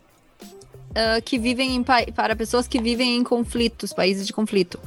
uh, 0.92 1.22
que 1.24 1.38
vivem 1.38 1.74
em 1.74 1.82
para 1.82 2.36
pessoas 2.36 2.68
que 2.68 2.80
vivem 2.80 3.16
em 3.16 3.24
conflitos, 3.24 3.92
países 3.92 4.26
de 4.26 4.32
conflito. 4.32 4.78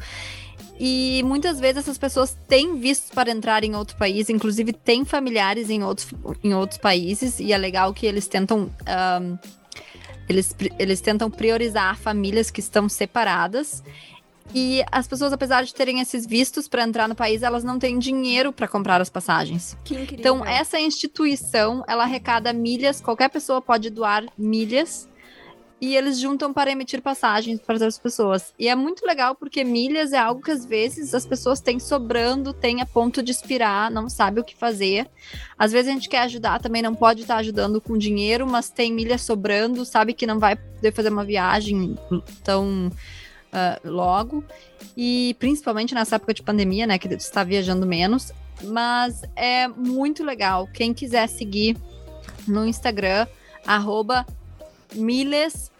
E 0.77 1.23
muitas 1.23 1.59
vezes 1.59 1.77
essas 1.77 1.97
pessoas 1.97 2.37
têm 2.47 2.77
vistos 2.77 3.09
para 3.09 3.31
entrar 3.31 3.63
em 3.63 3.75
outro 3.75 3.95
país, 3.97 4.29
inclusive 4.29 4.73
têm 4.73 5.05
familiares 5.05 5.69
em 5.69 5.83
outros, 5.83 6.09
em 6.43 6.53
outros 6.53 6.77
países, 6.77 7.39
e 7.39 7.53
é 7.53 7.57
legal 7.57 7.93
que 7.93 8.05
eles 8.05 8.27
tentam. 8.27 8.69
Um, 9.21 9.37
eles, 10.27 10.55
eles 10.79 11.01
tentam 11.01 11.29
priorizar 11.29 11.95
famílias 11.95 12.49
que 12.49 12.59
estão 12.59 12.89
separadas 12.89 13.83
e 14.53 14.83
as 14.91 15.07
pessoas, 15.07 15.33
apesar 15.33 15.63
de 15.63 15.73
terem 15.73 15.99
esses 15.99 16.25
vistos 16.25 16.67
para 16.67 16.83
entrar 16.83 17.07
no 17.07 17.15
país, 17.15 17.43
elas 17.43 17.63
não 17.63 17.79
têm 17.79 17.97
dinheiro 17.97 18.53
para 18.53 18.67
comprar 18.67 19.01
as 19.01 19.09
passagens. 19.09 19.77
Que 19.83 19.95
incrível. 19.95 20.19
Então, 20.19 20.45
essa 20.45 20.79
instituição, 20.79 21.83
ela 21.87 22.03
arrecada 22.03 22.53
milhas, 22.53 23.01
qualquer 23.01 23.29
pessoa 23.29 23.61
pode 23.61 23.89
doar 23.89 24.25
milhas 24.37 25.09
e 25.81 25.95
eles 25.95 26.19
juntam 26.19 26.53
para 26.53 26.71
emitir 26.71 27.01
passagens 27.01 27.59
para 27.59 27.75
outras 27.75 27.99
pessoas. 27.99 28.53
E 28.57 28.67
é 28.67 28.75
muito 28.75 29.05
legal 29.05 29.35
porque 29.35 29.63
milhas 29.63 30.13
é 30.13 30.17
algo 30.17 30.41
que 30.41 30.51
às 30.51 30.65
vezes 30.65 31.13
as 31.13 31.25
pessoas 31.25 31.59
têm 31.59 31.79
sobrando, 31.79 32.53
têm 32.53 32.81
a 32.81 32.85
ponto 32.85 33.21
de 33.21 33.31
expirar, 33.31 33.91
não 33.91 34.09
sabe 34.09 34.39
o 34.39 34.43
que 34.43 34.55
fazer. 34.55 35.09
Às 35.59 35.71
vezes 35.71 35.89
a 35.89 35.93
gente 35.93 36.07
quer 36.07 36.21
ajudar, 36.21 36.61
também 36.61 36.81
não 36.81 36.95
pode 36.95 37.21
estar 37.21 37.37
ajudando 37.37 37.81
com 37.81 37.97
dinheiro, 37.97 38.47
mas 38.47 38.69
tem 38.69 38.93
milhas 38.93 39.21
sobrando, 39.21 39.85
sabe 39.85 40.13
que 40.13 40.25
não 40.25 40.39
vai 40.39 40.55
poder 40.55 40.93
fazer 40.93 41.09
uma 41.09 41.25
viagem 41.25 41.97
tão 42.43 42.89
uh, 43.55 43.89
logo. 43.89 44.43
E 44.97 45.35
principalmente 45.39 45.95
nessa 45.95 46.17
época 46.17 46.33
de 46.33 46.43
pandemia, 46.43 46.85
né? 46.85 46.99
Que 46.99 47.07
está 47.13 47.43
viajando 47.43 47.85
menos. 47.85 48.31
Mas 48.63 49.23
é 49.35 49.67
muito 49.67 50.23
legal. 50.23 50.67
Quem 50.73 50.93
quiser 50.93 51.27
seguir 51.27 51.77
no 52.47 52.65
Instagram, 52.65 53.27
arroba 53.65 54.25
Miles 54.93 55.71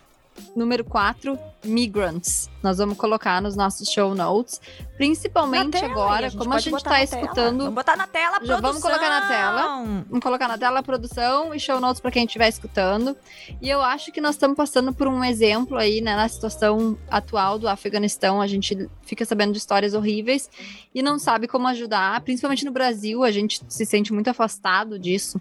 número 0.55 0.83
4, 0.83 1.37
Migrants. 1.63 2.49
Nós 2.61 2.77
vamos 2.77 2.97
colocar 2.97 3.41
nos 3.41 3.55
nossos 3.55 3.89
show 3.89 4.13
notes. 4.15 4.59
Principalmente 4.97 5.71
tela, 5.71 5.91
agora, 5.91 6.27
a 6.27 6.31
como 6.31 6.53
a 6.53 6.59
gente 6.59 6.83
tá 6.83 6.91
tela. 6.91 7.03
escutando. 7.03 7.57
Vamos 7.59 7.73
botar 7.73 7.95
na 7.95 8.07
tela, 8.07 8.39
Já 8.41 8.59
vamos 8.59 8.79
produção. 8.79 8.91
colocar 8.91 9.09
na 9.09 9.27
tela. 9.27 9.83
Vamos 10.09 10.23
colocar 10.23 10.47
na 10.47 10.57
tela 10.57 10.79
a 10.79 10.83
produção 10.83 11.53
e 11.53 11.59
show 11.59 11.79
notes 11.79 11.99
para 11.99 12.11
quem 12.11 12.25
estiver 12.25 12.47
escutando. 12.47 13.15
E 13.61 13.69
eu 13.69 13.81
acho 13.81 14.11
que 14.11 14.21
nós 14.21 14.35
estamos 14.35 14.55
passando 14.55 14.93
por 14.93 15.07
um 15.07 15.23
exemplo 15.23 15.77
aí, 15.77 16.01
né, 16.01 16.15
na 16.15 16.27
situação 16.27 16.97
atual 17.09 17.59
do 17.59 17.67
Afeganistão. 17.67 18.41
A 18.41 18.47
gente 18.47 18.89
fica 19.03 19.25
sabendo 19.25 19.51
de 19.51 19.57
histórias 19.57 19.93
horríveis 19.93 20.49
e 20.93 21.01
não 21.01 21.19
sabe 21.19 21.47
como 21.47 21.67
ajudar. 21.67 22.21
Principalmente 22.21 22.65
no 22.65 22.71
Brasil, 22.71 23.23
a 23.23 23.31
gente 23.31 23.61
se 23.67 23.85
sente 23.85 24.13
muito 24.13 24.29
afastado 24.29 24.97
disso. 24.97 25.39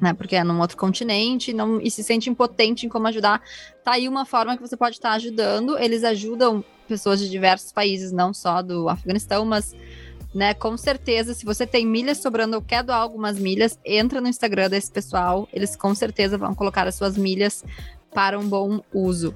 Né, 0.00 0.12
porque 0.12 0.36
é 0.36 0.44
num 0.44 0.60
outro 0.60 0.76
continente 0.76 1.52
não, 1.52 1.80
e 1.80 1.90
se 1.90 2.04
sente 2.04 2.30
impotente 2.30 2.86
em 2.86 2.88
como 2.88 3.08
ajudar. 3.08 3.42
Tá 3.82 3.92
aí 3.92 4.08
uma 4.08 4.24
forma 4.24 4.56
que 4.56 4.62
você 4.62 4.76
pode 4.76 4.94
estar 4.94 5.12
ajudando. 5.12 5.76
Eles 5.76 6.04
ajudam 6.04 6.64
pessoas 6.86 7.18
de 7.18 7.28
diversos 7.28 7.72
países, 7.72 8.12
não 8.12 8.32
só 8.32 8.62
do 8.62 8.88
Afeganistão, 8.88 9.44
mas 9.44 9.74
né? 10.34 10.54
Com 10.54 10.76
certeza, 10.76 11.34
se 11.34 11.44
você 11.44 11.66
tem 11.66 11.86
milhas 11.86 12.18
sobrando 12.18 12.56
ou 12.56 12.62
quer 12.62 12.82
doar 12.82 13.00
algumas 13.00 13.38
milhas, 13.38 13.78
entra 13.84 14.20
no 14.20 14.28
Instagram 14.28 14.68
desse 14.68 14.90
pessoal. 14.90 15.48
Eles 15.52 15.74
com 15.74 15.94
certeza 15.94 16.36
vão 16.36 16.54
colocar 16.54 16.86
as 16.86 16.94
suas 16.94 17.16
milhas 17.16 17.64
para 18.12 18.38
um 18.38 18.48
bom 18.48 18.80
uso. 18.92 19.34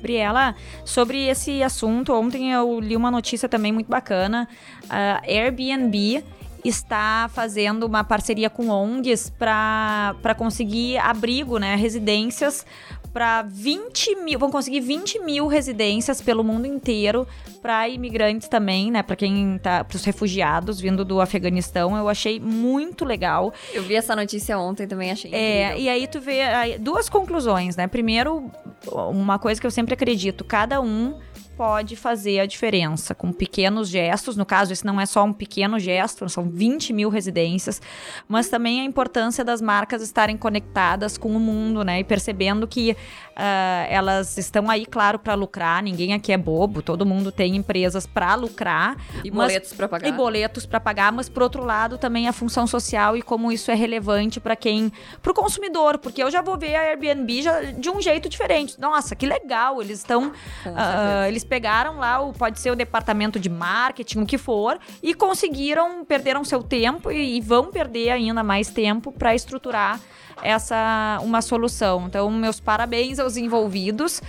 Briela, 0.00 0.54
sobre 0.84 1.26
esse 1.26 1.62
assunto, 1.62 2.12
ontem 2.12 2.52
eu 2.52 2.80
li 2.80 2.96
uma 2.96 3.10
notícia 3.10 3.48
também 3.48 3.72
muito 3.72 3.88
bacana. 3.88 4.48
A 4.88 5.20
Airbnb 5.22 6.24
está 6.64 7.30
fazendo 7.32 7.84
uma 7.84 8.02
parceria 8.04 8.50
com 8.50 8.68
ONGs 8.68 9.30
para 9.30 10.34
conseguir 10.36 10.98
abrigo, 10.98 11.58
né, 11.58 11.76
residências 11.76 12.64
para 13.12 13.42
20 13.42 14.16
mil, 14.16 14.38
vão 14.38 14.50
conseguir 14.50 14.80
20 14.80 15.18
mil 15.20 15.46
residências 15.46 16.20
pelo 16.20 16.44
mundo 16.44 16.66
inteiro 16.66 17.26
para 17.62 17.88
imigrantes 17.88 18.48
também, 18.48 18.90
né, 18.90 19.02
para 19.02 19.16
quem 19.16 19.58
tá, 19.58 19.82
para 19.82 19.96
os 19.96 20.04
refugiados 20.04 20.78
vindo 20.78 21.04
do 21.04 21.20
Afeganistão. 21.20 21.96
Eu 21.96 22.08
achei 22.08 22.38
muito 22.38 23.04
legal. 23.04 23.52
Eu 23.72 23.82
vi 23.82 23.94
essa 23.94 24.14
notícia 24.14 24.58
ontem 24.58 24.86
também, 24.86 25.10
achei 25.10 25.32
É, 25.34 25.64
incrível. 25.70 25.82
e 25.84 25.88
aí 25.88 26.06
tu 26.06 26.20
vê 26.20 26.42
aí, 26.42 26.78
duas 26.78 27.08
conclusões, 27.08 27.76
né? 27.76 27.86
Primeiro, 27.86 28.50
uma 28.92 29.38
coisa 29.38 29.60
que 29.60 29.66
eu 29.66 29.70
sempre 29.70 29.94
acredito, 29.94 30.44
cada 30.44 30.80
um 30.80 31.18
pode 31.58 31.96
fazer 31.96 32.38
a 32.38 32.46
diferença 32.46 33.16
com 33.16 33.32
pequenos 33.32 33.88
gestos. 33.88 34.36
No 34.36 34.46
caso, 34.46 34.72
esse 34.72 34.86
não 34.86 35.00
é 35.00 35.04
só 35.04 35.24
um 35.24 35.32
pequeno 35.32 35.76
gesto, 35.76 36.28
são 36.28 36.48
20 36.48 36.92
mil 36.92 37.08
residências, 37.08 37.82
mas 38.28 38.48
também 38.48 38.80
a 38.80 38.84
importância 38.84 39.44
das 39.44 39.60
marcas 39.60 40.00
estarem 40.00 40.36
conectadas 40.36 41.18
com 41.18 41.36
o 41.36 41.40
mundo, 41.40 41.82
né? 41.82 41.98
E 41.98 42.04
percebendo 42.04 42.68
que 42.68 42.96
ah, 43.40 43.86
elas 43.88 44.36
estão 44.36 44.68
aí, 44.68 44.84
claro, 44.84 45.16
para 45.16 45.34
lucrar. 45.34 45.80
Ninguém 45.80 46.12
aqui 46.12 46.32
é 46.32 46.36
bobo, 46.36 46.82
todo 46.82 47.06
mundo 47.06 47.30
tem 47.30 47.54
empresas 47.54 48.04
para 48.04 48.34
lucrar 48.34 48.96
E 49.24 49.30
mas- 49.30 49.46
boletos 49.52 49.72
pra 49.72 49.88
pagar. 49.88 50.08
e 50.08 50.12
boletos 50.12 50.66
para 50.66 50.80
pagar, 50.80 51.12
mas 51.12 51.28
por 51.28 51.44
outro 51.44 51.64
lado 51.64 51.96
também 51.96 52.26
a 52.26 52.32
função 52.32 52.66
social 52.66 53.16
e 53.16 53.22
como 53.22 53.52
isso 53.52 53.70
é 53.70 53.74
relevante 53.74 54.40
para 54.40 54.56
quem, 54.56 54.92
para 55.22 55.30
o 55.30 55.34
consumidor, 55.34 55.98
porque 55.98 56.20
eu 56.20 56.30
já 56.32 56.42
vou 56.42 56.58
ver 56.58 56.74
a 56.74 56.80
Airbnb 56.80 57.40
já 57.42 57.60
de 57.62 57.88
um 57.88 58.02
jeito 58.02 58.28
diferente. 58.28 58.78
Nossa, 58.80 59.14
que 59.14 59.24
legal, 59.24 59.80
eles 59.80 59.98
estão, 59.98 60.32
certeza. 60.64 61.28
eles 61.28 61.44
pegaram 61.44 61.98
lá 61.98 62.20
o 62.20 62.32
pode 62.32 62.58
ser 62.58 62.72
o 62.72 62.76
departamento 62.76 63.38
de 63.38 63.48
marketing, 63.48 64.22
o 64.22 64.26
que 64.26 64.36
for, 64.36 64.78
e 65.00 65.14
conseguiram 65.14 66.04
perderam 66.04 66.42
seu 66.44 66.62
tempo 66.62 67.10
e, 67.12 67.36
e 67.36 67.40
vão 67.40 67.66
perder 67.70 68.10
ainda 68.10 68.42
mais 68.42 68.68
tempo 68.68 69.12
para 69.12 69.32
estruturar 69.34 70.00
essa 70.42 71.18
uma 71.22 71.42
solução. 71.42 72.06
Então, 72.06 72.30
meus 72.30 72.60
parabéns 72.60 73.18
aos 73.18 73.36
envolvidos. 73.36 74.20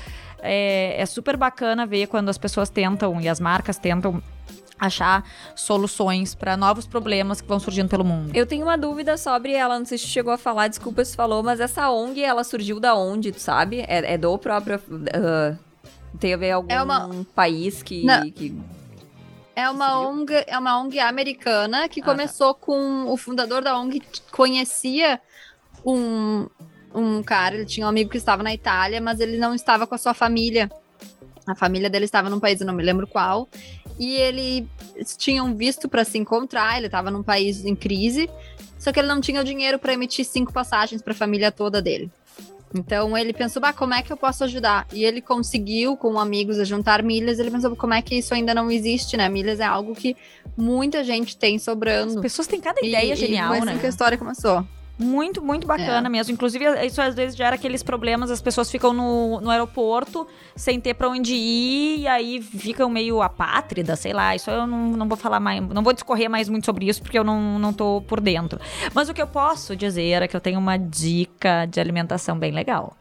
É, 0.42 0.96
é 1.02 1.06
super 1.06 1.36
bacana 1.36 1.86
ver 1.86 2.08
quando 2.08 2.30
as 2.30 2.38
pessoas 2.38 2.70
tentam 2.70 3.20
e 3.20 3.28
as 3.28 3.40
marcas 3.42 3.78
tentam 3.78 4.24
achar 4.80 5.26
soluções 5.54 6.34
para 6.34 6.56
novos 6.56 6.88
problemas 6.88 7.42
que 7.42 7.48
vão 7.50 7.60
surgindo 7.60 7.90
pelo 7.90 8.06
mundo. 8.06 8.32
Eu 8.34 8.46
tenho 8.46 8.64
uma 8.64 8.78
dúvida 8.78 9.18
sobre 9.18 9.52
ela, 9.52 9.78
não 9.78 9.86
sei 9.86 9.98
se 9.98 10.08
chegou 10.08 10.32
a 10.32 10.38
falar, 10.38 10.70
desculpa 10.70 11.04
se 11.04 11.14
falou, 11.14 11.44
mas 11.44 11.60
essa 11.60 11.90
ONG, 11.92 12.24
ela 12.24 12.46
surgiu 12.46 12.80
da 12.80 12.96
onde, 12.96 13.34
tu 13.34 13.42
sabe? 13.42 13.82
É, 13.82 14.14
é 14.14 14.18
do 14.18 14.38
próprio... 14.38 14.82
ah, 15.14 15.58
tem 16.18 16.34
a 16.34 16.38
ver 16.38 16.52
algum 16.52 16.72
É 16.72 16.82
uma- 16.82 17.10
país 17.36 17.84
que... 17.84 18.06
Que- 18.34 18.56
É 19.54 19.70
uma? 19.70 20.00
ONG, 20.00 20.34
é 20.48 20.58
uma 20.58 20.80
ONG 20.82 20.98
americana 21.02 21.90
que 21.90 22.00
Ah, 22.00 22.06
tá. 22.06 22.12
começou 22.12 22.54
com 22.56 23.08
o 23.12 23.18
fundador 23.18 23.62
da 23.62 23.78
ONG 23.78 24.02
conhecia 24.32 25.20
um, 25.86 26.48
um 26.94 27.24
cara, 27.24 27.56
ele 27.56 27.66
tinha 27.66 27.86
um 27.86 27.90
amigo 27.90 28.10
que 28.10 28.18
estava 28.18 28.44
na 28.44 28.54
Itália, 28.54 29.00
mas 29.02 29.20
ele 29.20 29.38
não 29.38 29.54
estava 29.56 29.86
com 29.88 29.96
a 29.96 29.98
sua 29.98 30.14
família. 30.14 30.70
A 31.48 31.56
família 31.56 31.90
dele 31.90 32.06
estava 32.06 32.30
num 32.30 32.40
país, 32.40 32.60
eu 32.62 32.68
não 32.68 32.74
me 32.74 32.84
lembro 32.84 33.08
qual. 33.08 33.48
E 34.00 34.16
ele 34.16 34.68
eles 34.96 35.16
tinham 35.18 35.56
visto 35.56 35.88
para 35.90 36.04
se 36.04 36.18
encontrar, 36.18 36.78
ele 36.78 36.88
estava 36.88 37.10
num 37.10 37.24
país 37.24 37.64
em 37.66 37.76
crise, 37.76 38.30
só 38.78 38.92
que 38.92 39.00
ele 39.00 39.08
não 39.08 39.22
tinha 39.22 39.42
o 39.42 39.44
dinheiro 39.44 39.80
para 39.80 39.94
emitir 39.94 40.26
cinco 40.26 40.52
passagens 40.54 41.02
para 41.02 41.14
a 41.14 41.16
família 41.16 41.52
toda 41.52 41.82
dele. 41.82 42.12
Então 42.76 43.18
ele 43.18 43.34
pensou, 43.34 43.60
bah, 43.62 43.74
como 43.74 43.96
é 43.96 44.04
que 44.04 44.14
eu 44.14 44.18
posso 44.18 44.44
ajudar? 44.44 44.86
E 44.94 45.04
ele 45.04 45.22
conseguiu, 45.22 45.98
com 45.98 46.20
amigos, 46.20 46.60
a 46.60 46.64
juntar 46.64 47.02
milhas. 47.02 47.40
Ele 47.40 47.50
pensou, 47.50 47.76
como 47.76 47.96
é 47.96 48.02
que 48.02 48.14
isso 48.16 48.32
ainda 48.34 48.54
não 48.54 48.70
existe, 48.70 49.18
né? 49.18 49.28
Milhas 49.28 49.60
é 49.60 49.64
algo 49.64 49.96
que 49.96 50.16
muita 50.56 51.04
gente 51.04 51.36
tem 51.36 51.56
As 51.56 51.64
sobrando. 51.64 52.22
pessoas 52.22 52.48
têm 52.48 52.62
cada 52.62 52.80
E- 52.84 52.90
ideia 52.90 53.14
e 53.14 53.16
genial, 53.16 53.48
foi 53.50 53.58
assim 53.58 53.66
né? 53.66 53.78
que 53.80 53.86
a 53.88 53.90
história 53.90 54.18
começou. 54.20 54.64
Muito, 55.00 55.42
muito 55.42 55.66
bacana 55.66 56.10
mesmo. 56.10 56.34
Inclusive, 56.34 56.66
isso 56.86 57.02
às 57.02 57.16
vezes 57.16 57.38
gera 57.38 57.56
aqueles 57.56 57.82
problemas, 57.82 58.30
as 58.30 58.42
pessoas 58.42 58.70
ficam 58.70 58.92
no, 58.92 59.40
no 59.40 59.50
aeroporto 59.50 60.28
sem 60.54 60.78
ter 60.78 60.94
pra 60.94 61.08
onde 61.08 61.34
ir, 61.34 62.02
e 62.02 62.08
aí 62.08 62.42
ficam 62.42 62.90
meio 62.90 63.22
apátridas, 63.22 64.00
sei 64.02 64.12
lá. 64.12 64.36
Isso 64.36 64.52
eu 64.52 64.68
não, 64.68 64.90
não 64.92 65.08
vou 65.08 65.18
falar 65.18 65.40
mais, 65.40 65.66
não 65.70 65.82
vou 65.82 65.94
discorrer 65.94 66.30
mais 66.30 66.50
muito 66.50 66.66
sobre 66.66 66.86
isso, 66.86 67.02
porque 67.02 67.18
eu 67.18 67.24
não, 67.24 67.58
não 67.58 67.72
tô 67.72 68.04
por 68.06 68.20
dentro. 68.20 68.60
Mas 68.94 69.08
o 69.08 69.14
que 69.14 69.22
eu 69.22 69.28
posso 69.28 69.74
dizer 69.74 70.22
é 70.22 70.28
que 70.28 70.36
eu 70.36 70.42
tenho 70.42 70.60
uma 70.60 70.76
dica 70.76 71.66
de 71.66 71.80
alimentação 71.80 72.38
bem 72.38 72.52
legal. 72.52 72.98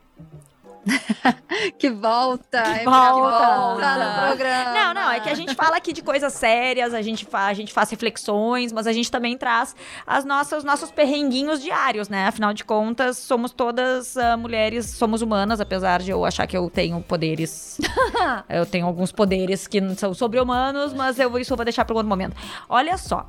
Que 1.78 1.90
volta! 1.90 2.62
Que 2.62 2.80
é, 2.80 2.84
volta. 2.84 3.76
no 3.76 4.26
programa. 4.28 4.72
Não, 4.72 4.94
não, 4.94 5.10
é 5.10 5.20
que 5.20 5.28
a 5.28 5.34
gente 5.34 5.54
fala 5.54 5.76
aqui 5.76 5.92
de 5.92 6.02
coisas 6.02 6.32
sérias, 6.32 6.94
a 6.94 7.02
gente, 7.02 7.24
fa 7.24 7.46
a 7.46 7.54
gente 7.54 7.72
faz 7.72 7.90
reflexões, 7.90 8.72
mas 8.72 8.86
a 8.86 8.92
gente 8.92 9.10
também 9.10 9.36
traz 9.36 9.74
as 10.06 10.24
nossas, 10.24 10.58
os 10.58 10.64
nossos 10.64 10.90
perrenguinhos 10.90 11.62
diários, 11.62 12.08
né? 12.08 12.26
Afinal 12.26 12.54
de 12.54 12.64
contas, 12.64 13.18
somos 13.18 13.52
todas 13.52 14.16
ah, 14.16 14.36
mulheres, 14.36 14.86
somos 14.86 15.22
humanas, 15.22 15.60
apesar 15.60 16.00
de 16.00 16.10
eu 16.10 16.24
achar 16.24 16.46
que 16.46 16.56
eu 16.56 16.70
tenho 16.70 17.00
poderes. 17.00 17.78
eu 18.48 18.64
tenho 18.64 18.86
alguns 18.86 19.12
poderes 19.12 19.66
que 19.66 19.80
não 19.80 19.96
são 19.96 20.14
sobre-humanos, 20.14 20.92
mas 20.92 21.18
eu 21.18 21.38
isso 21.38 21.52
eu 21.52 21.56
vou 21.56 21.64
deixar 21.64 21.84
para 21.84 21.94
outro 21.94 22.08
momento. 22.08 22.36
Olha 22.68 22.96
só. 22.96 23.28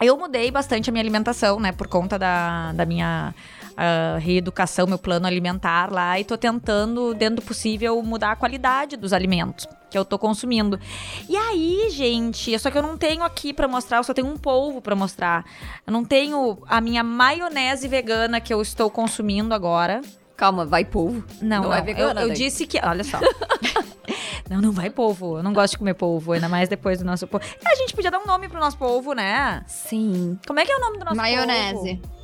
Eu 0.00 0.16
mudei 0.16 0.50
bastante 0.50 0.90
a 0.90 0.92
minha 0.92 1.02
alimentação, 1.02 1.58
né? 1.58 1.72
Por 1.72 1.86
conta 1.86 2.18
da, 2.18 2.72
da 2.72 2.86
minha 2.86 3.34
reeducação, 4.20 4.86
meu 4.86 4.98
plano 4.98 5.26
alimentar 5.26 5.90
lá. 5.92 6.18
E 6.18 6.24
tô 6.24 6.36
tentando, 6.36 7.14
dentro 7.14 7.36
do 7.36 7.42
possível, 7.42 8.02
mudar 8.02 8.32
a 8.32 8.36
qualidade 8.36 8.96
dos 8.96 9.12
alimentos 9.12 9.66
que 9.90 9.98
eu 9.98 10.04
tô 10.04 10.18
consumindo. 10.18 10.80
E 11.28 11.36
aí, 11.36 11.90
gente, 11.90 12.58
só 12.58 12.70
que 12.70 12.78
eu 12.78 12.82
não 12.82 12.96
tenho 12.96 13.22
aqui 13.22 13.52
pra 13.52 13.68
mostrar, 13.68 13.98
eu 13.98 14.04
só 14.04 14.14
tenho 14.14 14.26
um 14.26 14.38
polvo 14.38 14.80
pra 14.80 14.96
mostrar. 14.96 15.44
Eu 15.86 15.92
não 15.92 16.02
tenho 16.02 16.62
a 16.66 16.80
minha 16.80 17.04
maionese 17.04 17.86
vegana 17.86 18.40
que 18.40 18.52
eu 18.52 18.62
estou 18.62 18.90
consumindo 18.90 19.54
agora. 19.54 20.00
Calma, 20.34 20.64
vai 20.64 20.84
polvo. 20.84 21.22
Não, 21.42 21.62
Não 21.62 21.68
não, 21.68 21.76
é 21.76 21.82
vegana, 21.82 22.22
Eu, 22.22 22.28
eu 22.28 22.34
disse 22.34 22.66
que. 22.66 22.80
Olha 22.82 23.04
só. 23.04 23.20
não, 24.48 24.60
não 24.60 24.72
vai 24.72 24.88
polvo. 24.88 25.36
Eu 25.36 25.42
não 25.42 25.52
gosto 25.52 25.72
de 25.72 25.78
comer 25.78 25.94
polvo, 25.94 26.32
ainda 26.32 26.48
mais 26.48 26.68
depois 26.68 26.98
do 26.98 27.04
nosso 27.04 27.26
polvo. 27.26 27.46
A 27.64 27.76
gente 27.76 27.94
podia 27.94 28.10
dar 28.10 28.18
um 28.18 28.26
nome 28.26 28.48
pro 28.48 28.58
nosso 28.58 28.78
polvo, 28.78 29.12
né? 29.12 29.62
Sim. 29.68 30.38
Como 30.46 30.58
é 30.58 30.64
que 30.64 30.72
é 30.72 30.76
o 30.76 30.80
nome 30.80 30.98
do 30.98 31.04
nosso 31.04 31.16
Maionese. 31.16 31.96
polvo? 31.96 32.21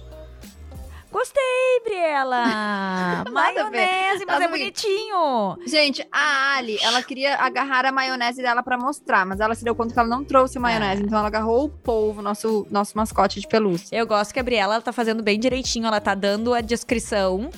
Gostei, 1.11 1.81
Briela! 1.85 3.25
Maionese, 3.33 4.25
mas 4.27 4.39
Mas 4.39 4.41
é 4.41 4.47
o 4.47 4.51
bonitinho. 4.51 5.59
Gente, 5.67 6.07
a 6.13 6.57
Ali, 6.57 6.79
ela 6.83 7.03
queria 7.03 7.37
agarrar 7.37 7.87
a 7.87 7.93
maionese 7.93 8.43
dela 8.43 8.63
pra 8.63 8.77
mostrar, 8.77 9.25
mas 9.25 9.41
ela 9.41 9.55
se 9.55 9.65
deu 9.65 9.75
conta 9.75 9.95
que 9.95 9.99
ela 9.99 10.09
não 10.09 10.25
trouxe 10.25 10.59
maionese, 10.59 11.03
então 11.03 11.19
ela 11.19 11.29
agarrou 11.29 11.65
o 11.65 11.69
polvo, 11.69 12.21
nosso, 12.21 12.67
nosso 12.71 12.97
mascote 12.97 13.41
de 13.41 13.47
pelúcia. 13.47 13.97
Eu 13.97 14.07
gosto 14.07 14.33
que 14.33 14.41
a 14.41 14.43
Briela 14.43 14.75
ela 14.75 14.83
tá 14.83 14.93
fazendo 14.93 15.23
bem 15.23 15.39
direitinho, 15.39 15.87
ela 15.87 16.01
tá 16.01 16.15
dando 16.15 16.53
a 16.53 16.61
descrição 16.61 17.51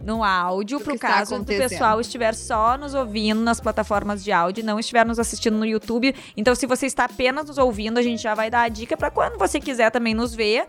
no 0.00 0.22
áudio, 0.22 0.78
que 0.80 0.92
está 0.92 1.08
caso 1.08 1.38
do 1.38 1.44
pessoal 1.44 2.00
estiver 2.00 2.34
só 2.34 2.76
nos 2.76 2.94
ouvindo 2.94 3.40
nas 3.40 3.60
plataformas 3.60 4.22
de 4.22 4.30
áudio, 4.32 4.62
e 4.62 4.64
não 4.64 4.78
estiver 4.78 5.04
nos 5.06 5.18
assistindo 5.18 5.56
no 5.56 5.64
YouTube. 5.64 6.14
Então, 6.36 6.54
se 6.54 6.66
você 6.66 6.86
está 6.86 7.04
apenas 7.04 7.46
nos 7.46 7.58
ouvindo, 7.58 7.98
a 7.98 8.02
gente 8.02 8.22
já 8.22 8.34
vai 8.34 8.50
dar 8.50 8.62
a 8.62 8.68
dica 8.68 8.96
pra 8.96 9.10
quando 9.10 9.38
você 9.38 9.58
quiser 9.58 9.90
também 9.90 10.14
nos 10.14 10.34
ver. 10.34 10.66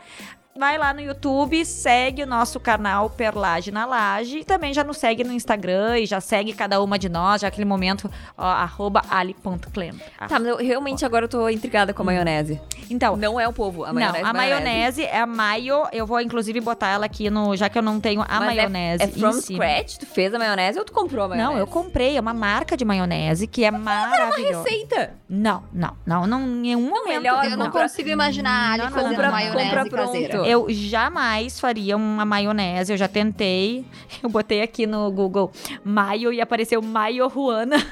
Vai 0.58 0.78
lá 0.78 0.94
no 0.94 1.00
YouTube, 1.02 1.64
segue 1.66 2.24
o 2.24 2.28
nosso 2.28 2.60
canal 2.60 3.10
Perlage 3.10 3.72
na 3.72 3.86
Laje. 3.86 4.40
E 4.40 4.44
também 4.44 4.74
já 4.74 4.84
nos 4.84 4.98
segue 4.98 5.24
no 5.24 5.32
Instagram 5.32 6.00
e 6.00 6.06
já 6.06 6.20
segue 6.20 6.54
cada 6.54 6.82
uma 6.82 6.98
de 6.98 7.08
nós, 7.10 7.42
já 7.42 7.48
aquele 7.48 7.66
momento, 7.66 8.10
ó, 8.38 8.44
arroba 8.46 9.02
ali.clem. 9.10 9.94
Tá, 10.18 10.40
mas 10.40 10.46
eu 10.48 10.58
realmente 10.58 11.06
agora 11.06 11.26
eu 11.26 11.30
tô 11.30 11.48
intrigada 11.50 11.94
com 11.94 12.02
a 12.02 12.06
maionese. 12.06 12.60
Então, 12.90 13.16
Não 13.16 13.40
é 13.40 13.48
o 13.48 13.54
povo, 13.54 13.84
a 13.86 13.94
maionese. 13.94 14.24
não, 14.24 14.30
a 14.30 14.34
maionese 14.34 15.04
é 15.04 15.20
a 15.20 15.26
maio. 15.26 15.84
Eu 15.92 16.06
vou 16.06 16.20
inclusive 16.22 16.60
botar 16.62 16.90
ela 16.90 17.06
aqui 17.06 17.30
no. 17.30 17.56
Já 17.56 17.70
que 17.70 17.78
eu 17.78 17.82
não 17.82 18.00
tenho 18.00 18.22
a 18.22 18.40
Mas 18.40 18.52
é- 18.52 18.56
maionese. 18.56 19.04
É, 19.04 19.08
from 19.08 19.30
em 19.30 19.42
cima. 19.42 19.64
scratch? 19.66 19.98
Tu 19.98 20.06
fez 20.06 20.34
a 20.34 20.40
maionese 20.40 20.80
ou 20.80 20.86
tu 20.86 20.92
comprou 20.94 21.26
a 21.26 21.28
maionese? 21.30 21.54
Não, 21.54 21.60
eu 21.60 21.68
comprei. 21.68 22.18
É 22.18 22.20
uma 22.22 22.34
marca 22.34 22.76
de 22.78 22.84
maionese 22.86 23.46
que 23.48 23.64
é 23.64 23.72
maravilhosa. 23.72 24.64
Receita! 24.64 25.14
Não, 25.30 25.64
não, 25.74 25.96
não, 26.06 26.26
não. 26.26 26.42
Em 26.42 26.56
nenhum 26.62 26.90
momento. 26.90 27.08
melhor 27.22 27.44
Eu 27.46 27.58
não 27.58 27.66
Compra- 27.68 27.82
consigo 27.84 28.10
imaginar 28.10 28.52
a 28.52 28.74
Ali 28.74 28.84
Não, 28.84 28.90
não, 28.90 28.96
fazendo 28.96 29.10
compra- 29.16 29.32
maionese 29.32 29.66
compra 29.66 29.86
pronto. 29.90 30.06
caseira. 30.08 30.47
Eu 30.48 30.66
jamais 30.70 31.60
faria 31.60 31.96
uma 31.98 32.26
maionese. 32.26 32.92
Eu 32.94 32.98
já 32.98 33.08
tentei. 33.08 33.86
Eu 34.24 34.30
botei 34.30 34.62
aqui 34.62 34.86
no 34.88 35.12
Google 35.12 35.52
maio 35.84 36.32
e 36.34 36.40
apareceu 36.42 36.82
Maio 36.82 37.28
Ruana. 37.28 37.76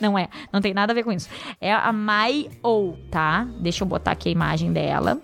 Não 0.00 0.18
é, 0.18 0.28
não 0.50 0.60
tem 0.62 0.72
nada 0.72 0.92
a 0.92 0.94
ver 0.94 1.02
com 1.04 1.12
isso. 1.12 1.28
É 1.60 1.72
a 1.72 1.92
Maio, 1.92 2.50
tá? 3.10 3.46
Deixa 3.60 3.84
eu 3.84 3.88
botar 3.88 4.12
aqui 4.12 4.30
a 4.30 4.32
imagem 4.32 4.72
dela. 4.72 5.18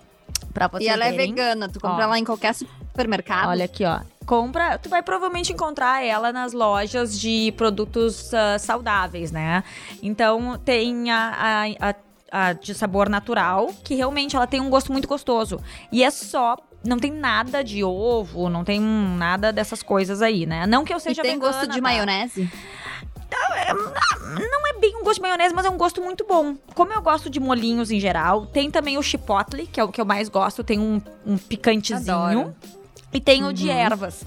Pra 0.53 0.68
vocês 0.68 0.85
E 0.88 0.92
ela 0.92 1.07
é 1.07 1.11
verem. 1.12 1.29
vegana, 1.35 1.68
tu 1.68 1.81
compra 1.81 2.07
Ó. 2.07 2.11
lá 2.11 2.18
em 2.18 2.25
qualquer 2.25 2.55
supermercado. 2.55 3.49
Olha 3.49 3.64
aqui, 3.64 3.85
ó. 3.85 4.01
Compra, 4.27 4.77
tu 4.79 4.88
vai 4.90 5.03
provavelmente 5.03 5.53
encontrar 5.53 6.05
ela 6.05 6.33
nas 6.33 6.53
lojas 6.53 7.18
de 7.18 7.53
produtos 7.57 8.33
ah, 8.35 8.59
saudáveis, 8.59 9.33
né? 9.33 9.64
Então 10.03 10.59
tem 10.64 11.11
a, 11.11 11.33
a- 11.81 11.90
a- 11.90 11.94
a 12.37 12.53
de 12.53 12.75
sabor 12.75 13.09
natural, 13.09 13.72
que 13.83 13.94
realmente 13.94 14.37
ela 14.37 14.46
tem 14.46 14.61
um 14.61 14.68
gosto 14.68 14.92
muito 14.92 15.09
gostoso. 15.09 15.59
E 15.90 16.05
é 16.05 16.11
só. 16.11 16.57
Não 16.85 16.99
tem 16.99 17.11
nada 17.11 17.64
de 17.64 17.83
ovo, 17.83 18.49
não 18.49 18.62
tem 18.62 18.79
nada 18.81 19.53
dessas 19.53 19.83
coisas 19.83 20.22
aí, 20.22 20.46
né? 20.46 20.66
Não 20.66 20.85
que 20.85 20.92
eu 20.92 20.99
e 20.99 21.01
seja 21.01 21.22
tem 21.22 21.33
vegana, 21.33 21.53
gosto 21.53 21.66
de 21.68 21.77
tá? 21.77 21.81
maionese? 21.81 22.49
Não 24.51 24.66
é 24.68 24.79
bem 24.79 24.94
um 24.96 25.03
gosto 25.03 25.16
de 25.16 25.22
maionese, 25.22 25.55
mas 25.55 25.66
é 25.66 25.70
um 25.70 25.77
gosto 25.77 26.01
muito 26.01 26.25
bom. 26.25 26.55
Como 26.75 26.92
eu 26.92 27.03
gosto 27.03 27.29
de 27.29 27.40
molinhos 27.40 27.90
em 27.90 27.99
geral, 27.99 28.46
tem 28.46 28.70
também 28.70 28.99
o 28.99 29.03
chipotle, 29.03 29.66
que 29.66 29.81
é 29.81 29.85
o 29.85 29.88
que 29.88 30.01
eu 30.01 30.05
mais 30.05 30.29
gosto, 30.29 30.62
tem 30.62 30.79
um, 30.79 31.01
um 31.27 31.37
picantezinho. 31.37 32.12
Adoro. 32.14 32.57
E 33.12 33.20
tem 33.20 33.44
o 33.44 33.53
de 33.53 33.70
ervas. 33.70 34.25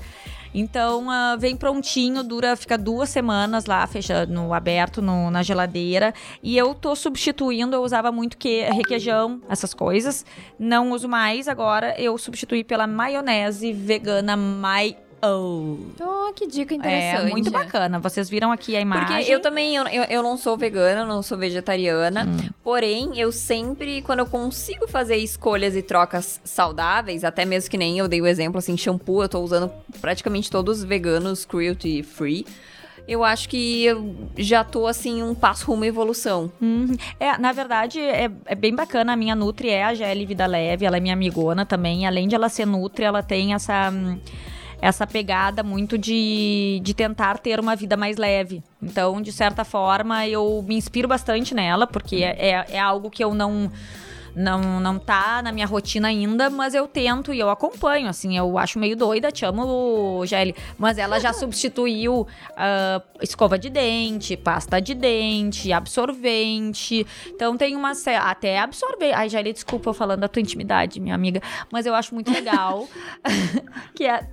Então, 0.54 1.10
ah, 1.10 1.36
vem 1.38 1.56
prontinho, 1.56 2.24
dura, 2.24 2.56
fica 2.56 2.78
duas 2.78 3.10
semanas 3.10 3.66
lá, 3.66 3.86
fecha 3.86 4.26
no 4.26 4.54
aberto, 4.54 5.02
no- 5.02 5.30
na 5.30 5.44
geladeira. 5.44 6.14
E 6.42 6.58
eu 6.58 6.74
tô 6.74 6.96
substituindo, 6.96 7.76
eu 7.76 7.84
usava 7.84 8.12
muito 8.12 8.38
que, 8.38 8.64
requeijão, 8.64 9.42
essas 9.50 9.74
coisas. 9.74 10.26
Não 10.58 10.92
uso 10.92 11.08
mais, 11.08 11.48
agora 11.48 11.94
eu 12.00 12.18
substituí 12.18 12.64
pela 12.64 12.88
maionese 12.88 13.72
vegana 13.74 14.36
Mayo. 14.36 14.96
Oh, 15.22 16.32
que 16.34 16.48
dica 16.48 16.74
É 16.74 16.78
interessante. 16.78 17.32
muito 17.32 17.52
bacana. 17.52 18.00
Vocês 18.00 18.30
viram 18.30 18.52
aqui 18.52 18.76
a 18.76 18.82
imagem. 18.82 19.18
Porque 19.18 19.32
eu 19.32 19.42
também, 19.42 19.76
eu, 19.76 19.86
eu, 19.86 20.24
não 20.24 20.38
sou 20.38 20.58
vegana, 20.58 21.06
não 21.06 21.22
sou 21.22 21.38
vegetariana. 21.38 22.26
Hum. 22.26 22.50
Porém, 22.64 23.20
eu 23.20 23.32
sempre, 23.32 24.02
quando 24.02 24.20
eu 24.20 24.26
consigo 24.26 24.88
fazer 24.88 25.18
escolhas 25.18 25.76
e 25.76 25.82
trocas 25.82 26.40
saudáveis, 26.44 27.24
até 27.24 27.46
mesmo 27.46 27.70
que 27.70 27.78
nem 27.78 27.98
eu 27.98 28.08
dei 28.08 28.22
o 28.22 28.28
exemplo, 28.28 28.58
assim, 28.58 28.78
shampoo, 28.78 29.24
eu 29.24 29.30
tô 29.30 29.40
usando 29.40 29.72
praticamente 30.00 30.50
todos 30.50 30.84
veganos, 30.84 31.46
cruelty 31.46 32.04
free. 32.04 32.46
Eu 33.08 33.24
acho 33.24 33.50
que 33.50 33.86
eu 33.86 34.16
já 34.38 34.64
tô, 34.64 34.86
assim, 34.86 35.24
um 35.24 35.34
passo 35.34 35.66
rumo 35.66 35.84
à 35.84 35.88
evolução. 35.88 36.52
Uhum. 36.62 36.96
É, 37.20 37.40
na 37.40 37.52
verdade, 37.52 38.00
é, 38.00 38.30
é 38.46 38.54
bem 38.54 38.76
bacana. 38.76 39.14
A 39.14 39.16
minha 39.16 39.36
Nutri 39.36 39.70
é 39.70 39.84
a 39.84 39.96
Gelli 39.96 40.28
Vida 40.28 40.46
Leve, 40.46 40.86
ela 40.86 40.98
é 40.98 41.00
minha 41.00 41.16
amigona 41.16 41.66
também. 41.66 42.06
Além 42.06 42.28
de 42.28 42.36
ela 42.36 42.50
ser 42.50 42.68
Nutri, 42.68 43.04
ela 43.04 43.24
tem 43.24 43.56
essa. 43.56 43.92
Essa 44.82 45.06
pegada 45.06 45.64
muito 45.64 45.98
de, 45.98 46.80
de 46.84 46.94
tentar 46.94 47.38
ter 47.40 47.60
uma 47.60 47.76
vida 47.76 47.98
mais 47.98 48.18
leve. 48.18 48.64
Então, 48.82 49.22
de 49.22 49.32
certa 49.32 49.64
forma, 49.66 50.28
eu 50.28 50.64
me 50.68 50.76
inspiro 50.76 51.08
bastante 51.08 51.54
nela, 51.54 51.86
porque 51.86 52.18
é, 52.18 52.36
é, 52.40 52.66
é 52.70 52.80
algo 52.80 53.10
que 53.10 53.24
eu 53.24 53.34
não 53.34 53.70
não, 54.36 54.80
não 54.80 54.98
tá 54.98 55.42
na 55.42 55.52
minha 55.52 55.66
rotina 55.66 56.08
ainda, 56.08 56.50
mas 56.50 56.74
eu 56.74 56.88
tento 56.88 57.34
e 57.34 57.40
eu 57.40 57.50
acompanho, 57.50 58.08
assim, 58.08 58.38
eu 58.38 58.58
acho 58.58 58.80
meio 58.80 58.96
doida, 58.96 59.32
te 59.32 59.46
amo, 59.46 60.24
Gelli, 60.26 60.56
mas 60.78 60.98
ela 60.98 61.20
já 61.20 61.34
substituiu 61.34 62.28
ah, 62.56 63.02
escova 63.22 63.58
de 63.58 63.70
dente, 63.70 64.38
pasta 64.38 64.80
de 64.80 64.94
dente, 64.94 65.74
absorvente, 65.74 67.06
então 67.28 67.58
tem 67.58 67.76
uma, 67.76 67.92
até 68.22 68.60
absorver, 68.60 69.14
ai, 69.14 69.30
Gelli, 69.30 69.54
desculpa 69.54 69.90
eu 69.90 69.94
falando 69.94 70.22
da 70.22 70.28
tua 70.28 70.42
intimidade, 70.42 71.00
minha 71.00 71.16
amiga, 71.16 71.42
mas 71.72 71.86
eu 71.86 71.94
acho 71.94 72.14
muito 72.14 72.32
legal, 72.32 72.88
que 73.96 74.06
é 74.06 74.28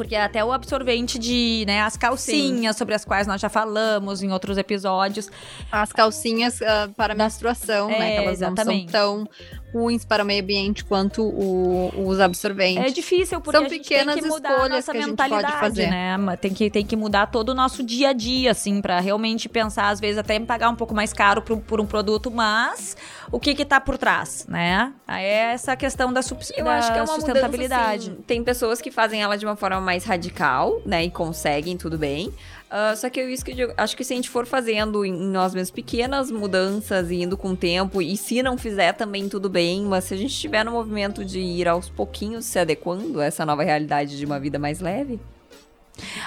porque 0.00 0.16
até 0.16 0.42
o 0.42 0.50
absorvente 0.50 1.18
de, 1.18 1.62
né, 1.66 1.82
as 1.82 1.94
calcinhas 1.94 2.74
sobre 2.74 2.94
as 2.94 3.04
quais 3.04 3.26
nós 3.26 3.38
já 3.38 3.50
falamos 3.50 4.22
em 4.22 4.32
outros 4.32 4.56
episódios, 4.56 5.28
As 5.70 5.92
calcinhas 5.92 6.62
ah, 6.62 6.88
para 6.96 7.14
menstruação, 7.14 7.88
né? 7.88 8.14
É, 8.14 8.16
Que 8.16 8.22
elas 8.24 8.38
exatamente. 8.38 8.86
não 8.86 8.92
são 8.92 9.26
tão 9.26 9.28
ruins 9.72 10.04
para 10.04 10.22
o 10.22 10.26
meio 10.26 10.42
ambiente 10.42 10.84
quanto 10.84 11.22
o- 11.22 11.92
os 12.06 12.18
absorventes. 12.20 12.84
É 12.84 12.88
difícil, 12.90 13.40
porque 13.40 13.56
São 13.56 13.66
a 13.66 13.68
gente 13.68 13.82
pequenas 13.82 14.14
tem 14.14 14.24
que 14.24 14.28
mudar 14.28 14.48
a 14.48 14.52
escolhas 14.52 14.70
nossa 14.76 14.92
que 14.92 14.98
a 14.98 15.00
gente 15.02 15.16
pode 15.16 15.30
mentalidade, 15.30 15.60
fazer. 15.60 15.86
né? 15.90 16.16
Tem 16.40 16.52
que, 16.52 16.70
tem 16.70 16.84
que 16.84 16.96
mudar 16.96 17.26
todo 17.28 17.50
o 17.50 17.54
nosso 17.54 17.82
dia 17.82 18.10
a 18.10 18.12
dia, 18.12 18.50
assim, 18.50 18.80
pra 18.80 19.00
realmente 19.00 19.48
pensar, 19.48 19.88
às 19.88 20.00
vezes, 20.00 20.18
até 20.18 20.38
pagar 20.40 20.68
um 20.70 20.76
pouco 20.76 20.94
mais 20.94 21.12
caro 21.12 21.42
por, 21.42 21.56
um- 21.56 21.60
por 21.60 21.80
um 21.80 21.86
produto, 21.86 22.30
mas 22.30 22.96
o 23.30 23.38
que 23.38 23.54
que 23.54 23.64
tá 23.64 23.80
por 23.80 23.96
trás, 23.96 24.46
né? 24.48 24.92
Aí 25.06 25.24
é 25.24 25.52
essa 25.52 25.76
questão 25.76 26.12
da, 26.12 26.22
subs- 26.22 26.52
Eu 26.56 26.64
da 26.64 26.78
acho 26.78 26.92
que 26.92 26.98
é 26.98 27.02
uma 27.02 27.06
sustentabilidade. 27.14 28.04
mudança, 28.04 28.12
assim, 28.12 28.22
tem 28.26 28.42
pessoas 28.44 28.80
que 28.80 28.90
fazem 28.90 29.22
ela 29.22 29.36
de 29.38 29.46
uma 29.46 29.56
forma 29.56 29.80
mais 29.80 30.04
radical, 30.04 30.80
né? 30.84 31.04
E 31.04 31.10
conseguem, 31.10 31.76
tudo 31.76 31.96
bem. 31.96 32.32
Ah, 32.70 32.94
só 32.94 33.10
que 33.10 33.18
eu 33.18 33.28
isso 33.28 33.44
que 33.44 33.50
eu 33.50 33.56
digo, 33.56 33.72
acho 33.76 33.96
que 33.96 34.04
se 34.04 34.12
a 34.12 34.16
gente 34.16 34.30
for 34.30 34.46
fazendo 34.46 35.04
em 35.04 35.12
nós 35.12 35.52
mesmos 35.52 35.72
pequenas 35.72 36.30
mudanças 36.30 37.10
e 37.10 37.16
indo 37.16 37.36
com 37.36 37.50
o 37.50 37.56
tempo, 37.56 38.00
e 38.00 38.16
se 38.16 38.42
não 38.44 38.56
fizer 38.56 38.92
também 38.92 39.28
tudo 39.28 39.50
bem, 39.50 39.82
mas 39.82 40.04
se 40.04 40.14
a 40.14 40.16
gente 40.16 40.30
estiver 40.30 40.64
no 40.64 40.70
movimento 40.70 41.24
de 41.24 41.40
ir 41.40 41.66
aos 41.66 41.90
pouquinhos 41.90 42.44
se 42.44 42.60
adequando 42.60 43.20
a 43.20 43.24
essa 43.24 43.44
nova 43.44 43.64
realidade 43.64 44.16
de 44.16 44.24
uma 44.24 44.38
vida 44.38 44.58
mais 44.58 44.78
leve, 44.78 45.18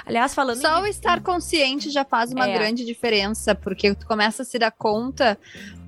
Aliás, 0.05 0.35
falando 0.35 0.61
Só 0.61 0.79
em... 0.79 0.83
o 0.83 0.85
estar 0.85 1.21
consciente 1.21 1.89
já 1.89 2.05
faz 2.05 2.31
uma 2.31 2.47
É. 2.47 2.53
grande 2.53 2.85
diferença, 2.85 3.55
porque 3.55 3.95
tu 3.95 4.05
começa 4.05 4.43
a 4.43 4.45
se 4.45 4.59
dar 4.59 4.69
conta 4.71 5.35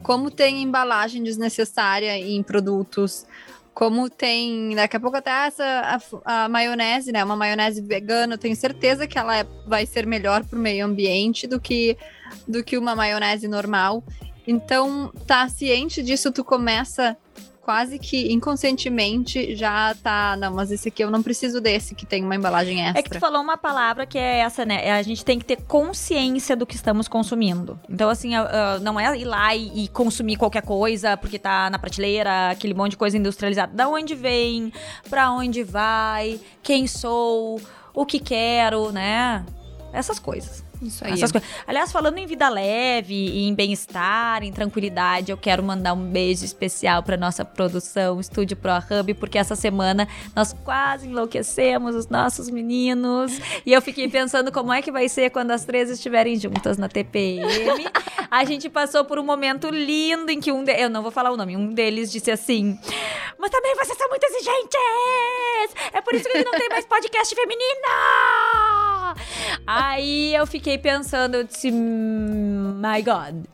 como 0.02 0.32
tem 0.32 0.63
embalagem 0.63 1.22
desnecessária 1.22 2.18
em 2.18 2.41
produtos, 2.41 3.28
como 3.75 4.09
tem, 4.09 4.73
daqui 4.73 4.95
a 4.95 4.99
pouco 5.01 5.17
até 5.17 5.47
essa 5.47 5.99
a, 6.25 6.45
a 6.45 6.49
maionese, 6.49 7.11
né? 7.11 7.21
Uma 7.21 7.35
maionese 7.35 7.81
vegana, 7.81 8.35
eu 8.35 8.38
tenho 8.38 8.55
certeza 8.55 9.05
que 9.05 9.19
ela 9.19 9.39
é- 9.39 9.45
vai 9.67 9.85
ser 9.85 10.07
melhor 10.07 10.45
pro 10.45 10.57
meio 10.57 10.85
ambiente 10.85 11.45
do 11.45 11.59
que 11.59 11.97
do 12.47 12.63
que 12.63 12.77
uma 12.77 12.95
maionese 12.95 13.49
normal. 13.49 14.01
Então, 14.47 15.11
tá 15.27 15.47
ciente 15.49 16.01
disso, 16.01 16.31
tu 16.31 16.41
começa 16.43 17.17
quase 17.65 17.97
que 17.97 18.32
inconscientemente 18.32 19.56
já 19.56 19.95
tá, 19.95 20.38
não, 20.38 20.54
mas 20.54 20.71
esse 20.71 20.89
aqui 20.89 21.04
eu 21.04 21.10
não 21.10 21.23
preciso 21.23 21.60
desse 21.60 21.95
que 21.95 22.06
tem 22.06 22.23
uma 22.23 22.36
embalagem 22.36 22.80
extra. 22.80 22.99
É 22.99 23.01
que 23.01 23.10
tu 23.10 23.19
falou 23.19 23.41
uma 23.41 23.58
palavra 23.58 24.06
que 24.06 24.19
é 24.19 24.38
essa, 24.41 24.63
né? 24.63 24.88
É 24.88 24.91
A 24.91 25.01
gente 25.01 25.25
tem 25.25 25.39
que 25.39 25.45
ter 25.45 25.58
consciência 25.63 26.56
do 26.56 26.63
que 26.63 26.75
estamos 26.75 27.08
consumindo. 27.08 27.80
Então, 27.89 28.08
assim, 28.08 28.34
não 28.82 28.99
é 28.99 29.17
ir 29.17 29.25
lá 29.25 29.56
e, 29.56 29.86
e 29.86 29.88
consumir 29.88 30.36
qualquer 30.36 30.62
coisa 30.62 31.17
porque 31.17 31.39
tá 31.39 31.67
na 31.71 31.80
prateleira, 31.80 32.51
aquele 32.51 32.75
monte 32.75 32.91
de 32.91 32.97
coisa 32.97 33.17
industrializada. 33.17 33.73
Da 33.73 33.88
onde 33.88 34.13
vem, 34.13 34.71
pra 35.10 35.32
onde 35.32 35.63
vai, 35.63 36.39
quem 36.62 36.86
sou, 36.86 37.60
o 37.95 38.06
que 38.06 38.19
quero, 38.19 38.91
né? 38.91 39.43
Essas 39.91 40.19
coisas. 40.19 40.64
Isso 40.81 41.05
aí. 41.05 41.13
Essas 41.13 41.31
coisas. 41.31 41.49
Aliás, 41.67 41.91
falando 41.91 42.17
em 42.17 42.25
vida 42.25 42.49
leve, 42.49 43.45
em 43.45 43.53
bem-estar, 43.53 44.43
em 44.43 44.51
tranquilidade, 44.51 45.31
eu 45.31 45.38
quero 45.38 45.63
mandar 45.63 45.93
um 45.93 46.03
beijo 46.03 46.45
especial 46.45 47.03
para 47.03 47.17
nossa 47.17 47.43
produção 47.43 48.19
Estúdio 48.19 48.57
Pro 48.57 48.71
Hub, 48.71 49.13
porque 49.15 49.38
essa 49.38 49.55
semana 49.55 50.07
nós 50.35 50.53
quase 50.63 51.07
enlouquecemos 51.07 51.95
os 51.95 52.07
nossos 52.07 52.49
meninos. 52.49 53.39
E 53.65 53.73
eu 53.73 53.81
fiquei 53.81 54.07
pensando 54.07 54.51
como 54.51 54.71
é 54.73 54.81
que 54.81 54.91
vai 54.91 55.07
ser 55.09 55.29
quando 55.29 55.51
as 55.51 55.65
três 55.65 55.89
estiverem 55.89 56.38
juntas 56.38 56.77
na 56.77 56.88
TPM. 56.88 57.85
A 58.29 58.43
gente 58.43 58.69
passou 58.69 59.05
por 59.05 59.19
um 59.19 59.23
momento 59.23 59.69
lindo 59.69 60.31
em 60.31 60.39
que 60.39 60.51
um 60.51 60.63
eu 60.65 60.89
não 60.89 61.01
vou 61.01 61.11
falar 61.11 61.31
o 61.31 61.38
nome, 61.38 61.55
um 61.55 61.73
deles 61.73 62.11
disse 62.11 62.31
assim: 62.31 62.77
"Mas 63.38 63.51
também 63.51 63.75
vocês 63.75 63.97
são 63.97 64.09
muito 64.09 64.23
exigentes. 64.23 65.75
É 65.93 66.01
por 66.01 66.13
isso 66.13 66.29
que 66.29 66.38
ele 66.38 66.43
não 66.43 66.57
tem 66.57 66.69
mais 66.69 66.85
podcast 66.85 67.33
feminino." 67.33 68.85
Aí 69.68 70.34
eu 70.36 70.46
fiquei 70.48 70.78
pensando, 70.78 71.36
eu 71.36 71.44
disse, 71.44 71.70
"Hum, 71.72 72.82
my 72.82 73.02
God. 73.02 73.46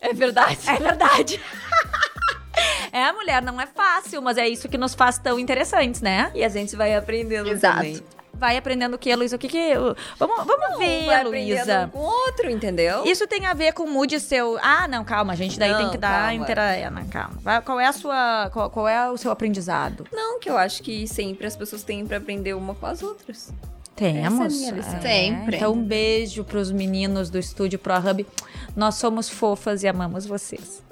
É 0.00 0.12
verdade. 0.12 0.58
É 0.66 0.76
verdade. 0.76 1.40
é, 2.92 3.04
a 3.04 3.12
mulher 3.12 3.42
não 3.42 3.60
é 3.60 3.66
fácil, 3.66 4.20
mas 4.22 4.36
é 4.38 4.48
isso 4.48 4.68
que 4.68 4.78
nos 4.78 4.94
faz 4.94 5.18
tão 5.18 5.38
interessantes, 5.38 6.00
né? 6.00 6.30
E 6.34 6.42
a 6.44 6.48
gente 6.48 6.74
vai 6.76 6.94
aprendendo 6.94 7.48
Exato. 7.48 7.76
também. 7.76 8.02
vai 8.32 8.56
aprendendo 8.56 8.94
o 8.94 8.98
que, 8.98 9.14
Luísa? 9.14 9.36
O 9.36 9.38
que 9.38 9.48
que... 9.48 9.74
Vamos, 10.18 10.46
vamos 10.46 10.78
ver, 10.78 11.22
Luísa. 11.24 11.84
um 11.84 11.90
com 11.90 11.98
o 11.98 12.02
outro, 12.02 12.50
entendeu? 12.50 13.04
Isso 13.04 13.26
tem 13.26 13.44
a 13.44 13.52
ver 13.52 13.74
com 13.74 13.82
o 13.82 13.90
mood 13.90 14.18
seu. 14.18 14.58
Ah, 14.62 14.88
não, 14.88 15.04
calma, 15.04 15.36
gente. 15.36 15.58
Daí 15.58 15.72
Não, 15.72 15.78
tem 15.78 15.90
que 15.90 15.98
dar 15.98 16.34
intera... 16.34 16.74
é, 16.74 16.88
não, 16.88 17.06
calma. 17.08 17.36
Vai- 17.42 17.60
Qual 17.60 17.78
é 17.78 17.86
a 17.86 17.92
sua. 17.92 18.48
Qual, 18.50 18.70
qual 18.70 18.88
é 18.88 19.10
o 19.10 19.18
seu 19.18 19.30
aprendizado? 19.30 20.06
Não, 20.10 20.40
que 20.40 20.48
eu 20.48 20.56
acho 20.56 20.82
que 20.82 21.06
sempre 21.06 21.46
as 21.46 21.54
pessoas 21.54 21.82
têm 21.82 22.06
pra 22.06 22.16
aprender 22.16 22.54
uma 22.54 22.74
com 22.74 22.86
as 22.86 23.02
outras. 23.02 23.52
Temos. 24.00 24.62
É 24.62 24.70
lição. 24.70 25.02
Sempre. 25.02 25.56
Então, 25.56 25.74
um 25.74 25.84
beijo 25.84 26.42
pros 26.42 26.72
meninos 26.72 27.28
do 27.28 27.38
estúdio 27.38 27.78
ProHub. 27.78 28.26
Nós 28.74 28.94
somos 28.94 29.28
fofas 29.28 29.82
e 29.82 29.88
amamos 29.88 30.24
vocês. 30.24 30.82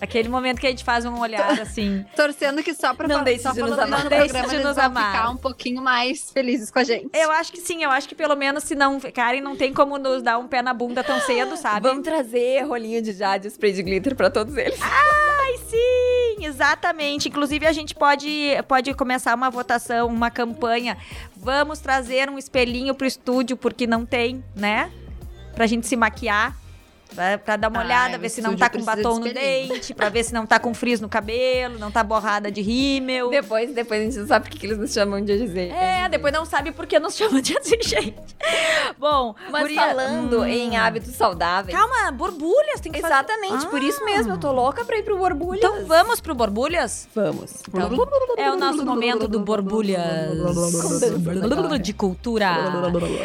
Aquele 0.00 0.28
momento 0.28 0.60
que 0.60 0.66
a 0.66 0.70
gente 0.70 0.84
faz 0.84 1.04
um 1.04 1.18
olhar 1.18 1.58
assim. 1.60 2.04
Torcendo 2.14 2.62
que 2.62 2.74
só 2.74 2.92
pra 2.94 3.08
Não 3.08 3.24
deixe 3.24 3.42
só 3.42 3.52
de 3.52 3.60
nos 3.60 3.72
amar. 3.78 3.88
no 3.88 3.98
Não 4.04 4.10
deixe 4.10 4.32
de 4.32 4.54
eles 4.54 4.64
nos 4.64 4.78
amar. 4.78 5.12
ficar 5.12 5.30
um 5.30 5.36
pouquinho 5.36 5.80
mais 5.82 6.30
felizes 6.30 6.70
com 6.70 6.78
a 6.78 6.84
gente. 6.84 7.08
Eu 7.14 7.30
acho 7.30 7.50
que 7.52 7.60
sim, 7.60 7.82
eu 7.82 7.90
acho 7.90 8.08
que 8.08 8.14
pelo 8.14 8.36
menos 8.36 8.64
se 8.64 8.74
não 8.74 9.00
ficarem, 9.00 9.40
não 9.40 9.56
tem 9.56 9.72
como 9.72 9.98
nos 9.98 10.22
dar 10.22 10.38
um 10.38 10.46
pé 10.46 10.60
na 10.62 10.74
bunda 10.74 11.02
tão 11.02 11.20
cedo, 11.20 11.56
sabe? 11.56 11.80
Vamos 11.88 12.04
trazer 12.04 12.62
rolinho 12.66 13.00
de 13.00 13.12
jade 13.12 13.48
spray 13.48 13.72
de 13.72 13.82
glitter 13.82 14.14
pra 14.14 14.28
todos 14.30 14.56
eles. 14.56 14.78
Ai, 14.82 15.56
sim, 15.68 16.44
exatamente. 16.44 17.28
Inclusive, 17.28 17.66
a 17.66 17.72
gente 17.72 17.94
pode, 17.94 18.50
pode 18.68 18.92
começar 18.94 19.34
uma 19.34 19.50
votação, 19.50 20.06
uma 20.08 20.30
campanha. 20.30 20.96
Vamos 21.36 21.78
trazer 21.78 22.28
um 22.28 22.36
espelhinho 22.38 22.94
pro 22.94 23.06
estúdio, 23.06 23.56
porque 23.56 23.86
não 23.86 24.04
tem, 24.04 24.44
né? 24.54 24.90
Pra 25.54 25.66
gente 25.66 25.86
se 25.86 25.96
maquiar. 25.96 26.54
Pra, 27.14 27.56
dar 27.56 27.68
uma 27.68 27.78
Ai, 27.80 27.86
olhada, 27.86 28.18
ver 28.18 28.28
se 28.28 28.42
não 28.42 28.54
tá 28.56 28.68
com 28.68 28.82
batom 28.84 29.18
no 29.20 29.32
dente, 29.32 29.94
pra 29.94 30.08
ver 30.10 30.22
se 30.24 30.34
não 30.34 30.44
tá 30.44 30.58
com 30.58 30.74
frizz 30.74 31.00
no 31.00 31.08
cabelo, 31.08 31.78
não 31.78 31.90
tá 31.90 32.02
borrada 32.04 32.50
de 32.50 32.60
rímel. 32.60 33.30
Depois, 33.30 33.72
depois 33.72 34.00
a 34.00 34.04
gente 34.04 34.18
não 34.18 34.26
sabe 34.26 34.44
por 34.44 34.50
que 34.50 34.58
que 34.58 34.66
eles 34.66 34.76
nos 34.76 34.92
chamam 34.92 35.24
de 35.24 35.32
AGZ. 35.32 35.56
É, 35.56 36.08
depois 36.10 36.32
não 36.32 36.44
sabe 36.44 36.72
por 36.72 36.84
que 36.86 36.98
nos 36.98 37.16
chamam 37.16 37.40
de 37.40 37.56
assim, 37.56 37.76
gente. 37.82 38.14
Bom, 38.98 39.34
Mas 39.50 39.62
guria- 39.62 39.80
falando 39.80 40.40
Hum. 40.40 40.46
em 40.46 40.76
hábitos 40.76 41.14
saudáveis. 41.14 41.76
Calma, 41.76 42.10
borbulhas, 42.12 42.80
tem 42.80 42.92
que 42.92 43.00
fazer. 43.00 43.14
Exatamente, 43.14 43.66
por 43.66 43.82
isso 43.82 44.04
mesmo. 44.04 44.32
Eu 44.34 44.38
tô 44.38 44.52
louca 44.52 44.84
pra 44.84 44.98
ir 44.98 45.02
pro 45.02 45.16
borbulhas. 45.16 45.64
Então 45.64 45.86
vamos 45.86 46.20
pro 46.20 46.34
borbulhas? 46.34 47.08
vamos. 47.14 47.62
Então, 47.68 48.06
é 48.36 48.50
o 48.50 48.56
nosso 48.56 48.84
momento 48.84 49.26
do 49.28 49.40
borbulhas 49.40 50.00
de 51.82 51.92
cultura. 51.92 52.46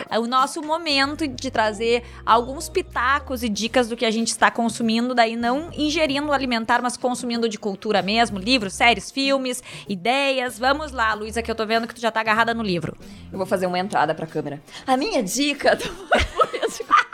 É 0.09 0.17
o 0.19 0.27
nosso 0.27 0.61
momento 0.61 1.27
de 1.27 1.49
trazer 1.51 2.03
alguns 2.25 2.69
pitacos 2.69 3.43
e 3.43 3.49
dicas 3.49 3.70
do 3.71 3.95
que 3.95 4.05
a 4.05 4.11
gente 4.11 4.27
está 4.27 4.51
consumindo, 4.51 5.15
daí 5.15 5.35
não 5.35 5.69
ingerindo 5.73 6.31
alimentar, 6.31 6.81
mas 6.81 6.97
consumindo 6.97 7.47
de 7.47 7.57
cultura 7.57 8.01
mesmo, 8.01 8.37
livros, 8.37 8.73
séries, 8.73 9.09
filmes, 9.09 9.63
ideias. 9.87 10.59
Vamos 10.59 10.91
lá, 10.91 11.13
Luísa, 11.13 11.41
que 11.41 11.49
eu 11.49 11.55
tô 11.55 11.65
vendo 11.65 11.87
que 11.87 11.95
tu 11.95 12.01
já 12.01 12.11
tá 12.11 12.19
agarrada 12.19 12.53
no 12.53 12.61
livro. 12.61 12.95
Eu 13.31 13.37
vou 13.37 13.47
fazer 13.47 13.65
uma 13.65 13.79
entrada 13.79 14.13
pra 14.13 14.27
câmera. 14.27 14.61
A 14.85 14.97
minha 14.97 15.23
dica 15.23 15.77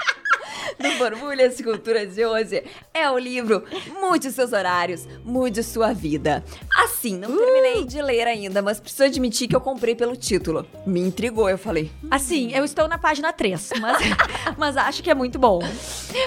do 0.79 0.97
Borbulhas 0.97 1.57
de 1.57 1.63
Cultura 1.63 2.05
de 2.05 2.23
hoje 2.25 2.63
é 2.93 3.09
o 3.09 3.17
livro 3.17 3.63
Mude 3.99 4.27
os 4.27 4.35
Seus 4.35 4.53
Horários, 4.53 5.07
Mude 5.23 5.63
Sua 5.63 5.91
Vida. 5.91 6.43
Assim, 6.75 7.17
não 7.17 7.35
terminei 7.35 7.83
de 7.83 8.01
ler 8.01 8.27
ainda, 8.27 8.61
mas 8.61 8.79
preciso 8.79 9.05
admitir 9.05 9.47
que 9.47 9.55
eu 9.55 9.61
comprei 9.61 9.95
pelo 9.95 10.15
título. 10.15 10.65
Me 10.85 10.99
intrigou, 10.99 11.49
eu 11.49 11.57
falei. 11.57 11.91
Assim, 12.11 12.53
eu 12.53 12.63
estou 12.63 12.87
na 12.87 12.97
página 12.97 13.33
3, 13.33 13.71
mas, 13.81 13.97
mas 14.57 14.77
acho 14.77 15.01
que 15.01 15.09
é 15.09 15.15
muito 15.15 15.39
bom. 15.39 15.59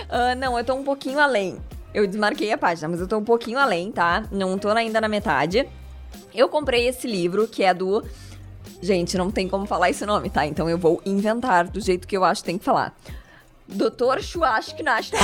Ah, 0.09 0.34
não, 0.34 0.59
eu 0.59 0.64
tô 0.64 0.74
um 0.74 0.84
pouquinho 0.84 1.20
além. 1.20 1.59
Eu 1.94 2.07
desmarquei 2.07 2.53
a 2.53 2.59
página, 2.59 2.88
mas 2.88 3.01
eu 3.01 3.07
tô 3.07 3.18
um 3.18 3.24
pouquinho 3.24 3.59
além, 3.59 3.92
tá? 3.92 4.24
Não 4.30 4.59
tô 4.59 4.68
ainda 4.68 5.01
na 5.01 5.09
metade. 5.09 5.68
Eu 6.34 6.48
comprei 6.48 6.88
esse 6.88 7.07
livro, 7.07 7.46
que 7.46 7.62
é 7.62 7.72
do. 7.72 8.05
Gente, 8.82 9.18
não 9.18 9.30
tem 9.30 9.48
como 9.48 9.66
falar 9.66 9.90
esse 9.90 10.07
nome, 10.07 10.30
tá? 10.30 10.46
Então 10.46 10.68
eu 10.68 10.78
vou 10.78 11.03
inventar 11.05 11.68
do 11.68 11.80
jeito 11.80 12.09
que 12.09 12.16
eu 12.16 12.24
acho 12.24 12.42
que 12.42 12.46
tem 12.46 12.59
que 12.59 12.64
falar. 12.64 12.96
Doutor 13.72 14.22
Shuashkinash. 14.22 15.12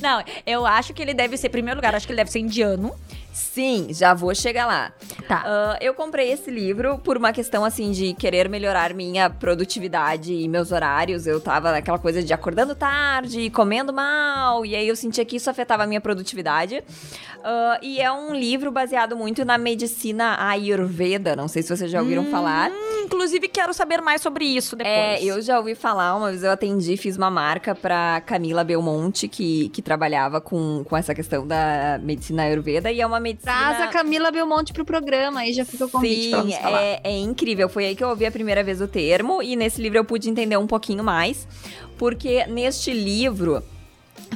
Não, 0.00 0.22
eu 0.46 0.66
acho 0.66 0.92
que 0.92 1.00
ele 1.02 1.14
deve 1.14 1.36
ser, 1.36 1.46
em 1.48 1.50
primeiro 1.50 1.78
lugar, 1.78 1.94
acho 1.94 2.06
que 2.06 2.12
ele 2.12 2.18
deve 2.18 2.30
ser 2.30 2.40
indiano. 2.40 2.94
Sim, 3.36 3.88
já 3.90 4.14
vou 4.14 4.34
chegar 4.34 4.64
lá. 4.66 4.92
Tá. 5.28 5.42
Ah, 5.44 5.78
eu 5.82 5.92
comprei 5.92 6.32
esse 6.32 6.50
livro 6.50 6.98
por 6.98 7.18
uma 7.18 7.34
questão 7.34 7.66
assim 7.66 7.90
de 7.90 8.14
querer 8.14 8.48
melhorar 8.48 8.94
minha 8.94 9.28
produtividade 9.28 10.32
e 10.32 10.48
meus 10.48 10.72
horários. 10.72 11.26
Eu 11.26 11.38
tava 11.38 11.70
naquela 11.70 11.98
coisa 11.98 12.22
de 12.22 12.32
acordando 12.32 12.74
tarde, 12.74 13.50
comendo 13.50 13.92
mal, 13.92 14.64
e 14.64 14.74
aí 14.74 14.88
eu 14.88 14.96
sentia 14.96 15.22
que 15.22 15.36
isso 15.36 15.50
afetava 15.50 15.82
a 15.82 15.86
minha 15.86 16.00
produtividade. 16.00 16.82
Ah, 17.44 17.78
e 17.82 18.00
é 18.00 18.10
um 18.10 18.34
livro 18.34 18.72
baseado 18.72 19.14
muito 19.14 19.44
na 19.44 19.58
medicina 19.58 20.36
Ayurveda. 20.48 21.36
Não 21.36 21.46
sei 21.46 21.62
se 21.62 21.76
vocês 21.76 21.90
já 21.90 22.00
ouviram 22.00 22.24
falar. 22.30 22.70
Hum, 22.70 23.04
inclusive, 23.04 23.48
quero 23.48 23.74
saber 23.74 24.00
mais 24.00 24.22
sobre 24.22 24.46
isso 24.46 24.74
depois. 24.74 24.94
É, 24.94 25.22
eu 25.22 25.42
já 25.42 25.58
ouvi 25.58 25.74
falar, 25.74 26.16
uma 26.16 26.30
vez 26.30 26.42
eu 26.42 26.50
atendi, 26.50 26.96
fiz 26.96 27.18
uma 27.18 27.30
marca 27.30 27.74
pra 27.74 28.22
Camila 28.22 28.64
Belmonte, 28.64 29.28
que, 29.28 29.68
que 29.68 29.82
trabalhava 29.82 30.40
com, 30.40 30.82
com 30.84 30.96
essa 30.96 31.14
questão 31.14 31.46
da 31.46 32.00
medicina 32.02 32.44
Ayurveda, 32.44 32.90
e 32.90 33.00
é 33.02 33.06
uma 33.06 33.20
medicina... 33.26 33.52
Traz 33.52 33.80
a 33.80 33.86
Camila 33.88 34.30
Belmonte 34.30 34.72
pro 34.72 34.84
programa, 34.84 35.40
aí 35.40 35.52
já 35.52 35.64
fica 35.64 35.86
o 35.86 35.88
convite 35.88 36.30
pra 36.30 36.40
Sim, 36.42 36.46
nos 36.46 36.56
falar. 36.56 36.80
é, 36.82 37.00
é 37.02 37.18
incrível. 37.18 37.68
Foi 37.68 37.86
aí 37.86 37.96
que 37.96 38.04
eu 38.04 38.08
ouvi 38.08 38.24
a 38.24 38.30
primeira 38.30 38.62
vez 38.62 38.80
o 38.80 38.86
termo 38.86 39.42
e 39.42 39.56
nesse 39.56 39.80
livro 39.82 39.98
eu 39.98 40.04
pude 40.04 40.30
entender 40.30 40.56
um 40.56 40.66
pouquinho 40.66 41.02
mais, 41.02 41.46
porque 41.98 42.46
neste 42.46 42.92
livro 42.92 43.62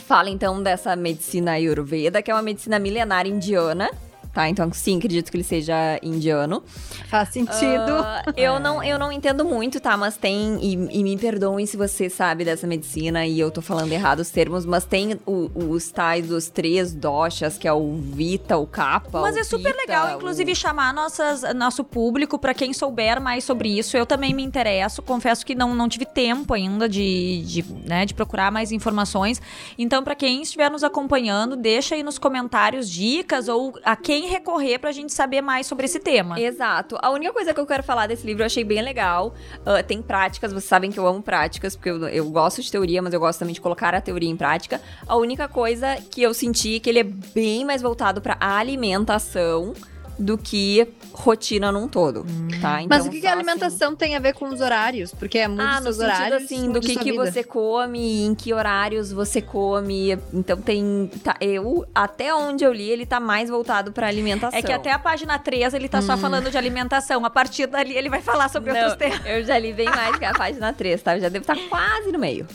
fala 0.07 0.29
então 0.29 0.63
dessa 0.63 0.97
medicina 0.97 1.53
Ayurveda, 1.53 2.21
que 2.23 2.31
é 2.31 2.35
uma 2.35 2.43
medicina 2.43 2.79
milenar 2.79 3.27
indiana. 3.27 3.91
Tá, 4.33 4.49
então 4.49 4.73
sim, 4.73 4.99
acredito 4.99 5.29
que 5.31 5.37
ele 5.37 5.43
seja 5.45 5.99
indiano. 6.03 6.63
Faz 7.09 7.31
sentido. 7.31 7.93
Ah, 7.93 8.23
eu, 8.37 8.61
não, 8.61 8.83
eu 8.83 8.97
não 8.99 9.11
entendo 9.11 9.45
muito, 9.45 9.81
tá? 9.81 9.97
Mas 9.97 10.17
tem, 10.17 10.57
e, 10.63 10.73
e 11.01 11.03
me 11.03 11.17
perdoem 11.19 11.67
se 11.67 11.77
você 11.77 12.09
sabe 12.09 12.45
dessa 12.45 12.65
medicina 12.67 13.27
e 13.27 13.41
eu 13.41 13.51
tô 13.51 13.61
falando 13.61 13.91
errado 13.93 14.21
os 14.21 14.31
termos, 14.31 14.65
mas 14.65 14.85
tem 14.85 15.19
o- 15.27 15.51
os 15.55 15.91
tais 15.91 16.29
dos 16.29 16.49
três 16.49 16.95
doshas, 16.95 17.59
que 17.59 17.67
é 17.67 17.73
o 17.73 17.97
Vita, 17.97 18.57
o 18.57 18.67
Kappa. 18.69 19.21
Mas 19.21 19.35
o 19.35 19.41
é 19.41 19.45
super 19.45 19.73
Pitta, 19.73 19.77
legal, 19.79 20.07
o- 20.09 20.17
inclusive, 20.19 20.55
chamar 20.55 20.95
nossas, 20.95 21.43
nosso 21.55 21.83
público 21.83 22.39
para 22.39 22.55
quem 22.55 22.73
souber 22.73 23.21
mais 23.21 23.43
sobre 23.43 23.77
isso. 23.77 23.97
Eu 23.97 24.07
também 24.07 24.33
me 24.33 24.45
interesso. 24.45 25.03
Confesso 25.03 25.45
que 25.45 25.57
não, 25.57 25.75
não 25.75 25.89
tive 25.89 26.05
tempo 26.05 26.55
ainda 26.55 26.89
de, 26.89 27.43
de, 27.43 27.65
né, 27.85 28.07
de 28.07 28.15
procurar 28.15 28.53
mais 28.53 28.71
informações. 28.71 29.43
Então, 29.77 30.05
para 30.05 30.15
quem 30.15 30.43
estiver 30.43 30.71
nos 30.71 30.85
acompanhando, 30.85 31.57
deixa 31.57 31.97
aí 31.97 32.03
nos 32.05 32.17
comentários 32.19 32.89
dicas 32.89 33.49
ou 33.49 33.75
a 33.85 33.97
quem 33.97 34.20
recorrer 34.27 34.79
pra 34.79 34.93
gente 34.93 35.13
saber 35.13 35.41
mais 35.41 35.67
sobre 35.67 35.87
esse 35.87 35.99
tema. 35.99 36.41
Exato. 36.41 36.97
A 37.01 37.11
única 37.11 37.33
coisa 37.33 37.53
que 37.55 37.61
eu 37.61 37.67
quero 37.67 37.83
falar 37.83 38.07
desse 38.07 38.27
livro 38.27 38.43
eu 38.43 38.47
achei 38.47 38.65
bem 38.65 38.83
legal. 38.83 39.35
Ah, 39.65 39.83
tem 39.83 40.03
práticas, 40.03 40.53
vocês 40.53 40.65
sabem 40.65 40.91
que 40.91 40.99
eu 40.99 41.07
amo 41.07 41.23
práticas, 41.23 41.77
porque 41.77 41.91
eu, 41.91 42.09
eu 42.09 42.31
gosto 42.31 42.63
de 42.63 42.71
teoria, 42.71 43.03
mas 43.03 43.13
eu 43.13 43.21
gosto 43.21 43.39
também 43.39 43.55
de 43.55 43.61
colocar 43.61 43.95
a 43.95 44.01
teoria 44.01 44.31
em 44.31 44.37
prática. 44.37 44.81
A 45.07 45.17
única 45.17 45.49
coisa 45.49 45.97
que 46.11 46.23
eu 46.23 46.33
senti 46.35 46.77
é 46.77 46.81
que 46.81 46.91
ele 46.91 47.01
é 47.01 47.05
bem 47.05 47.65
mais 47.65 47.83
voltado 47.83 48.21
pra 48.21 48.37
alimentação 48.41 49.75
do 50.21 50.37
que 50.37 50.87
rotina 51.13 51.73
num 51.73 51.89
todo, 51.89 52.25
tá? 52.61 52.81
Mas 52.89 53.01
Então, 53.01 53.07
o 53.07 53.11
que, 53.11 53.21
que 53.21 53.27
a 53.27 53.31
só, 53.31 53.39
assim, 53.39 53.51
alimentação 53.51 53.97
tem 53.97 54.15
a 54.15 54.19
ver 54.19 54.35
com 54.35 54.49
os 54.49 54.61
horários? 54.61 55.13
Porque 55.15 55.39
é 55.39 55.49
muito 55.49 55.63
ah, 55.63 55.81
sentido 55.83 56.03
horários. 56.03 56.43
assim, 56.45 56.71
do 56.73 56.81
que, 56.81 56.97
que 56.97 57.11
vida. 57.13 57.25
você 57.25 57.43
come, 57.43 58.23
em 58.25 58.35
que 58.35 58.53
horários 58.53 59.11
você 59.11 59.41
come. 59.41 60.19
Então 60.33 60.61
tem. 60.61 61.11
Tá, 61.25 61.37
eu, 61.41 61.85
até 61.95 62.35
onde 62.35 62.65
eu 62.65 62.73
li, 62.73 62.89
ele 62.89 63.07
tá 63.07 63.19
mais 63.19 63.49
voltado 63.49 63.93
pra 63.93 64.07
alimentação. 64.07 64.59
É 64.59 64.63
que 64.63 64.73
até 64.73 64.93
a 64.93 64.99
página 64.99 65.39
3 65.39 65.75
ele 65.75 65.89
tá 65.89 66.03
só 66.03 66.17
falando 66.17 66.51
de 66.51 66.59
alimentação. 66.59 67.25
A 67.25 67.31
partir 67.31 67.67
dali 67.67 67.97
ele 67.97 68.09
vai 68.09 68.21
falar 68.21 68.49
sobre 68.49 68.71
Hum. 68.71 68.75
Não, 68.75 68.91
outros 68.91 68.99
temas. 69.11 69.27
eu 69.27 69.43
já 69.43 69.59
li 69.59 69.73
bem 69.73 69.87
mais 69.87 70.17
que 70.17 70.25
a 70.25 70.33
página 70.35 70.73
3, 70.73 71.03
tá? 71.03 71.17
Eu 71.17 71.21
já 71.23 71.29
devo 71.29 71.43
estar 71.43 71.57
quase 71.69 72.13
no 72.13 72.19
meio. 72.19 72.47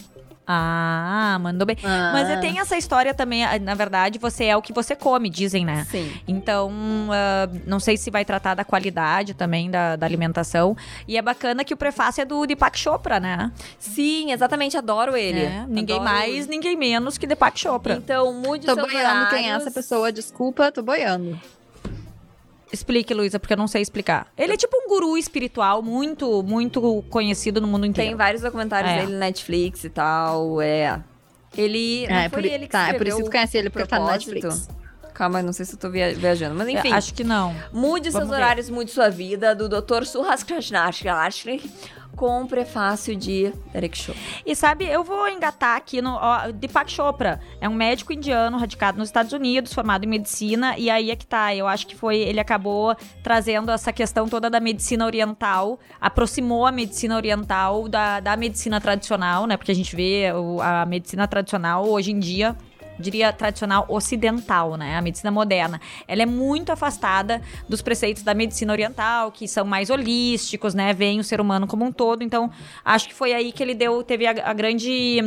Ah, 0.46 1.38
mandou 1.40 1.66
bem. 1.66 1.76
Ah. 1.82 2.10
Mas 2.12 2.40
tem 2.40 2.60
essa 2.60 2.76
história 2.76 3.12
também, 3.12 3.44
ah, 3.44 3.58
na 3.58 3.74
verdade, 3.74 4.18
você 4.18 4.44
é 4.44 4.56
o 4.56 4.62
que 4.62 4.72
você 4.72 4.94
come, 4.94 5.28
dizem, 5.28 5.64
né? 5.64 5.86
Sim. 5.90 6.12
Então, 6.28 6.70
ah, 7.10 7.48
não 7.66 7.80
sei 7.80 7.96
se 7.96 8.10
vai 8.10 8.24
tratar 8.24 8.54
da 8.54 8.64
qualidade 8.64 9.34
também 9.34 9.70
da, 9.70 9.96
da 9.96 10.06
alimentação. 10.06 10.76
E 11.08 11.16
é 11.16 11.22
bacana 11.22 11.64
que 11.64 11.74
o 11.74 11.76
prefácio 11.76 12.22
é 12.22 12.24
do 12.24 12.46
Deepak 12.46 12.78
Chopra, 12.78 13.18
né? 13.18 13.50
Sim, 13.78 14.30
exatamente, 14.30 14.76
adoro 14.76 15.16
ele. 15.16 15.40
É, 15.40 15.64
ninguém 15.68 15.96
Adoro. 15.96 16.10
mais, 16.10 16.46
ninguém 16.46 16.76
menos 16.76 17.18
que 17.18 17.26
Deepak 17.26 17.58
Chopra. 17.58 17.94
Então, 17.94 18.32
mude 18.32 18.66
Tô 18.66 18.74
seus 18.74 18.86
boiando 18.90 19.28
quem 19.30 19.38
é 19.38 19.48
horários. 19.48 19.66
essa 19.66 19.70
pessoa, 19.70 20.12
desculpa, 20.12 20.70
tô 20.70 20.82
boiando. 20.82 21.38
Explique, 22.72 23.14
Luísa, 23.14 23.38
porque 23.38 23.52
eu 23.54 23.56
não 23.58 23.68
sei 23.68 23.80
explicar. 23.82 24.26
Ele 24.36 24.52
é 24.52 24.56
tipo 24.56 24.76
um 24.76 24.88
guru 24.88 25.16
espiritual 25.16 25.82
muito, 25.82 26.42
muito 26.42 27.04
conhecido 27.10 27.60
no 27.60 27.66
mundo 27.68 27.86
inteiro. 27.86 28.10
Tem 28.10 28.16
vários 28.16 28.42
documentários 28.42 28.92
É. 28.92 28.98
dele 29.00 29.12
no 29.12 29.18
Netflix 29.18 29.84
e 29.84 29.90
tal, 29.90 30.60
é... 30.60 31.00
Ele... 31.56 32.06
não 32.08 32.16
É, 32.16 32.28
foi 32.28 32.42
por, 32.42 32.44
ele 32.50 32.66
que 32.66 32.72
tá, 32.72 32.88
é 32.88 32.92
por 32.94 33.06
isso 33.06 33.16
que 33.18 33.24
tu 33.24 33.30
conhece 33.30 33.56
ele, 33.56 33.70
porque 33.70 33.86
tá 33.88 33.98
no 33.98 34.04
Propósito? 34.06 34.32
Netflix. 34.34 34.68
Calma, 35.16 35.40
não 35.42 35.52
sei 35.52 35.64
se 35.64 35.74
eu 35.74 35.78
tô 35.78 35.88
via- 35.88 36.14
viajando. 36.14 36.54
Mas 36.54 36.68
enfim. 36.68 36.92
Acho 36.92 37.14
que 37.14 37.24
não. 37.24 37.56
Mude 37.72 38.10
seus 38.12 38.14
Vamos 38.14 38.28
ver. 38.28 38.36
horários, 38.36 38.68
mude 38.68 38.90
sua 38.90 39.08
vida, 39.08 39.54
do 39.54 39.66
Dr. 39.66 40.04
Suhas 40.04 40.42
Krasnashri 40.42 41.62
com 42.14 42.42
o 42.42 42.46
prefácio 42.48 43.14
de 43.14 43.52
Derek 43.72 43.96
Show. 43.96 44.14
E 44.44 44.54
sabe, 44.56 44.86
eu 44.86 45.04
vou 45.04 45.28
engatar 45.28 45.76
aqui 45.76 46.00
no 46.00 46.14
ó, 46.14 46.50
Deepak 46.50 46.90
Chopra. 46.90 47.40
É 47.60 47.68
um 47.68 47.74
médico 47.74 48.10
indiano 48.12 48.56
radicado 48.58 48.98
nos 48.98 49.08
Estados 49.08 49.32
Unidos, 49.32 49.72
formado 49.72 50.04
em 50.04 50.08
medicina, 50.08 50.74
e 50.78 50.88
aí 50.90 51.10
é 51.10 51.16
que 51.16 51.26
tá. 51.26 51.54
Eu 51.54 51.66
acho 51.66 51.86
que 51.86 51.94
foi 51.94 52.16
ele 52.18 52.40
acabou 52.40 52.94
trazendo 53.22 53.70
essa 53.70 53.92
questão 53.92 54.28
toda 54.28 54.48
da 54.50 54.60
medicina 54.60 55.04
oriental, 55.04 55.78
aproximou 56.00 56.66
a 56.66 56.72
medicina 56.72 57.16
oriental 57.16 57.86
da, 57.88 58.20
da 58.20 58.36
medicina 58.36 58.80
tradicional, 58.80 59.46
né? 59.46 59.56
Porque 59.58 59.72
a 59.72 59.74
gente 59.74 59.94
vê 59.94 60.26
a 60.62 60.86
medicina 60.86 61.26
tradicional 61.28 61.86
hoje 61.88 62.12
em 62.12 62.18
dia 62.18 62.56
diria 62.98 63.32
tradicional 63.32 63.84
ocidental, 63.88 64.76
né? 64.76 64.96
A 64.96 65.02
medicina 65.02 65.30
moderna. 65.30 65.80
Ela 66.08 66.22
é 66.22 66.26
muito 66.26 66.70
afastada 66.72 67.40
dos 67.68 67.82
preceitos 67.82 68.22
da 68.22 68.34
medicina 68.34 68.72
oriental, 68.72 69.30
que 69.32 69.46
são 69.46 69.64
mais 69.64 69.90
holísticos, 69.90 70.74
né? 70.74 70.92
Veem 70.92 71.20
o 71.20 71.24
ser 71.24 71.40
humano 71.40 71.66
como 71.66 71.84
um 71.84 71.92
todo. 71.92 72.22
Então, 72.22 72.50
acho 72.84 73.08
que 73.08 73.14
foi 73.14 73.32
aí 73.32 73.52
que 73.52 73.62
ele 73.62 73.74
deu, 73.74 74.02
teve 74.02 74.26
a, 74.26 74.30
a 74.50 74.52
grande. 74.52 75.20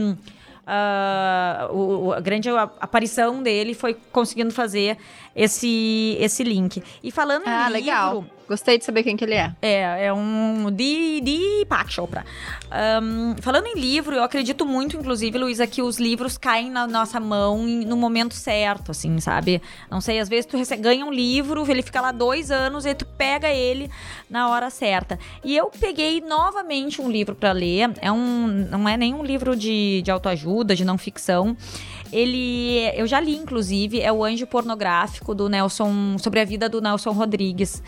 ah, 0.66 1.68
o- 1.72 2.14
a 2.14 2.20
grande 2.20 2.50
aparição 2.80 3.42
dele 3.42 3.74
foi 3.74 3.96
conseguindo 4.12 4.52
fazer 4.54 4.98
esse, 5.44 6.18
esse 6.20 6.44
link. 6.44 6.84
E 7.04 7.12
falando 7.12 7.46
em 7.46 7.50
Ah, 7.50 7.64
livro, 7.70 7.74
legal. 7.74 8.26
Gostei 8.48 8.80
de 8.80 8.84
saber 8.84 9.04
quem 9.04 9.16
que 9.16 9.24
ele 9.24 9.36
é. 9.36 9.54
é, 9.62 10.06
é 10.08 10.14
um 10.14 10.72
de, 10.72 11.22
de 11.22 11.66
Pak 11.70 11.94
Chopra. 11.94 12.26
Ahn, 12.72 13.36
falando 13.42 13.68
em 13.68 13.76
livro, 13.80 14.16
eu 14.16 14.24
acredito 14.24 14.66
muito, 14.66 14.98
inclusive, 14.98 15.38
Luísa, 15.38 15.68
que 15.68 15.84
os 15.84 16.00
livros 16.00 16.36
caem 16.36 16.72
na 16.72 16.88
nossa 16.88 17.20
mão 17.20 17.60
no 17.64 17.96
momento 17.96 18.34
certo, 18.34 18.90
assim, 18.90 19.20
sabe? 19.20 19.62
Não 19.90 20.02
sei, 20.02 20.18
às 20.18 20.28
vezes 20.28 20.48
tu 20.48 20.58
rece- 20.58 20.78
ganha 20.78 21.06
um 21.06 21.12
livro, 21.14 21.64
ele 21.70 21.84
fica 21.84 22.02
lá 22.02 22.12
dois 22.12 22.50
anos 22.50 22.88
e 22.88 22.96
tu 22.96 23.06
pega 23.06 23.50
ele 23.50 23.88
na 24.28 24.50
hora 24.50 24.72
certa. 24.72 25.20
E 25.44 25.56
eu 25.56 25.70
peguei 25.80 26.20
novamente 26.20 27.00
um 27.02 27.10
livro 27.10 27.36
pra 27.36 27.52
ler. 27.52 27.92
É 28.02 28.12
um, 28.12 28.48
não 28.48 28.90
é 28.90 28.98
nenhum 28.98 29.24
livro 29.24 29.56
de, 29.56 30.02
de 30.02 30.10
autoajuda, 30.10 30.76
de 30.76 30.84
não 30.84 30.98
ficção. 30.98 31.56
Ele, 32.12 32.91
eu 32.95 33.05
já 33.05 33.20
li, 33.20 33.36
inclusive, 33.36 34.01
é 34.01 34.12
o 34.12 34.24
Anjo 34.24 34.47
Pornográfico 34.47 35.36
do 35.36 35.47
Nelson, 35.47 36.18
sobre 36.18 36.39
a 36.39 36.45
vida 36.45 36.68
do 36.68 36.82
Nelson 36.82 37.12
Rodrigues. 37.12 37.84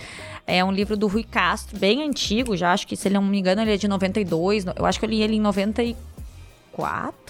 É 0.46 0.64
um 0.64 0.72
livro 0.72 0.98
do 0.98 1.08
Rui 1.08 1.24
Castro, 1.24 1.78
bem 1.78 2.04
antigo 2.04 2.58
já, 2.58 2.74
acho 2.74 2.86
que 2.88 2.96
se 2.96 3.08
ele 3.08 3.16
não 3.16 3.24
me 3.24 3.40
engano 3.40 3.62
ele 3.62 3.74
é 3.74 3.78
de 3.78 3.88
92, 3.88 4.66
eu 4.76 4.86
acho 4.86 5.00
que 5.00 5.06
eu 5.06 5.10
li 5.10 5.22
ele 5.22 5.36
em 5.36 5.40
94, 5.40 6.11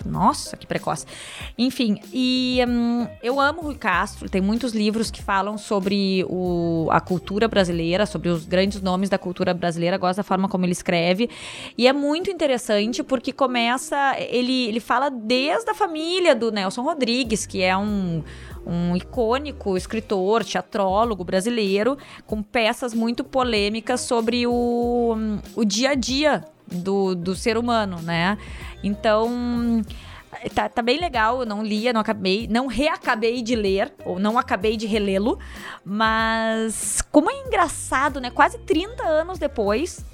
nossa, 0.05 0.55
que 0.55 0.67
precoce. 0.67 1.05
Enfim, 1.57 1.99
e 2.13 2.59
hum, 2.67 3.07
eu 3.23 3.39
amo 3.39 3.61
o 3.61 3.65
Rui 3.65 3.75
Castro, 3.75 4.29
tem 4.29 4.41
muitos 4.41 4.73
livros 4.73 5.09
que 5.09 5.21
falam 5.21 5.57
sobre 5.57 6.25
o, 6.29 6.87
a 6.91 6.99
cultura 6.99 7.47
brasileira, 7.47 8.05
sobre 8.05 8.29
os 8.29 8.45
grandes 8.45 8.81
nomes 8.81 9.09
da 9.09 9.17
cultura 9.17 9.53
brasileira, 9.53 9.97
gosto 9.97 10.17
da 10.17 10.23
forma 10.23 10.47
como 10.47 10.65
ele 10.65 10.71
escreve, 10.71 11.29
e 11.77 11.87
é 11.87 11.93
muito 11.93 12.29
interessante 12.29 13.03
porque 13.03 13.31
começa, 13.31 14.15
ele, 14.17 14.65
ele 14.67 14.79
fala 14.79 15.09
desde 15.09 15.71
a 15.71 15.73
família 15.73 16.35
do 16.35 16.51
Nelson 16.51 16.81
Rodrigues, 16.81 17.45
que 17.45 17.61
é 17.61 17.75
um 17.75 18.23
um 18.65 18.95
icônico 18.95 19.75
escritor, 19.75 20.43
teatrólogo 20.43 21.23
brasileiro, 21.23 21.97
com 22.25 22.43
peças 22.43 22.93
muito 22.93 23.23
polêmicas 23.23 24.01
sobre 24.01 24.45
o, 24.45 25.15
o 25.55 25.65
dia 25.65 25.91
a 25.91 25.95
dia 25.95 26.45
do, 26.71 27.15
do 27.15 27.35
ser 27.35 27.57
humano, 27.57 28.01
né? 28.01 28.37
Então. 28.83 29.81
Tá, 30.55 30.69
tá 30.69 30.81
bem 30.81 30.97
legal, 30.97 31.41
eu 31.41 31.45
não 31.45 31.61
lia, 31.61 31.91
não 31.91 31.99
acabei, 31.99 32.47
não 32.47 32.65
reacabei 32.65 33.41
de 33.41 33.53
ler, 33.53 33.93
ou 34.05 34.17
não 34.17 34.39
acabei 34.39 34.77
de 34.77 34.87
relê-lo, 34.87 35.37
mas 35.83 37.01
como 37.11 37.29
é 37.29 37.41
engraçado, 37.45 38.21
né? 38.21 38.31
Quase 38.31 38.57
30 38.59 39.05
anos 39.05 39.37
depois, 39.37 40.05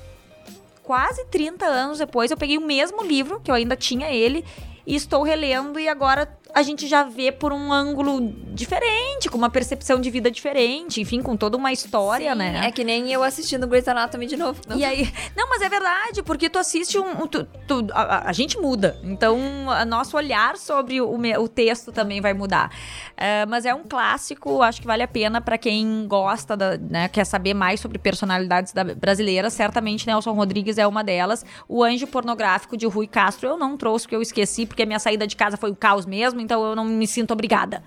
quase 0.82 1.24
30 1.26 1.66
anos 1.66 2.00
depois, 2.00 2.32
eu 2.32 2.36
peguei 2.36 2.58
o 2.58 2.66
mesmo 2.66 3.04
livro, 3.04 3.40
que 3.40 3.52
eu 3.52 3.56
ainda 3.56 3.76
tinha 3.76 4.10
ele, 4.10 4.44
e 4.88 4.96
estou 4.96 5.22
relendo, 5.22 5.80
e 5.80 5.88
agora 5.88 6.26
a 6.58 6.64
gente 6.64 6.88
já 6.88 7.04
vê 7.04 7.32
por 7.32 7.54
um 7.54 7.72
ângulo 7.72 8.34
diferente, 8.54 9.30
com 9.30 9.38
uma 9.38 9.50
percepção 9.50 10.02
de 10.02 10.10
vida 10.10 10.32
diferente, 10.32 11.00
enfim, 11.00 11.22
com 11.22 11.38
toda 11.38 11.56
uma 11.56 11.72
história, 11.72 12.32
Sim, 12.32 12.38
né? 12.38 12.66
É 12.68 12.72
que 12.72 12.84
nem 12.84 13.12
eu 13.14 13.22
assistindo 13.22 13.68
Grey's 13.68 13.88
Anatomy 13.88 14.26
de 14.26 14.36
novo. 14.36 14.60
Não. 14.68 14.76
E 14.76 14.84
aí, 14.84 15.08
não, 15.36 15.48
mas 15.50 15.62
é 15.62 15.70
verdade, 15.70 16.24
porque 16.24 16.50
tu 16.50 16.58
assiste 16.58 16.98
um. 16.98 17.24
um- 17.24 17.28
tu- 17.28 17.48
tu- 17.68 17.88
a, 17.94 18.30
a- 18.30 18.34
gente 18.34 18.58
muda. 18.58 19.00
Então, 19.04 19.38
a 19.70 19.86
nosso 19.86 20.18
olhar 20.18 20.58
sobre 20.58 21.00
o, 21.00 21.16
o 21.40 21.48
texto 21.48 21.92
também 21.92 22.20
vai 22.22 22.34
mudar. 22.34 22.72
É, 23.16 23.46
mas 23.46 23.64
é 23.66 23.74
um 23.76 23.84
clássico, 23.84 24.62
acho 24.64 24.82
que 24.82 24.88
vale 24.88 25.04
a 25.04 25.08
pena 25.08 25.40
pra 25.40 25.58
quem 25.58 26.08
gosta, 26.08 26.58
da, 26.58 26.76
né, 26.78 27.08
quer 27.08 27.26
saber 27.26 27.54
mais 27.54 27.80
sobre 27.80 28.00
personalidades 28.00 28.74
da- 28.74 28.84
brasileiras. 28.84 29.54
Certamente 29.54 30.08
Nelson 30.08 30.32
Rodrigues 30.34 30.80
é 30.80 30.88
uma 30.88 31.04
delas. 31.04 31.46
O 31.70 31.84
Anjo 31.84 32.08
Pornográfico 32.08 32.76
de 32.76 32.88
Rui 32.88 33.06
Castro 33.06 33.48
eu 33.50 33.58
não 33.58 33.78
trouxe, 33.78 34.06
porque 34.06 34.16
eu 34.16 34.22
esqueci, 34.24 34.66
porque 34.66 34.82
a 34.82 34.86
minha 34.88 35.00
saída 35.00 35.28
de 35.28 35.36
casa 35.36 35.56
foi 35.58 35.70
o 35.70 35.76
caos 35.76 36.06
mesmo, 36.08 36.42
então 36.48 36.66
eu 36.66 36.76
não 36.76 36.86
me 36.86 37.06
sinto 37.06 37.32
obrigada. 37.32 37.84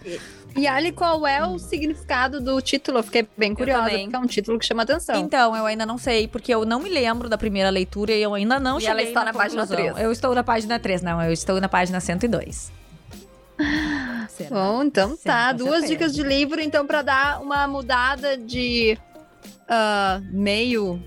E 0.55 0.67
Ali, 0.67 0.93
qual 0.93 1.27
é 1.27 1.47
o 1.47 1.59
significado 1.59 2.41
do 2.41 2.61
título? 2.61 2.99
Eu 2.99 3.03
fiquei 3.03 3.27
bem 3.37 3.55
curiosa, 3.55 3.89
porque 3.89 4.17
é 4.17 4.19
um 4.19 4.27
título 4.27 4.59
que 4.59 4.67
chama 4.67 4.83
atenção. 4.83 5.17
Então, 5.17 5.57
eu 5.57 5.65
ainda 5.65 5.87
não 5.87 5.97
sei, 5.97 6.29
porque 6.29 6.53
eu 6.53 6.65
não 6.67 6.81
me 6.81 6.89
lembro 6.89 7.29
da 7.29 7.39
primeira 7.39 7.71
leitura 7.71 8.13
e 8.13 8.23
eu 8.23 8.35
ainda 8.35 8.59
não 8.61 8.79
E 8.79 8.83
cheguei 8.83 8.93
ela 8.93 9.03
está 9.03 9.25
na 9.25 9.33
página 9.33 9.63
conclusão. 9.63 9.95
3. 9.95 10.05
Eu 10.05 10.13
estou 10.13 10.35
na 10.35 10.43
página 10.45 10.79
3, 10.79 11.03
não, 11.03 11.23
eu 11.23 11.33
estou 11.33 11.61
na 11.61 11.69
página 11.69 12.01
102. 12.01 12.73
Será? 14.29 14.51
Bom, 14.51 14.83
então 14.83 15.17
tá. 15.17 15.53
Duas 15.53 15.87
dicas 15.87 16.15
de 16.15 16.23
livro, 16.23 16.61
então, 16.61 16.87
pra 16.87 17.03
dar 17.03 17.41
uma 17.41 17.67
mudada 17.67 18.37
de 18.37 18.99
ah, 19.69 20.21
meio. 20.33 21.01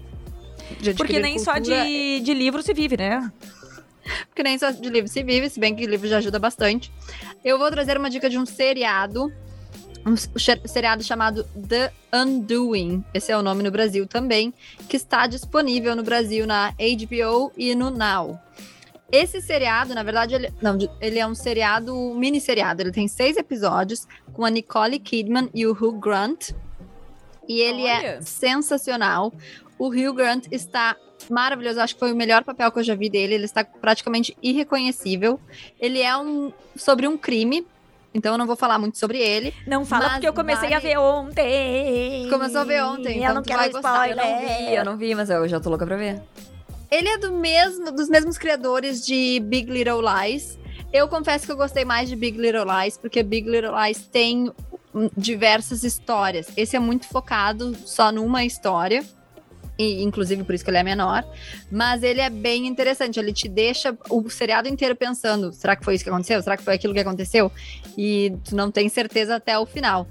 De 0.80 0.94
Porque 0.94 1.20
nem 1.20 1.38
só 1.38 1.54
cultura. 1.54 1.84
de, 1.84 2.22
de 2.22 2.34
livro 2.34 2.64
se 2.64 2.74
vive, 2.74 2.96
né? 2.96 3.30
Porque 4.28 4.44
nem 4.44 4.58
só 4.58 4.72
de 4.72 4.90
livro 4.90 5.10
se 5.10 5.24
vive, 5.24 5.50
se 5.50 5.60
bem 5.60 5.76
que 5.76 5.86
livro 5.86 6.08
já 6.08 6.18
ajuda 6.18 6.40
bastante. 6.40 6.92
Eu 7.44 7.58
vou 7.58 7.70
trazer 7.72 7.98
uma 7.98 8.10
dica 8.10 8.30
de 8.30 8.38
um 8.38 8.46
seriado. 8.46 9.32
Um 10.06 10.18
seriado 10.68 11.02
chamado 11.04 11.46
The 11.68 11.94
Undoing. 12.14 13.04
Esse 13.14 13.32
é 13.32 13.38
o 13.38 13.42
nome 13.42 13.64
no 13.64 13.72
Brasil 13.72 14.06
também. 14.06 14.54
Que 14.90 14.98
está 14.98 15.28
disponível 15.28 15.96
no 15.96 16.04
Brasil 16.04 16.46
na 16.46 16.72
HBO 16.72 17.52
e 17.58 17.74
no 17.74 17.90
Now. 17.90 18.40
Esse 19.12 19.42
seriado, 19.42 19.94
na 19.94 20.02
verdade, 20.02 20.34
ele, 20.34 20.52
não, 20.60 20.76
ele 21.00 21.20
é 21.20 21.28
um 21.28 21.36
seriado, 21.36 21.96
mini 22.16 22.42
seriado. 22.42 22.82
Ele 22.82 22.92
tem 22.92 23.08
seis 23.08 23.38
episódios 23.38 24.08
com 24.34 24.44
a 24.44 24.50
Nicole 24.50 25.00
Kidman 25.00 25.50
e 25.54 25.68
o 25.68 25.72
Hugh 25.72 26.00
Grant. 26.00 26.50
E 27.48 27.60
ele 27.62 27.86
é 27.86 27.98
Olha. 27.98 28.22
sensacional. 28.24 29.32
O 29.78 29.88
Hugh 29.88 30.14
Grant 30.14 30.48
está 30.52 30.96
maravilhoso. 31.32 31.80
Acho 31.80 31.94
que 31.94 32.00
foi 32.00 32.12
o 32.12 32.16
melhor 32.16 32.44
papel 32.44 32.72
que 32.72 32.80
eu 32.80 32.84
já 32.84 32.96
vi 32.96 33.10
dele. 33.10 33.36
Ele 33.36 33.46
está 33.46 33.64
praticamente 33.64 34.36
irreconhecível. 34.42 35.40
Ele 35.80 36.02
é 36.02 36.16
um 36.18 36.52
sobre 36.76 37.08
um 37.08 37.18
crime. 37.18 37.66
Então 38.16 38.34
eu 38.34 38.38
não 38.38 38.46
vou 38.46 38.56
falar 38.56 38.78
muito 38.78 38.98
sobre 39.00 39.18
ele. 39.18 39.54
Não 39.66 39.84
fala 39.86 40.12
porque 40.12 40.28
eu 40.28 40.34
comecei 40.34 40.68
a 40.68 40.80
vale- 40.80 40.88
ver 40.88 40.98
ontem. 41.00 42.28
Começou 42.30 42.62
a 42.62 42.64
ver 42.64 42.84
ontem, 42.84 43.18
Eu 43.18 43.24
então 43.24 43.34
não 43.36 43.42
tu 43.42 43.48
quero 43.48 43.60
vai 43.60 43.70
gostar, 43.72 44.08
Eu 44.10 44.16
spoiler. 44.16 44.42
não 44.42 44.48
vi, 44.68 44.76
eu 44.76 44.86
não 44.86 44.98
vi, 44.98 45.16
mas 45.16 45.30
eu 45.32 45.48
já 45.48 45.60
tô 45.60 45.70
louca 45.70 45.86
pra 45.86 45.96
ver. 45.98 46.22
Ele 46.92 47.10
é 47.10 47.18
do 47.18 47.32
mesmo, 47.34 47.92
dos 47.92 48.08
mesmos 48.10 48.38
criadores 48.38 49.04
de 49.04 49.40
Big 49.40 49.72
Little 49.72 50.00
Lies. 50.02 50.60
Eu 50.92 51.08
confesso 51.08 51.48
que 51.48 51.52
eu 51.52 51.58
gostei 51.58 51.84
mais 51.84 52.08
de 52.08 52.16
Big 52.16 52.38
Little 52.38 52.66
Lies, 52.66 52.98
porque 53.00 53.24
Big 53.24 53.50
Little 53.50 53.72
Lies 53.76 54.06
tem 54.06 54.52
diversas 55.18 55.84
histórias. 55.84 56.48
Esse 56.56 56.76
é 56.76 56.80
muito 56.80 57.08
focado 57.08 57.76
só 57.84 58.12
numa 58.12 58.46
história. 58.46 59.04
E, 59.84 60.04
inclusive 60.04 60.44
por 60.44 60.56
isso 60.56 60.64
que 60.64 60.70
ele 60.70 60.78
é 60.78 60.84
menor. 60.84 61.26
Mas 61.72 62.04
ele 62.04 62.22
é 62.22 62.30
bem 62.30 62.68
interessante. 62.68 63.20
Ele 63.20 63.34
te 63.34 63.48
deixa 63.48 63.98
o 64.10 64.30
seriado 64.30 64.68
inteiro 64.68 64.96
pensando: 64.96 65.52
será 65.52 65.76
que 65.76 65.84
foi 65.84 65.96
isso 65.96 66.04
que 66.04 66.10
aconteceu? 66.10 66.42
Será 66.42 66.58
que 66.58 66.64
foi 66.64 66.76
aquilo 66.76 66.94
que 66.94 67.00
aconteceu? 67.00 67.52
E 67.98 68.34
tu 68.46 68.56
não 68.56 68.72
tem 68.72 68.90
certeza 68.90 69.36
até 69.36 69.58
o 69.58 69.66
final. 69.66 70.08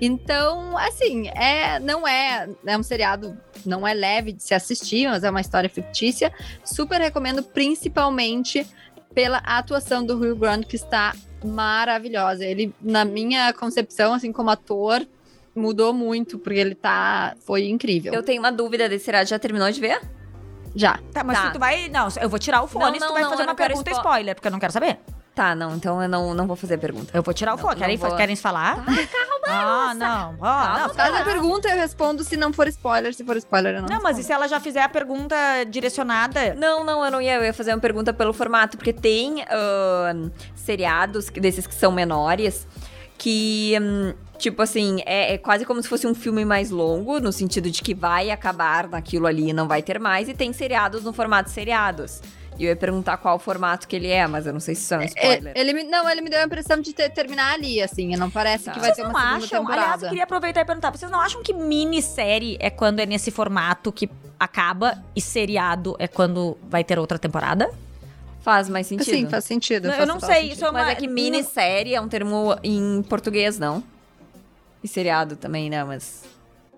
Então, 0.00 0.76
assim, 0.76 1.28
é, 1.28 1.78
não 1.78 2.06
é, 2.06 2.48
é 2.66 2.76
um 2.76 2.82
seriado, 2.82 3.38
não 3.64 3.86
é 3.86 3.94
leve 3.94 4.32
de 4.32 4.42
se 4.42 4.52
assistir, 4.52 5.08
mas 5.08 5.22
é 5.22 5.30
uma 5.30 5.40
história 5.40 5.70
fictícia. 5.70 6.32
Super 6.64 7.00
recomendo, 7.00 7.40
principalmente 7.40 8.66
pela 9.14 9.38
atuação 9.38 10.04
do 10.04 10.16
Hugh 10.16 10.36
Grant, 10.36 10.66
que 10.66 10.74
está 10.74 11.14
maravilhosa. 11.44 12.44
Ele, 12.44 12.74
na 12.80 13.04
minha 13.04 13.52
concepção, 13.52 14.14
assim, 14.14 14.32
como 14.32 14.50
ator, 14.50 15.06
mudou 15.54 15.92
muito, 15.92 16.38
porque 16.38 16.58
ele 16.58 16.74
tá. 16.74 17.34
Foi 17.46 17.68
incrível. 17.68 18.12
Eu 18.12 18.22
tenho 18.22 18.40
uma 18.40 18.52
dúvida 18.52 18.88
desse 18.88 19.04
seriado. 19.04 19.28
Já 19.28 19.38
terminou 19.38 19.70
de 19.70 19.80
ver? 19.80 20.00
Já. 20.74 20.98
Tá, 21.12 21.22
mas 21.22 21.38
Tá. 21.38 21.46
se 21.48 21.52
tu 21.52 21.58
vai. 21.58 21.88
Não, 21.88 22.08
eu 22.20 22.28
vou 22.28 22.38
tirar 22.38 22.62
o 22.62 22.66
fone 22.66 22.84
Não, 22.86 22.92
se 22.94 22.98
tu 23.00 23.04
não, 23.06 23.12
vai 23.12 23.22
não, 23.22 23.30
fazer 23.30 23.42
uma 23.42 23.54
pergunta 23.54 23.90
spo- 23.90 24.00
spoiler, 24.00 24.34
porque 24.34 24.48
eu 24.48 24.52
não 24.52 24.58
quero 24.58 24.72
saber. 24.72 24.98
Tá, 25.34 25.54
não. 25.54 25.74
Então 25.76 26.02
eu 26.02 26.08
não, 26.10 26.34
não 26.34 26.46
vou 26.46 26.56
fazer 26.56 26.74
a 26.74 26.78
pergunta. 26.78 27.10
Eu 27.16 27.22
vou 27.22 27.32
tirar 27.32 27.54
o 27.54 27.56
Não, 27.56 27.62
fone. 27.62 27.74
não 27.74 27.80
Querem, 27.80 27.96
vou. 27.96 28.16
querem 28.16 28.36
falar? 28.36 28.84
Ah, 29.46 29.94
não. 29.94 30.34
Ó, 30.38 30.44
Calma, 30.44 30.78
não, 30.88 30.94
Faz 30.94 31.14
a 31.16 31.24
pergunta, 31.24 31.68
eu 31.70 31.76
respondo 31.76 32.22
se 32.22 32.36
não 32.36 32.52
for 32.52 32.68
spoiler. 32.68 33.14
Se 33.14 33.24
for 33.24 33.36
spoiler, 33.38 33.76
eu 33.76 33.80
não. 33.82 33.88
Não, 33.88 34.02
mas 34.02 34.18
e 34.18 34.22
se 34.22 34.30
ela 34.32 34.46
já 34.46 34.60
fizer 34.60 34.82
a 34.82 34.88
pergunta 34.90 35.34
direcionada? 35.68 36.54
Não, 36.54 36.84
não, 36.84 37.02
eu 37.04 37.10
não 37.10 37.20
ia. 37.20 37.36
Eu 37.36 37.44
ia 37.44 37.52
fazer 37.54 37.72
uma 37.72 37.80
pergunta 37.80 38.12
pelo 38.12 38.32
formato, 38.34 38.76
porque 38.76 38.92
tem 38.92 39.42
ahn, 39.44 40.30
seriados 40.54 41.26
desses 41.30 41.66
que 41.66 41.74
são 41.74 41.90
menores 41.90 42.66
que 43.22 43.76
hum, 43.80 44.12
Tipo 44.38 44.60
assim, 44.60 45.00
é, 45.06 45.34
é 45.34 45.38
quase 45.38 45.64
como 45.64 45.80
se 45.80 45.88
fosse 45.88 46.04
um 46.04 46.12
filme 46.16 46.44
mais 46.44 46.68
longo, 46.68 47.20
no 47.20 47.30
sentido 47.30 47.70
de 47.70 47.80
que 47.80 47.94
vai 47.94 48.28
acabar 48.28 48.88
naquilo 48.88 49.28
ali 49.28 49.50
e 49.50 49.52
não 49.52 49.68
vai 49.68 49.84
ter 49.84 50.00
mais, 50.00 50.28
e 50.28 50.34
tem 50.34 50.52
seriados 50.52 51.04
no 51.04 51.12
formato 51.12 51.48
seriados. 51.48 52.20
E 52.58 52.64
eu 52.64 52.70
ia 52.70 52.76
perguntar 52.76 53.18
qual 53.18 53.36
o 53.36 53.38
formato 53.38 53.86
que 53.86 53.94
ele 53.94 54.08
é, 54.08 54.26
mas 54.26 54.44
eu 54.44 54.52
não 54.52 54.58
sei 54.58 54.74
se 54.74 54.82
isso 54.82 54.94
é 54.94 54.98
um 54.98 55.02
spoiler. 55.02 55.52
É, 55.54 55.60
ele, 55.60 55.72
me- 55.72 55.84
não, 55.84 56.10
ele 56.10 56.20
me 56.22 56.28
deu 56.28 56.40
a 56.40 56.44
impressão 56.44 56.80
de 56.80 56.92
ter, 56.92 57.08
terminar 57.10 57.54
ali, 57.54 57.80
assim. 57.80 58.16
Não 58.16 58.28
parece 58.28 58.64
Tá. 58.64 58.72
que 58.72 58.80
vai 58.80 58.88
Vocês 58.92 58.96
ter 58.96 59.02
não 59.04 59.10
uma 59.10 59.20
segunda 59.20 59.44
acham? 59.44 59.60
temporada. 59.60 59.82
Aliás, 59.84 60.02
eu 60.02 60.08
queria 60.08 60.24
aproveitar 60.24 60.60
e 60.60 60.64
perguntar. 60.64 60.90
Vocês 60.90 61.10
não 61.12 61.20
acham 61.20 61.40
que 61.40 61.52
minissérie 61.54 62.56
é 62.58 62.68
quando 62.68 62.98
é 62.98 63.06
nesse 63.06 63.30
formato 63.30 63.92
que 63.92 64.10
acaba 64.40 64.98
e 65.14 65.20
seriado 65.20 65.94
é 66.00 66.08
quando 66.08 66.58
vai 66.68 66.82
ter 66.82 66.98
outra 66.98 67.16
temporada? 67.16 67.70
Faz 68.42 68.68
mais 68.68 68.86
sentido. 68.86 69.14
Sim, 69.14 69.28
faz 69.28 69.44
sentido. 69.44 69.84
Não, 69.84 69.92
eu 69.92 69.96
faz 69.98 70.08
não 70.08 70.14
total 70.16 70.30
sei, 70.30 70.36
sentido. 70.42 70.56
isso 70.56 70.64
é 70.64 70.70
uma- 70.70 70.80
Mas 70.80 70.88
é 70.90 70.94
que 70.96 71.06
minissérie 71.08 71.94
é 71.94 72.00
um 72.00 72.08
termo 72.08 72.56
em 72.62 73.02
português, 73.08 73.58
não? 73.58 73.82
E 74.82 74.88
seriado 74.88 75.36
também, 75.36 75.70
né? 75.70 75.84
Mas. 75.84 76.24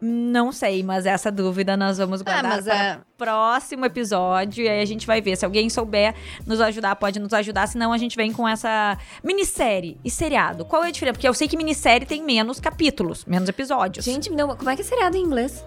Não 0.07 0.53
sei, 0.53 0.83
mas 0.83 1.07
essa 1.07 1.33
dúvida 1.33 1.75
nós 1.79 1.97
vamos 1.97 2.21
É, 2.21 2.25
guardar 2.25 2.57
mas 2.57 2.65
para 2.67 2.75
é. 2.85 2.97
o 2.97 3.01
próximo 3.17 3.87
episódio 3.87 4.62
e 4.62 4.69
aí 4.69 4.83
a 4.83 4.85
gente 4.85 5.07
vai 5.07 5.23
ver. 5.23 5.35
Se 5.37 5.47
alguém 5.47 5.71
souber 5.71 6.15
nos 6.47 6.61
ajudar, 6.61 6.95
pode 6.97 7.19
nos 7.19 7.33
ajudar. 7.33 7.67
Senão 7.67 7.91
a 7.91 7.97
gente 7.97 8.15
vem 8.15 8.31
com 8.31 8.47
essa 8.47 8.99
minissérie 9.23 9.97
e 10.05 10.11
seriado. 10.11 10.67
Qual 10.67 10.85
é 10.85 10.89
a 10.89 10.91
diferença? 10.91 11.15
Porque 11.15 11.29
eu 11.29 11.33
sei 11.33 11.49
que 11.49 11.57
minissérie 11.57 12.07
tem 12.07 12.23
menos 12.23 12.61
capítulos, 12.61 13.25
menos 13.25 13.49
episódios. 13.49 14.05
Gente, 14.05 14.29
uma... 14.29 14.55
como 14.55 14.69
é 14.69 14.77
que 14.77 14.83
é 14.83 14.85
seriado 14.85 15.17
em 15.17 15.23
inglês? 15.23 15.65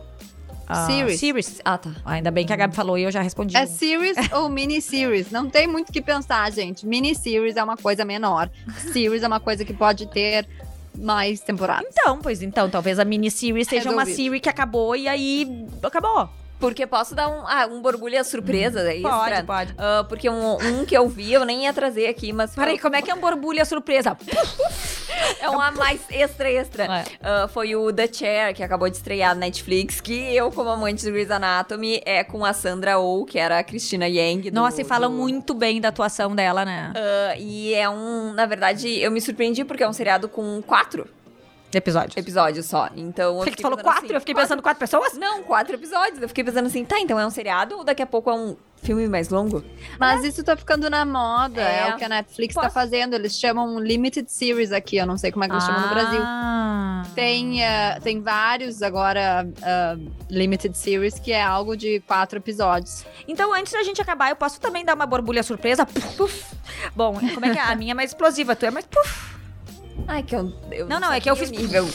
Ah, 0.67 0.85
Series. 0.85 1.19
Series. 1.19 1.61
Ah, 1.63 1.77
tá. 1.77 1.91
Ainda 2.05 2.29
bem 2.29 2.45
que 2.45 2.51
a 2.51 2.55
Gabi 2.55 2.75
falou 2.75 2.97
e 2.97 3.03
eu 3.03 3.11
já 3.11 3.21
respondi. 3.21 3.55
É 3.55 3.65
series 3.65 4.17
ou 4.33 4.49
mini-series? 4.49 5.31
Não 5.31 5.49
tem 5.49 5.65
muito 5.67 5.89
o 5.89 5.93
que 5.93 6.01
pensar, 6.01 6.51
gente. 6.51 6.85
Mini-series 6.85 7.55
é 7.55 7.63
uma 7.63 7.77
coisa 7.77 8.03
menor. 8.03 8.49
Series 8.91 9.23
é 9.23 9.27
uma 9.27 9.39
coisa 9.39 9.63
que 9.63 9.73
pode 9.73 10.07
ter 10.07 10.45
mais 10.97 11.39
temporadas. 11.39 11.87
Então, 11.89 12.19
pois 12.21 12.41
então, 12.41 12.69
talvez 12.69 12.99
a 12.99 13.05
minissérie 13.05 13.63
seja 13.63 13.89
uma 13.89 14.03
Resolvido. 14.03 14.29
série 14.31 14.39
que 14.41 14.49
acabou 14.49 14.95
e 14.95 15.07
aí 15.07 15.65
acabou. 15.83 16.29
Porque 16.59 16.87
posso 16.87 17.13
dar 17.13 17.27
um, 17.29 17.41
ah, 17.45 17.67
um 17.71 17.81
borbulho 17.81 18.23
surpresa, 18.25 18.81
é 18.81 18.95
isso? 18.95 19.07
Pode, 19.07 19.43
pode. 19.43 19.75
Ah, 19.77 20.05
porque 20.09 20.27
um, 20.29 20.55
um 20.55 20.85
que 20.85 20.97
eu 20.97 21.07
vi, 21.07 21.31
eu 21.33 21.45
nem 21.45 21.65
ia 21.65 21.73
trazer 21.73 22.07
aqui, 22.07 22.33
mas 22.33 22.55
foi- 22.55 22.63
Peraí, 22.63 22.79
como 22.79 22.95
é 22.95 23.01
que 23.01 23.11
é 23.11 23.13
um 23.13 23.19
borbulha 23.19 23.63
surpresa? 23.63 24.17
é 25.39 25.49
um 25.49 25.61
a 25.61 25.71
mais 25.71 26.01
extra, 26.09 26.49
extra. 26.51 26.83
É. 26.85 27.03
Ah, 27.21 27.47
foi 27.47 27.75
o 27.75 27.91
The 27.93 28.11
Chair, 28.11 28.55
que 28.55 28.63
acabou 28.63 28.89
de 28.89 28.95
estrear 28.97 29.35
na 29.35 29.41
Netflix, 29.41 30.01
que 30.01 30.35
eu, 30.35 30.51
como 30.51 30.69
amante 30.69 31.03
de 31.03 31.11
Grey's 31.11 31.29
Anatomy, 31.31 32.01
é 32.05 32.23
com 32.23 32.43
a 32.43 32.53
Sandra 32.53 32.97
Oh, 32.97 33.23
que 33.25 33.37
era 33.37 33.59
a 33.59 33.63
Cristina 33.63 34.07
Yang. 34.07 34.49
do- 34.49 34.55
Nossa, 34.55 34.81
e 34.81 34.85
falam 34.85 35.11
do- 35.11 35.17
muito 35.17 35.53
bem 35.53 35.79
da 35.79 35.89
atuação 35.89 36.35
dela, 36.35 36.65
né? 36.65 36.91
Ah, 36.95 37.35
e 37.37 37.73
é 37.75 37.87
um, 37.87 38.33
na 38.33 38.45
verdade, 38.47 38.89
eu 38.99 39.11
me 39.11 39.21
surpreendi 39.21 39.63
porque 39.63 39.83
é 39.83 39.87
um 39.87 39.93
seriado 39.93 40.27
com 40.27 40.61
quatro 40.63 41.07
Episódios. 41.73 42.15
episódios 42.15 42.65
só. 42.65 42.89
Então, 42.95 43.35
Você 43.39 43.51
falou 43.61 43.77
quatro, 43.77 44.05
assim, 44.05 44.13
eu 44.13 44.19
fiquei 44.21 44.33
pensando 44.33 44.61
quatro 44.61 44.79
pessoas? 44.79 45.17
Não, 45.17 45.43
quatro 45.43 45.75
episódios. 45.75 46.21
Eu 46.21 46.27
fiquei 46.29 46.43
pensando 46.43 46.67
assim, 46.67 46.85
tá, 46.85 46.97
então 46.99 47.19
é 47.19 47.25
um 47.25 47.29
seriado 47.29 47.75
ou 47.77 47.83
daqui 47.83 48.01
a 48.01 48.05
pouco 48.05 48.29
é 48.29 48.33
um 48.33 48.55
filme 48.81 49.07
mais 49.09 49.27
longo? 49.29 49.61
Mas 49.99 50.23
isso 50.23 50.43
tá 50.43 50.55
ficando 50.55 50.89
na 50.89 51.03
moda. 51.05 51.61
É, 51.61 51.89
É. 51.89 51.93
o 51.93 51.97
que 51.97 52.05
a 52.05 52.09
Netflix 52.09 52.55
tá 52.55 52.61
Posso- 52.61 52.73
fazendo. 52.73 53.15
Eles 53.15 53.37
chamam 53.37 53.79
Limited 53.79 54.31
Series 54.31 54.71
aqui. 54.71 54.95
Eu 54.97 55.05
não 55.05 55.17
sei 55.17 55.29
como 55.31 55.43
é 55.43 55.47
que 55.49 55.53
eles 55.55 55.65
chamam 55.65 55.81
no 55.81 55.89
Brasil. 55.89 56.19
Ah. 56.23 57.03
Tem, 57.13 57.61
eh, 57.63 57.99
tem 58.01 58.21
vários 58.21 58.81
agora 58.81 59.45
ah, 59.61 59.97
Limited 60.29 60.77
Series 60.77 61.19
que 61.19 61.33
é 61.33 61.41
algo 61.43 61.75
de 61.75 61.99
quatro 62.07 62.37
episódios. 62.39 63.05
Então, 63.27 63.53
antes 63.53 63.73
da 63.73 63.83
gente 63.83 64.01
acabar, 64.01 64.29
eu 64.29 64.35
posso 64.37 64.59
também 64.61 64.85
dar 64.85 64.95
uma 64.95 65.05
borbulha 65.05 65.43
surpresa? 65.43 65.85
Puf, 65.85 66.15
puf. 66.15 66.45
Bom, 66.95 67.13
como 67.33 67.45
é 67.45 67.49
que 67.51 67.57
é? 67.59 67.61
A 67.61 67.75
minha 67.75 67.91
é 67.91 67.93
mais 67.93 68.11
explosiva, 68.11 68.53
a 68.53 68.55
tua 68.55 68.69
é 68.69 68.71
mais 68.71 68.85
puf. 68.85 69.36
Ai, 70.07 70.23
que 70.23 70.35
eu, 70.35 70.53
eu 70.71 70.87
Não, 70.87 70.99
não, 70.99 71.11
é 71.11 71.19
que 71.19 71.29
eu 71.29 71.35
fiz- 71.35 71.49
o 71.49 71.53
nível. 71.53 71.87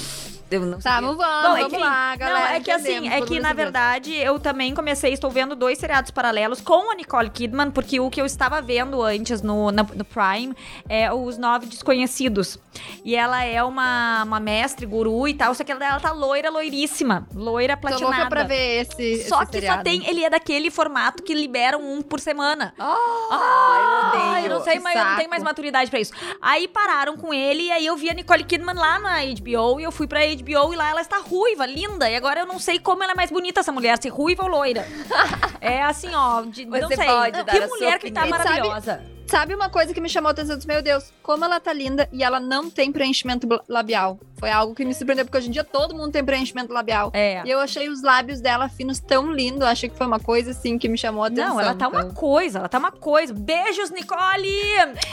Eu 0.52 0.60
não 0.66 0.78
Tá, 0.78 0.90
sabia. 0.94 1.08
vamos, 1.08 1.16
Bom, 1.24 1.56
é 1.56 1.62
vamos 1.62 1.72
que- 1.72 1.78
lá, 1.78 2.16
galera. 2.16 2.38
Não, 2.40 2.46
é 2.56 2.60
que 2.60 2.70
assim, 2.70 3.08
é 3.08 3.20
que 3.22 3.40
na 3.40 3.52
verdade 3.52 4.14
eu 4.14 4.38
também 4.38 4.74
comecei, 4.74 5.12
estou 5.12 5.30
vendo 5.30 5.54
dois 5.56 5.78
seriados 5.78 6.10
paralelos 6.10 6.60
com 6.60 6.90
a 6.90 6.94
Nicole 6.94 7.30
Kidman, 7.30 7.70
porque 7.70 7.98
o 8.00 8.10
que 8.10 8.20
eu 8.20 8.26
estava 8.26 8.60
vendo 8.60 9.02
antes 9.02 9.42
no, 9.42 9.70
na- 9.70 9.82
no 9.94 10.04
Prime 10.04 10.54
é 10.88 11.12
Os 11.12 11.38
Nove 11.38 11.66
Desconhecidos. 11.66 12.58
E 13.04 13.14
ela 13.14 13.44
é 13.44 13.62
uma, 13.62 14.24
uma 14.24 14.40
mestre, 14.40 14.86
guru 14.86 15.28
e 15.28 15.34
tal, 15.34 15.54
só 15.54 15.62
que 15.64 15.70
ela, 15.72 15.84
ela 15.84 16.00
tá 16.00 16.12
loira, 16.12 16.50
loiríssima. 16.50 17.26
Loira 17.34 17.76
Tô 17.76 17.82
platinada. 17.88 18.14
louca 18.16 18.28
pra 18.30 18.44
ver 18.44 18.80
esse 18.82 19.28
Só 19.28 19.42
esse 19.42 19.50
que 19.50 19.58
só 19.58 19.60
seriado. 19.60 19.84
tem, 19.84 20.06
ele 20.08 20.24
é 20.24 20.30
daquele 20.30 20.70
formato 20.70 21.22
que 21.22 21.34
liberam 21.34 21.80
um 21.82 22.02
por 22.02 22.20
semana. 22.20 22.74
Ah, 22.78 22.84
eu 23.30 23.36
Ah, 23.36 24.12
odeio. 24.32 24.46
eu 24.46 24.58
não 24.58 24.64
sei, 24.64 24.78
mas 24.80 24.96
eu 24.98 25.04
não 25.04 25.16
tenho 25.16 25.30
mais 25.30 25.42
maturidade 25.42 25.90
pra 25.90 26.00
isso. 26.00 26.12
Aí 26.40 26.66
pararam 26.68 27.16
com 27.16 27.32
ele 27.32 27.64
e 27.64 27.72
aí 27.72 27.86
eu 27.86 27.96
vi 27.96 28.10
a 28.10 28.14
Nicole 28.14 28.44
Kidman 28.44 28.74
lá 28.74 28.98
na 28.98 29.18
HBO 29.24 29.80
e 29.80 29.84
eu 29.84 29.92
fui 29.92 30.06
pra 30.06 30.20
HBO 30.20 30.41
e 30.72 30.76
lá 30.76 30.90
ela 30.90 31.00
está 31.00 31.18
ruiva, 31.18 31.66
linda. 31.66 32.08
E 32.10 32.16
agora 32.16 32.40
eu 32.40 32.46
não 32.46 32.58
sei 32.58 32.78
como 32.78 33.02
ela 33.02 33.12
é 33.12 33.14
mais 33.14 33.30
bonita 33.30 33.60
essa 33.60 33.72
mulher, 33.72 33.98
se 34.00 34.08
ruiva 34.08 34.42
ou 34.42 34.48
loira. 34.48 34.86
é 35.60 35.82
assim, 35.82 36.14
ó, 36.14 36.42
de, 36.42 36.64
não 36.64 36.88
sei. 36.88 37.06
pode 37.06 37.44
que 37.44 37.66
mulher 37.66 37.98
que 37.98 38.10
tá. 38.10 38.26
E 38.26 38.30
sabe- 38.30 38.44
maravilhosa. 38.44 39.02
Sabe 39.26 39.54
uma 39.54 39.68
coisa 39.68 39.94
que 39.94 40.00
me 40.00 40.08
chamou 40.08 40.28
a 40.28 40.32
atenção? 40.32 40.58
Meu 40.66 40.82
Deus, 40.82 41.12
como 41.22 41.44
ela 41.44 41.58
tá 41.58 41.72
linda 41.72 42.08
e 42.12 42.22
ela 42.22 42.38
não 42.38 42.70
tem 42.70 42.92
preenchimento 42.92 43.48
labial. 43.68 44.18
Foi 44.42 44.50
algo 44.50 44.74
que 44.74 44.84
me 44.84 44.92
surpreendeu, 44.92 45.24
porque 45.24 45.38
hoje 45.38 45.48
em 45.48 45.52
dia 45.52 45.62
todo 45.62 45.94
mundo 45.94 46.10
tem 46.10 46.24
preenchimento 46.24 46.72
labial. 46.72 47.12
É. 47.14 47.42
E 47.44 47.50
eu 47.50 47.60
achei 47.60 47.88
os 47.88 48.02
lábios 48.02 48.40
dela 48.40 48.68
finos 48.68 48.98
tão 48.98 49.30
lindos. 49.30 49.62
Achei 49.62 49.88
que 49.88 49.96
foi 49.96 50.04
uma 50.04 50.18
coisa 50.18 50.50
assim 50.50 50.76
que 50.76 50.88
me 50.88 50.98
chamou 50.98 51.22
a 51.22 51.28
atenção. 51.28 51.50
Não, 51.50 51.60
ela 51.60 51.76
tá 51.76 51.86
uma 51.86 52.00
então. 52.00 52.14
coisa, 52.14 52.58
ela 52.58 52.68
tá 52.68 52.76
uma 52.76 52.90
coisa. 52.90 53.32
Beijos, 53.32 53.90
Nicole! 53.90 54.50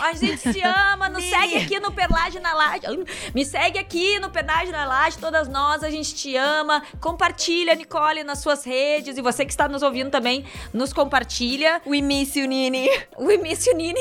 A 0.01 0.13
gente 0.13 0.51
se 0.51 0.61
ama, 0.63 1.09
nos 1.09 1.23
segue 1.29 1.57
aqui 1.57 1.79
no 1.79 1.91
Perlage 1.91 2.39
na 2.39 2.55
Laje. 2.55 2.81
Me 3.35 3.45
segue 3.45 3.77
aqui 3.77 4.19
no 4.19 4.31
Perlage 4.31 4.71
na 4.71 4.85
Laje, 4.85 5.19
todas 5.19 5.47
nós, 5.47 5.83
a 5.83 5.91
gente 5.91 6.15
te 6.15 6.35
ama. 6.35 6.81
Compartilha, 6.99 7.75
Nicole, 7.75 8.23
nas 8.23 8.39
suas 8.39 8.63
redes. 8.63 9.15
E 9.15 9.21
você 9.21 9.45
que 9.45 9.51
está 9.51 9.69
nos 9.69 9.83
ouvindo 9.83 10.09
também, 10.09 10.43
nos 10.73 10.91
compartilha. 10.91 11.83
We 11.85 12.01
miss 12.01 12.35
you, 12.35 12.47
Nini. 12.47 12.89
We 13.19 13.37
miss 13.37 13.67
you, 13.67 13.75
Nini. 13.75 13.98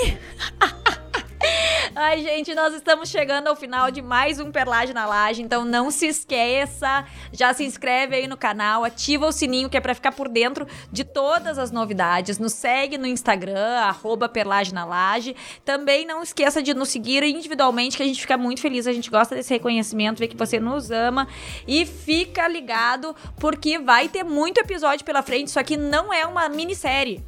Ai, 2.00 2.22
gente, 2.22 2.54
nós 2.54 2.72
estamos 2.74 3.08
chegando 3.08 3.48
ao 3.48 3.56
final 3.56 3.90
de 3.90 4.00
mais 4.00 4.38
um 4.38 4.52
Perlage 4.52 4.94
na 4.94 5.04
Laje, 5.04 5.42
então 5.42 5.64
não 5.64 5.90
se 5.90 6.06
esqueça, 6.06 7.04
já 7.32 7.52
se 7.52 7.64
inscreve 7.64 8.14
aí 8.14 8.28
no 8.28 8.36
canal, 8.36 8.84
ativa 8.84 9.26
o 9.26 9.32
sininho 9.32 9.68
que 9.68 9.76
é 9.76 9.80
pra 9.80 9.96
ficar 9.96 10.12
por 10.12 10.28
dentro 10.28 10.64
de 10.92 11.02
todas 11.02 11.58
as 11.58 11.72
novidades. 11.72 12.38
Nos 12.38 12.52
segue 12.52 12.96
no 12.96 13.06
Instagram, 13.06 13.80
arroba 13.80 14.28
Perlage 14.28 14.72
na 14.72 14.84
Laje. 14.84 15.34
Também 15.64 16.06
não 16.06 16.22
esqueça 16.22 16.62
de 16.62 16.72
nos 16.72 16.88
seguir 16.88 17.24
individualmente, 17.24 17.96
que 17.96 18.02
a 18.02 18.06
gente 18.06 18.20
fica 18.20 18.38
muito 18.38 18.60
feliz, 18.60 18.86
a 18.86 18.92
gente 18.92 19.10
gosta 19.10 19.34
desse 19.34 19.52
reconhecimento, 19.52 20.20
ver 20.20 20.28
que 20.28 20.36
você 20.36 20.60
nos 20.60 20.92
ama. 20.92 21.26
E 21.66 21.84
fica 21.84 22.46
ligado, 22.46 23.14
porque 23.40 23.78
vai 23.78 24.08
ter 24.08 24.22
muito 24.22 24.58
episódio 24.58 25.04
pela 25.04 25.20
frente, 25.20 25.48
isso 25.48 25.58
aqui 25.58 25.76
não 25.76 26.12
é 26.12 26.24
uma 26.24 26.48
minissérie. 26.48 27.24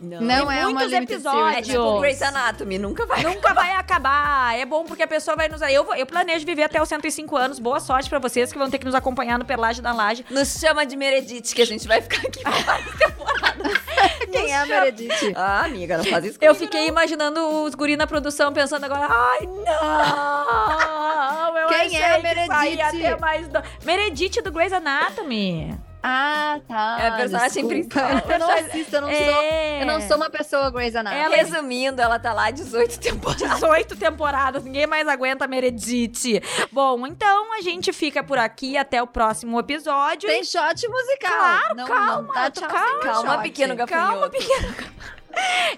Não 0.00 0.18
Tem 0.26 0.38
é 0.38 0.42
uma 0.66 0.70
muitos 0.70 0.92
episódios. 0.92 1.48
series. 1.50 1.66
Tipo 1.68 2.00
Grey's 2.00 2.22
Anatomy, 2.22 2.78
nunca 2.78 3.04
vai. 3.06 3.22
Nunca 3.22 3.52
vai 3.52 3.72
acabar. 3.72 4.56
É 4.58 4.64
bom 4.64 4.84
porque 4.84 5.02
a 5.02 5.06
pessoa 5.06 5.36
vai 5.36 5.48
nos. 5.48 5.60
Eu, 5.62 5.84
vou- 5.84 5.94
eu 5.94 6.06
planejo 6.06 6.44
viver 6.46 6.62
até 6.64 6.80
os 6.80 6.88
105 6.88 7.36
anos. 7.36 7.58
Boa 7.58 7.80
sorte 7.80 8.08
pra 8.08 8.18
vocês 8.18 8.50
que 8.52 8.58
vão 8.58 8.70
ter 8.70 8.78
que 8.78 8.86
nos 8.86 8.94
acompanhar 8.94 9.38
no 9.38 9.44
Perlage 9.44 9.82
da 9.82 9.92
Laje. 9.92 10.24
Nos 10.30 10.58
chama 10.58 10.86
de 10.86 10.96
Meredith, 10.96 11.54
que 11.54 11.60
a 11.62 11.66
gente 11.66 11.86
vai 11.86 12.00
ficar 12.00 12.26
aqui 12.26 12.42
várias 12.42 12.94
temporadas. 12.96 13.72
Quem 14.32 14.52
é 14.52 14.58
a 14.58 14.64
Meredith? 14.66 15.32
Ah, 15.34 15.64
amiga, 15.64 15.98
não 15.98 16.04
faz 16.04 16.24
isso 16.24 16.38
Eu 16.40 16.54
fiquei 16.54 16.86
imaginando 16.86 17.40
os 17.64 17.74
guri 17.74 17.96
na 17.96 18.06
produção 18.06 18.52
pensando 18.52 18.84
agora. 18.84 19.06
Ai, 19.10 19.40
não! 19.46 21.58
Eu 21.58 21.66
Quem 21.68 21.80
achei 21.86 21.98
é 22.00 22.14
a 22.14 22.22
Meredith? 22.22 23.00
ter 23.02 23.18
mais 23.18 23.48
do... 23.48 23.60
Meredith 23.84 24.40
do 24.42 24.52
Grey's 24.52 24.72
Anatomy. 24.72 25.76
Ah, 26.02 26.58
tá. 26.66 26.96
É 27.00 27.08
a 27.08 27.12
personagem 27.16 27.68
desculpa. 27.68 27.68
principal. 28.08 28.32
Eu 28.32 28.38
não 28.38 28.50
assisto, 28.50 28.96
eu 28.96 29.00
não 29.02 29.08
sou. 29.08 29.18
É. 29.42 29.82
Eu 29.82 29.86
não 29.86 30.00
sou 30.00 30.16
uma 30.16 30.30
pessoa 30.30 30.70
Grey's 30.70 30.96
Anatomy. 30.96 31.22
Ela- 31.22 31.36
Resumindo, 31.36 32.00
ela 32.00 32.18
tá 32.18 32.32
lá 32.32 32.50
18 32.50 32.98
temporadas. 32.98 33.54
18 33.60 33.96
temporadas, 33.96 34.64
ninguém 34.64 34.86
mais 34.86 35.06
aguenta 35.06 35.44
a 35.44 35.48
Meredith. 35.48 36.40
Bom, 36.72 37.06
então 37.06 37.52
a 37.58 37.60
gente 37.60 37.92
fica 37.92 38.22
por 38.22 38.38
aqui 38.38 38.76
até 38.78 39.02
o 39.02 39.06
próximo 39.06 39.58
episódio. 39.60 40.28
Tem 40.28 40.42
shot 40.44 40.88
musical. 40.88 41.30
Claro, 41.30 41.76
não, 41.76 41.86
calma, 41.86 42.22
não 42.22 42.32
tá 42.32 42.50
tchau 42.50 42.68
calma, 42.68 43.00
calma, 43.00 43.32
shot. 43.34 43.42
pequeno 43.42 43.76
gafanhoto. 43.76 44.10
Calma, 44.12 44.30
pequeno. 44.30 44.74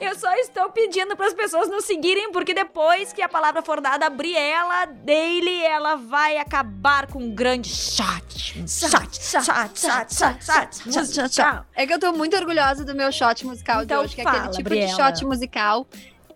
Eu 0.00 0.18
só 0.18 0.32
estou 0.34 0.70
pedindo 0.70 1.16
para 1.16 1.26
as 1.26 1.34
pessoas 1.34 1.68
nos 1.68 1.84
seguirem, 1.84 2.32
porque 2.32 2.54
depois 2.54 3.12
que 3.12 3.22
a 3.22 3.28
palavra 3.28 3.62
for 3.62 3.80
dada, 3.80 4.06
a 4.06 4.10
Briela 4.10 4.86
Daily, 4.86 5.64
ela 5.64 5.96
vai 5.96 6.38
acabar 6.38 7.06
com 7.06 7.20
um 7.20 7.34
grande 7.34 7.68
shot. 7.68 8.22
Shot, 8.66 8.66
shot, 8.66 9.44
shot, 9.44 9.80
shot, 9.80 10.44
shot, 10.44 11.14
shot, 11.14 11.34
shot. 11.34 11.66
É 11.74 11.86
que 11.86 11.92
eu 11.92 11.98
tô 11.98 12.12
muito 12.12 12.36
orgulhosa 12.36 12.84
do 12.84 12.94
meu 12.94 13.10
shot 13.12 13.46
musical 13.46 13.82
Então 13.82 13.98
de 14.00 14.04
hoje, 14.06 14.14
que 14.14 14.20
é 14.20 14.24
fala, 14.24 14.38
aquele 14.38 14.56
tipo 14.56 14.68
Briela. 14.68 14.88
de 14.88 14.96
shot 14.96 15.24
musical 15.24 15.86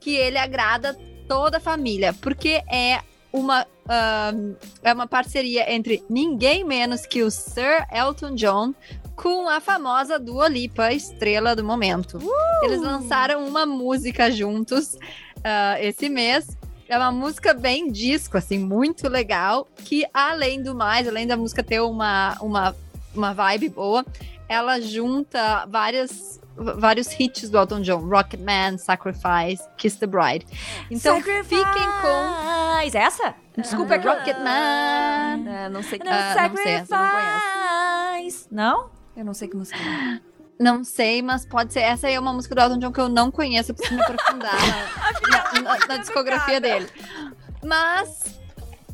que 0.00 0.14
ele 0.14 0.38
agrada 0.38 0.96
toda 1.28 1.56
a 1.56 1.60
família, 1.60 2.12
porque 2.14 2.62
é 2.70 3.00
uma 3.32 3.66
é 4.82 4.92
uma 4.92 5.06
parceria 5.06 5.72
entre 5.72 6.02
ninguém 6.08 6.64
menos 6.64 7.06
que 7.06 7.22
o 7.22 7.30
Sir 7.30 7.86
Elton 7.92 8.34
John 8.34 8.74
com 9.16 9.48
a 9.48 9.60
famosa 9.60 10.18
Dua 10.18 10.46
Lipa, 10.46 10.92
estrela 10.92 11.56
do 11.56 11.64
momento. 11.64 12.18
Eles 12.62 12.80
lançaram 12.80 13.46
uma 13.46 13.64
música 13.64 14.30
juntos 14.30 14.96
ah, 15.42 15.80
esse 15.80 16.08
mês 16.08 16.56
É 16.88 16.96
uma 16.96 17.10
música 17.10 17.52
bem 17.54 17.90
disco, 17.90 18.36
assim, 18.36 18.58
muito 18.58 19.08
legal. 19.08 19.66
Que 19.76 20.04
além 20.12 20.62
do 20.62 20.74
mais, 20.74 21.08
além 21.08 21.26
da 21.26 21.36
música 21.36 21.62
ter 21.62 21.80
uma, 21.80 22.36
uma, 22.40 22.76
uma 23.14 23.32
vibe 23.32 23.70
boa, 23.70 24.04
ela 24.48 24.80
junta 24.80 25.66
várias 25.66 26.40
vários 26.56 27.08
hits 27.20 27.50
do 27.50 27.58
Elton 27.58 27.82
John, 27.82 28.08
Rocket 28.08 28.40
Man, 28.40 28.78
Sacrifice, 28.78 29.62
Kiss 29.76 29.98
the 29.98 30.06
Bride. 30.06 30.46
Então 30.90 31.20
fiquem 31.20 31.86
com 32.00 32.76
Mas 32.76 32.94
essa? 32.94 33.34
Desculpa, 33.58 33.94
é 33.94 33.98
que 33.98 34.08
eu... 34.08 34.12
Rocket 34.12 34.38
Man. 34.38 35.50
É, 35.50 35.68
não 35.68 35.82
sei 35.82 35.98
que. 35.98 36.04
Não, 36.04 36.12
Ah, 36.12 36.48
não 36.48 36.56
sei, 36.56 36.78
não 36.78 36.86
Sacrifice. 36.86 38.48
Não? 38.50 38.90
Eu 39.16 39.24
não 39.24 39.34
sei 39.34 39.48
que 39.48 39.56
música. 39.56 39.76
é. 39.78 40.20
Não 40.58 40.82
sei, 40.84 41.20
mas 41.22 41.44
pode 41.44 41.72
ser. 41.72 41.80
Essa 41.80 42.06
aí 42.06 42.14
é 42.14 42.20
uma 42.20 42.32
música 42.32 42.54
do 42.54 42.60
Elton 42.60 42.78
John 42.78 42.92
que 42.92 43.00
eu 43.00 43.08
não 43.08 43.30
conheço, 43.30 43.70
eu 43.72 43.74
preciso 43.74 43.96
me 43.96 44.02
aprofundar 44.02 44.54
na, 44.54 45.60
na- 45.60 45.60
na- 45.78 45.86
na 45.86 45.96
discografia 45.98 46.60
dele. 46.60 46.88
Mas, 47.62 48.38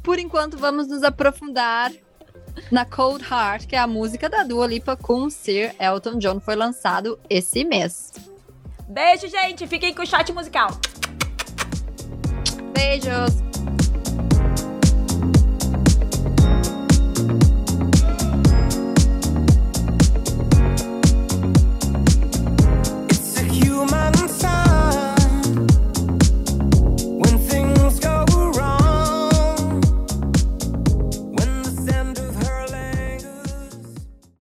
por 0.03 0.18
enquanto, 0.18 0.57
vamos 0.59 0.89
nos 0.89 1.03
aprofundar 1.05 1.93
na 2.70 2.85
Cold 2.85 3.25
Heart, 3.25 3.66
que 3.66 3.77
é 3.77 3.79
a 3.79 3.87
música 3.87 4.29
da 4.29 4.43
Dua 4.43 4.66
Lipa 4.66 4.97
com 4.97 5.31
Sir 5.31 5.75
Elton 5.79 6.18
John. 6.18 6.41
Foi 6.41 6.57
lançado 6.57 7.18
esse 7.31 7.64
mês. 7.64 8.12
Beijo, 8.89 9.29
gente. 9.29 9.66
Fiquem 9.66 9.95
com 9.95 10.03
o 10.03 10.07
chat 10.07 10.33
musical. 10.33 10.68
Beijos! 12.75 13.51